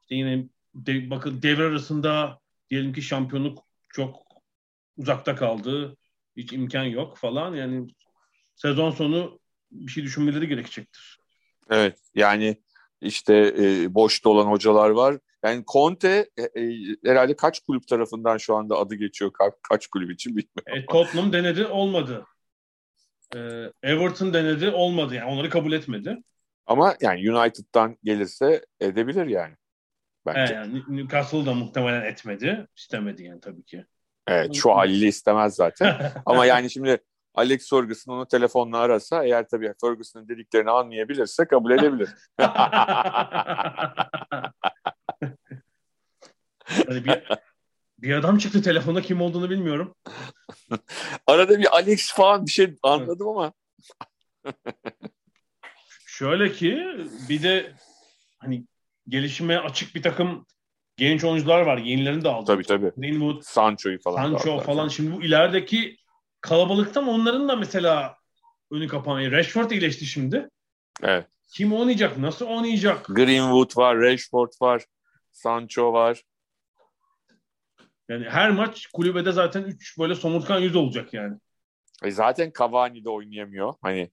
işte 0.00 0.14
yine 0.14 0.48
de, 0.74 1.10
bakın 1.10 1.42
devre 1.42 1.62
arasında 1.62 2.40
diyelim 2.70 2.92
ki 2.92 3.02
şampiyonluk 3.02 3.58
çok 3.88 4.16
uzakta 4.96 5.34
kaldı. 5.36 5.96
Hiç 6.36 6.52
imkan 6.52 6.84
yok 6.84 7.16
falan. 7.16 7.54
Yani 7.54 7.88
sezon 8.56 8.90
sonu 8.90 9.40
bir 9.70 9.92
şey 9.92 10.04
düşünmeleri 10.04 10.48
gerekecektir. 10.48 11.18
Evet 11.70 11.98
yani 12.14 12.56
işte 13.00 13.54
e, 13.58 13.94
boşta 13.94 14.28
olan 14.30 14.46
hocalar 14.46 14.90
var. 14.90 15.18
Yani 15.44 15.64
Conte 15.72 16.30
e, 16.36 16.42
e, 16.42 16.76
herhalde 17.04 17.36
kaç 17.36 17.60
kulüp 17.60 17.88
tarafından 17.88 18.36
şu 18.36 18.56
anda 18.56 18.76
adı 18.76 18.94
geçiyor 18.94 19.30
ka- 19.30 19.56
kaç 19.68 19.86
kulüp 19.86 20.10
için 20.12 20.36
bilmiyorum. 20.36 20.84
E, 20.84 20.86
Tottenham 20.86 21.32
denedi 21.32 21.66
olmadı. 21.66 22.24
E, 23.34 23.38
Everton 23.82 24.34
denedi 24.34 24.70
olmadı 24.70 25.14
yani 25.14 25.30
onları 25.30 25.50
kabul 25.50 25.72
etmedi. 25.72 26.22
Ama 26.66 26.96
yani 27.00 27.32
United'dan 27.32 27.96
gelirse 28.04 28.66
edebilir 28.80 29.26
yani. 29.26 29.54
Bence. 30.26 30.54
Yani 30.54 30.82
Newcastle 30.88 31.46
da 31.46 31.54
muhtemelen 31.54 32.04
etmedi. 32.04 32.66
istemedi 32.76 33.24
yani 33.24 33.40
tabii 33.40 33.62
ki. 33.62 33.84
Evet 34.26 34.54
şu 34.54 34.70
haliyle 34.70 35.06
istemez 35.06 35.54
zaten. 35.54 36.12
Ama 36.26 36.46
yani 36.46 36.70
şimdi 36.70 37.00
Alex 37.34 37.70
Ferguson 37.70 38.12
onu 38.12 38.28
telefonla 38.28 38.78
arasa 38.78 39.24
eğer 39.24 39.48
tabii 39.48 39.74
Ferguson'ın 39.80 40.28
dediklerini 40.28 40.70
anlayabilirse 40.70 41.44
kabul 41.44 41.70
edebilir. 41.70 42.08
hani 46.86 47.04
bir, 47.04 47.24
bir 47.98 48.14
adam 48.14 48.38
çıktı 48.38 48.62
telefonda 48.62 49.02
kim 49.02 49.20
olduğunu 49.20 49.50
bilmiyorum. 49.50 49.94
Arada 51.26 51.58
bir 51.58 51.76
Alex 51.76 52.12
falan 52.12 52.46
bir 52.46 52.50
şey 52.50 52.74
anladım 52.82 53.28
ama. 53.28 53.52
Şöyle 56.06 56.52
ki 56.52 56.86
bir 57.28 57.42
de 57.42 57.72
hani 58.38 58.64
gelişime 59.10 59.56
açık 59.58 59.94
bir 59.94 60.02
takım 60.02 60.46
genç 60.96 61.24
oyuncular 61.24 61.60
var. 61.60 61.78
Yenilerini 61.78 62.24
de 62.24 62.28
aldı. 62.28 62.46
Tabii 62.46 62.62
tabii. 62.62 62.92
Greenwood, 62.96 63.42
Sancho'yu 63.42 64.00
falan. 64.00 64.16
Sancho 64.16 64.60
falan. 64.60 64.88
Şimdi 64.88 65.16
bu 65.16 65.22
ilerideki 65.22 65.96
kalabalıktan 66.40 67.08
onların 67.08 67.48
da 67.48 67.56
mesela 67.56 68.16
önü 68.70 68.88
kapanıyor. 68.88 69.32
Rashford 69.32 69.70
iyileşti 69.70 70.06
şimdi. 70.06 70.48
Evet. 71.02 71.26
Kim 71.52 71.72
oynayacak? 71.72 72.18
Nasıl 72.18 72.46
oynayacak? 72.46 73.06
Greenwood 73.06 73.76
var, 73.76 73.98
Rashford 73.98 74.52
var, 74.62 74.84
Sancho 75.32 75.92
var. 75.92 76.22
Yani 78.08 78.28
her 78.28 78.50
maç 78.50 78.86
kulübede 78.86 79.32
zaten 79.32 79.62
3 79.62 79.98
böyle 79.98 80.14
somurtkan 80.14 80.60
yüz 80.60 80.76
olacak 80.76 81.14
yani. 81.14 81.36
E 82.04 82.10
zaten 82.10 82.52
Cavani 82.58 83.04
de 83.04 83.10
oynayamıyor. 83.10 83.74
Hani 83.82 84.10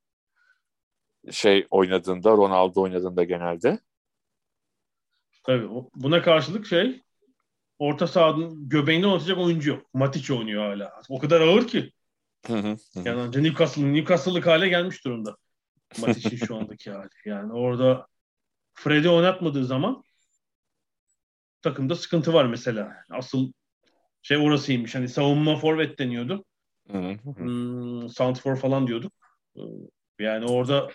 şey 1.31 1.67
oynadığında, 1.69 2.31
Ronaldo 2.31 2.81
oynadığında 2.81 3.23
genelde. 3.23 3.79
Tabii. 5.47 5.67
Buna 5.95 6.21
karşılık 6.21 6.67
şey 6.67 7.01
orta 7.79 8.07
sahanın 8.07 8.69
göbeğinde 8.69 9.07
oynatacak 9.07 9.37
oyuncu 9.37 9.69
yok. 9.69 9.93
Matic 9.93 10.33
oynuyor 10.33 10.63
hala. 10.63 11.01
O 11.09 11.19
kadar 11.19 11.41
ağır 11.41 11.67
ki. 11.67 11.91
yani 12.95 13.21
önce 13.21 13.43
Newcastle, 13.43 13.93
Newcastle'lık 13.93 14.47
hale 14.47 14.69
gelmiş 14.69 15.05
durumda. 15.05 15.37
Matic'in 15.99 16.45
şu 16.45 16.55
andaki 16.55 16.91
hali. 16.91 17.09
Yani 17.25 17.53
orada 17.53 18.07
Fred'i 18.73 19.09
oynatmadığı 19.09 19.65
zaman 19.65 20.03
takımda 21.61 21.95
sıkıntı 21.95 22.33
var 22.33 22.45
mesela. 22.45 23.03
Asıl 23.09 23.51
şey 24.21 24.37
orasıymış. 24.37 24.95
Hani 24.95 25.09
savunma 25.09 25.55
forvet 25.55 25.99
deniyordu. 25.99 26.45
hmm, 27.37 28.09
Santfor 28.09 28.55
falan 28.55 28.87
diyorduk. 28.87 29.13
Yani 30.19 30.45
orada 30.45 30.89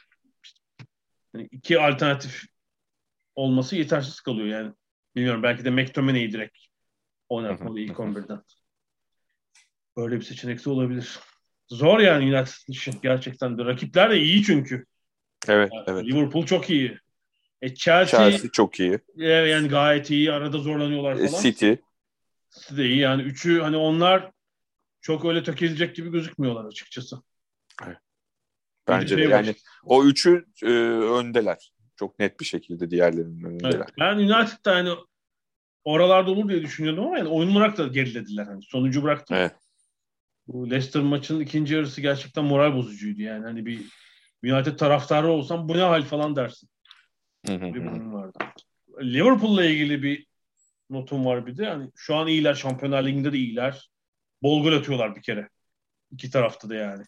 yani 1.34 1.48
iki 1.50 1.80
alternatif 1.80 2.51
olması 3.34 3.76
yetersiz 3.76 4.20
kalıyor 4.20 4.46
yani. 4.46 4.72
Bilmiyorum 5.16 5.42
belki 5.42 5.64
de 5.64 5.70
McTominay'i 5.70 6.32
direkt 6.32 6.58
oynatmalı 7.28 7.80
ilk 7.80 7.96
11'den. 7.96 8.42
Böyle 9.96 10.16
bir 10.16 10.24
seçenek 10.24 10.64
de 10.64 10.70
olabilir. 10.70 11.18
Zor 11.68 12.00
yani 12.00 12.36
United 12.36 12.68
için 12.68 12.94
gerçekten 13.02 13.58
de. 13.58 13.64
Rakipler 13.64 14.10
de 14.10 14.20
iyi 14.20 14.42
çünkü. 14.42 14.86
Evet, 15.48 15.72
yani 15.72 15.84
evet. 15.86 16.04
Liverpool 16.04 16.46
çok 16.46 16.70
iyi. 16.70 16.98
E 17.62 17.74
Chelsea, 17.74 18.30
Chelsea 18.30 18.50
çok 18.50 18.80
iyi. 18.80 18.98
Yani 19.16 19.68
gayet 19.68 20.10
iyi. 20.10 20.32
Arada 20.32 20.58
zorlanıyorlar 20.58 21.12
e, 21.12 21.28
falan. 21.28 21.42
City. 21.42 21.72
City 22.50 22.76
de 22.76 22.86
iyi. 22.86 22.98
Yani 22.98 23.22
üçü 23.22 23.60
hani 23.60 23.76
onlar 23.76 24.30
çok 25.00 25.24
öyle 25.24 25.42
tökezleyecek 25.42 25.96
gibi 25.96 26.10
gözükmüyorlar 26.10 26.64
açıkçası. 26.64 27.22
Evet. 27.86 27.98
Bence 28.88 29.16
de 29.16 29.22
yani 29.22 29.54
o 29.84 30.04
üçü 30.04 30.46
e, 30.62 30.68
öndeler. 30.68 31.71
Çok 32.02 32.18
net 32.18 32.40
bir 32.40 32.44
şekilde 32.44 32.90
diğerlerinin 32.90 33.44
önündeler. 33.44 33.74
Evet. 33.74 33.88
Ben 34.00 34.16
United'da 34.16 34.74
hani 34.74 34.90
oralarda 35.84 36.30
olur 36.30 36.48
diye 36.48 36.62
düşünüyordum 36.62 37.06
ama 37.06 37.18
yani 37.18 37.28
oyun 37.28 37.56
olarak 37.56 37.78
da 37.78 37.86
gerilediler. 37.86 38.44
Hani 38.44 38.62
sonucu 38.62 39.02
bıraktım. 39.02 39.36
Evet. 39.36 39.54
Bu 40.46 40.70
Leicester 40.70 41.02
maçının 41.02 41.40
ikinci 41.40 41.74
yarısı 41.74 42.00
gerçekten 42.00 42.44
moral 42.44 42.74
bozucuydu 42.76 43.22
yani. 43.22 43.44
Hani 43.44 43.66
bir 43.66 43.80
United 44.44 44.78
taraftarı 44.78 45.28
olsam 45.28 45.68
bu 45.68 45.76
ne 45.76 45.82
hal 45.82 46.02
falan 46.02 46.36
dersin. 46.36 46.68
bir 47.48 47.80
vardı. 48.12 48.38
Liverpool'la 49.02 49.64
ilgili 49.64 50.02
bir 50.02 50.26
notum 50.90 51.26
var 51.26 51.46
bir 51.46 51.56
de. 51.56 51.66
Hani 51.66 51.90
şu 51.96 52.14
an 52.16 52.26
iyiler. 52.28 52.54
Şampiyonlar 52.54 53.04
Ligi'nde 53.04 53.32
de 53.32 53.38
iyiler. 53.38 53.90
Bol 54.42 54.62
gol 54.62 54.72
atıyorlar 54.72 55.16
bir 55.16 55.22
kere. 55.22 55.48
İki 56.10 56.30
tarafta 56.30 56.68
da 56.68 56.74
yani. 56.74 57.04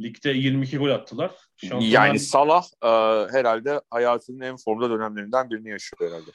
Ligde 0.00 0.30
22 0.30 0.78
gol 0.78 0.90
attılar. 0.90 1.30
Şampiyonlar... 1.56 1.86
Yani 1.88 2.18
Salah 2.18 2.64
e, 2.82 2.88
herhalde 3.32 3.80
hayatının 3.90 4.40
en 4.40 4.56
formda 4.56 4.90
dönemlerinden 4.90 5.50
birini 5.50 5.70
yaşıyor 5.70 6.10
herhalde. 6.10 6.30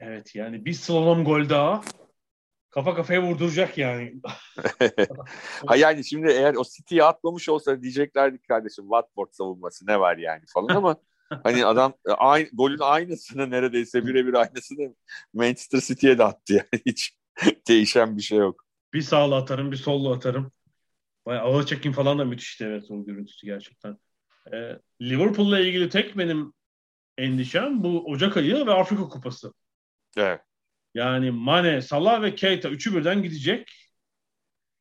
Evet 0.00 0.34
yani 0.34 0.64
bir 0.64 0.72
slalom 0.72 1.24
gol 1.24 1.48
daha 1.48 1.82
kafa 2.70 2.94
kafaya 2.94 3.22
vurduracak 3.22 3.78
yani. 3.78 4.14
ha 5.66 5.76
yani 5.76 6.04
şimdi 6.04 6.30
eğer 6.30 6.54
o 6.54 6.62
City'ye 6.64 7.04
atmamış 7.04 7.48
olsa 7.48 7.82
diyeceklerdi 7.82 8.38
kardeşim 8.38 8.84
Watford 8.84 9.28
savunması 9.32 9.86
ne 9.86 10.00
var 10.00 10.16
yani 10.16 10.42
falan 10.54 10.74
ama 10.76 10.96
hani 11.42 11.66
adam 11.66 11.92
e, 12.08 12.10
aynı, 12.12 12.48
golün 12.52 12.78
aynısını 12.78 13.50
neredeyse 13.50 14.06
birebir 14.06 14.34
aynısını 14.34 14.94
Manchester 15.32 15.80
City'ye 15.80 16.18
de 16.18 16.24
attı 16.24 16.52
yani 16.52 16.82
hiç 16.86 17.16
değişen 17.68 18.16
bir 18.16 18.22
şey 18.22 18.38
yok. 18.38 18.64
Bir 18.92 19.02
sağla 19.02 19.36
atarım 19.36 19.72
bir 19.72 19.76
solla 19.76 20.14
atarım. 20.14 20.52
Bayağı 21.28 21.42
ağır 21.42 21.66
çekim 21.66 21.92
falan 21.92 22.18
da 22.18 22.24
müthişti 22.24 22.64
evet 22.64 22.90
o 22.90 23.04
görüntüsü 23.04 23.46
gerçekten. 23.46 23.98
Ee, 24.52 24.78
Liverpool'la 25.02 25.60
ilgili 25.60 25.88
tek 25.88 26.18
benim 26.18 26.52
endişem 27.18 27.84
bu 27.84 28.04
Ocak 28.04 28.36
ayı 28.36 28.66
ve 28.66 28.72
Afrika 28.72 29.02
Kupası. 29.02 29.52
Evet. 30.16 30.40
Yani 30.94 31.30
Mane, 31.30 31.82
Salah 31.82 32.22
ve 32.22 32.34
Keita 32.34 32.68
üçü 32.68 32.96
birden 32.96 33.22
gidecek. 33.22 33.92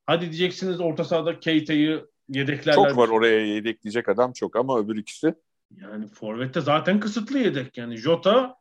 Hadi 0.05 0.25
diyeceksiniz 0.25 0.79
orta 0.79 1.03
sahada 1.03 1.39
Keita'yı 1.39 2.07
yedeklerler. 2.29 2.89
Çok 2.89 2.97
var 2.97 3.07
oraya 3.09 3.45
yedekleyecek 3.45 4.09
adam 4.09 4.33
çok 4.33 4.55
ama 4.55 4.79
öbür 4.79 4.97
ikisi. 4.97 5.35
Yani 5.71 6.07
Forvet'te 6.07 6.61
zaten 6.61 6.99
kısıtlı 6.99 7.39
yedek. 7.39 7.77
Yani 7.77 7.97
Jota, 7.97 8.55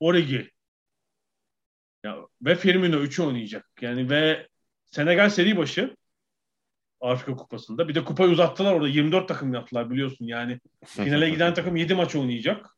Origi. 0.00 0.50
Ya, 2.04 2.16
ve 2.42 2.54
Firmino 2.54 2.96
üçü 2.96 3.22
oynayacak. 3.22 3.70
Yani 3.80 4.10
ve 4.10 4.48
Senegal 4.86 5.30
seri 5.30 5.56
başı 5.56 5.96
Afrika 7.00 7.36
Kupası'nda. 7.36 7.88
Bir 7.88 7.94
de 7.94 8.04
kupayı 8.04 8.30
uzattılar 8.30 8.72
orada. 8.72 8.88
24 8.88 9.28
takım 9.28 9.54
yaptılar 9.54 9.90
biliyorsun 9.90 10.26
yani. 10.26 10.60
Finale 10.84 11.30
giden 11.30 11.54
takım 11.54 11.76
7 11.76 11.94
maç 11.94 12.16
oynayacak. 12.16 12.76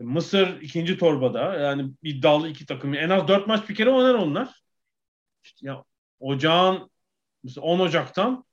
Mısır 0.00 0.60
ikinci 0.60 0.98
torbada. 0.98 1.54
Yani 1.54 1.90
iddialı 2.02 2.48
iki 2.48 2.66
takım. 2.66 2.94
En 2.94 3.10
az 3.10 3.28
4 3.28 3.46
maç 3.46 3.68
bir 3.68 3.74
kere 3.74 3.90
oynar 3.90 4.14
onlar. 4.14 4.62
İşte 5.44 5.66
ya 5.66 5.84
ocağın 6.20 6.90
mesela 7.44 7.64
10 7.64 7.78
Ocak'tan 7.78 8.44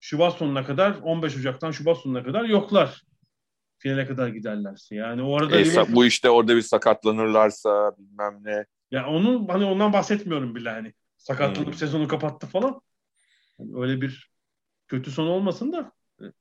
Şubat 0.00 0.34
sonuna 0.34 0.64
kadar 0.64 0.96
15 1.02 1.36
Ocak'tan 1.36 1.70
Şubat 1.70 1.98
sonuna 1.98 2.24
kadar 2.24 2.44
yoklar. 2.44 3.02
Finale 3.78 4.06
kadar 4.06 4.28
giderlerse. 4.28 4.94
Yani 4.94 5.22
o 5.22 5.36
arada 5.36 5.56
e, 5.56 5.64
Liverpool... 5.64 5.96
bu 5.96 6.04
işte 6.06 6.30
orada 6.30 6.56
bir 6.56 6.62
sakatlanırlarsa 6.62 7.92
bilmem 7.98 8.40
ne. 8.44 8.64
Ya 8.90 9.06
onun 9.06 9.48
hani 9.48 9.64
ondan 9.64 9.92
bahsetmiyorum 9.92 10.54
bile 10.54 10.70
hani. 10.70 10.92
Sakatlanıp 11.16 11.68
hmm. 11.68 11.74
sezonu 11.74 12.08
kapattı 12.08 12.46
falan. 12.46 12.80
Yani 13.58 13.70
öyle 13.80 14.00
bir 14.00 14.30
kötü 14.88 15.10
son 15.10 15.26
olmasın 15.26 15.72
da 15.72 15.92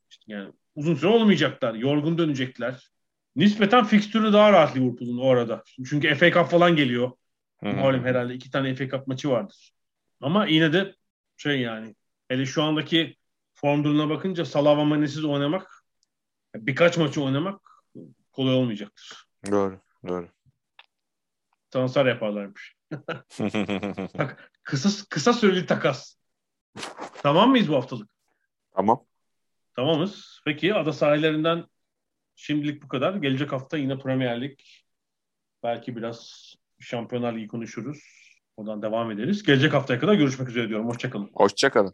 işte 0.09 0.23
yani 0.27 0.53
uzun 0.75 0.95
süre 0.95 1.07
olmayacaklar. 1.07 1.73
Yorgun 1.73 2.17
dönecekler. 2.17 2.89
Nispeten 3.35 3.85
fikstürü 3.85 4.33
daha 4.33 4.51
rahat 4.51 4.77
Liverpool'un 4.77 5.17
o 5.17 5.29
arada. 5.29 5.63
Çünkü 5.89 6.15
FA 6.15 6.31
Cup 6.31 6.47
falan 6.47 6.75
geliyor. 6.75 7.11
Malum 7.61 8.05
herhalde 8.05 8.33
iki 8.33 8.51
tane 8.51 8.75
FA 8.75 8.89
Cup 8.89 9.07
maçı 9.07 9.29
vardır. 9.29 9.71
Ama 10.21 10.45
yine 10.45 10.73
de 10.73 10.95
şey 11.37 11.61
yani 11.61 11.95
hele 12.27 12.45
şu 12.45 12.63
andaki 12.63 13.15
form 13.53 13.83
durumuna 13.83 14.09
bakınca 14.09 14.45
Salah 14.45 14.77
ve 14.77 14.83
Mane'siz 14.83 15.25
oynamak 15.25 15.83
birkaç 16.55 16.97
maçı 16.97 17.23
oynamak 17.23 17.61
kolay 18.31 18.55
olmayacaktır. 18.55 19.27
Doğru, 19.51 19.79
doğru. 20.07 20.27
Transfer 21.71 22.05
yaparlarmış. 22.05 22.75
Kısa 24.63 24.89
kısa 25.09 25.33
süreli 25.33 25.65
takas. 25.65 26.15
Tamam 27.23 27.49
mıyız 27.49 27.69
bu 27.69 27.75
haftalık? 27.75 28.09
Tamam. 28.75 29.05
Tamamız. 29.75 30.41
Peki 30.45 30.73
ada 30.73 30.93
sahillerinden 30.93 31.65
Şimdilik 32.35 32.83
bu 32.83 32.87
kadar. 32.87 33.15
Gelecek 33.15 33.51
hafta 33.51 33.77
yine 33.77 33.97
Premier 33.97 34.41
Lig. 34.41 34.59
Belki 35.63 35.95
biraz 35.95 36.53
Şampiyonlar 36.79 37.33
Ligi 37.33 37.47
konuşuruz. 37.47 37.99
Oradan 38.57 38.81
devam 38.81 39.11
ederiz. 39.11 39.43
Gelecek 39.43 39.73
haftaya 39.73 39.99
kadar 39.99 40.13
görüşmek 40.13 40.49
üzere 40.49 40.69
diyorum. 40.69 40.87
Hoşçakalın. 40.87 41.29
Hoşçakalın. 41.33 41.93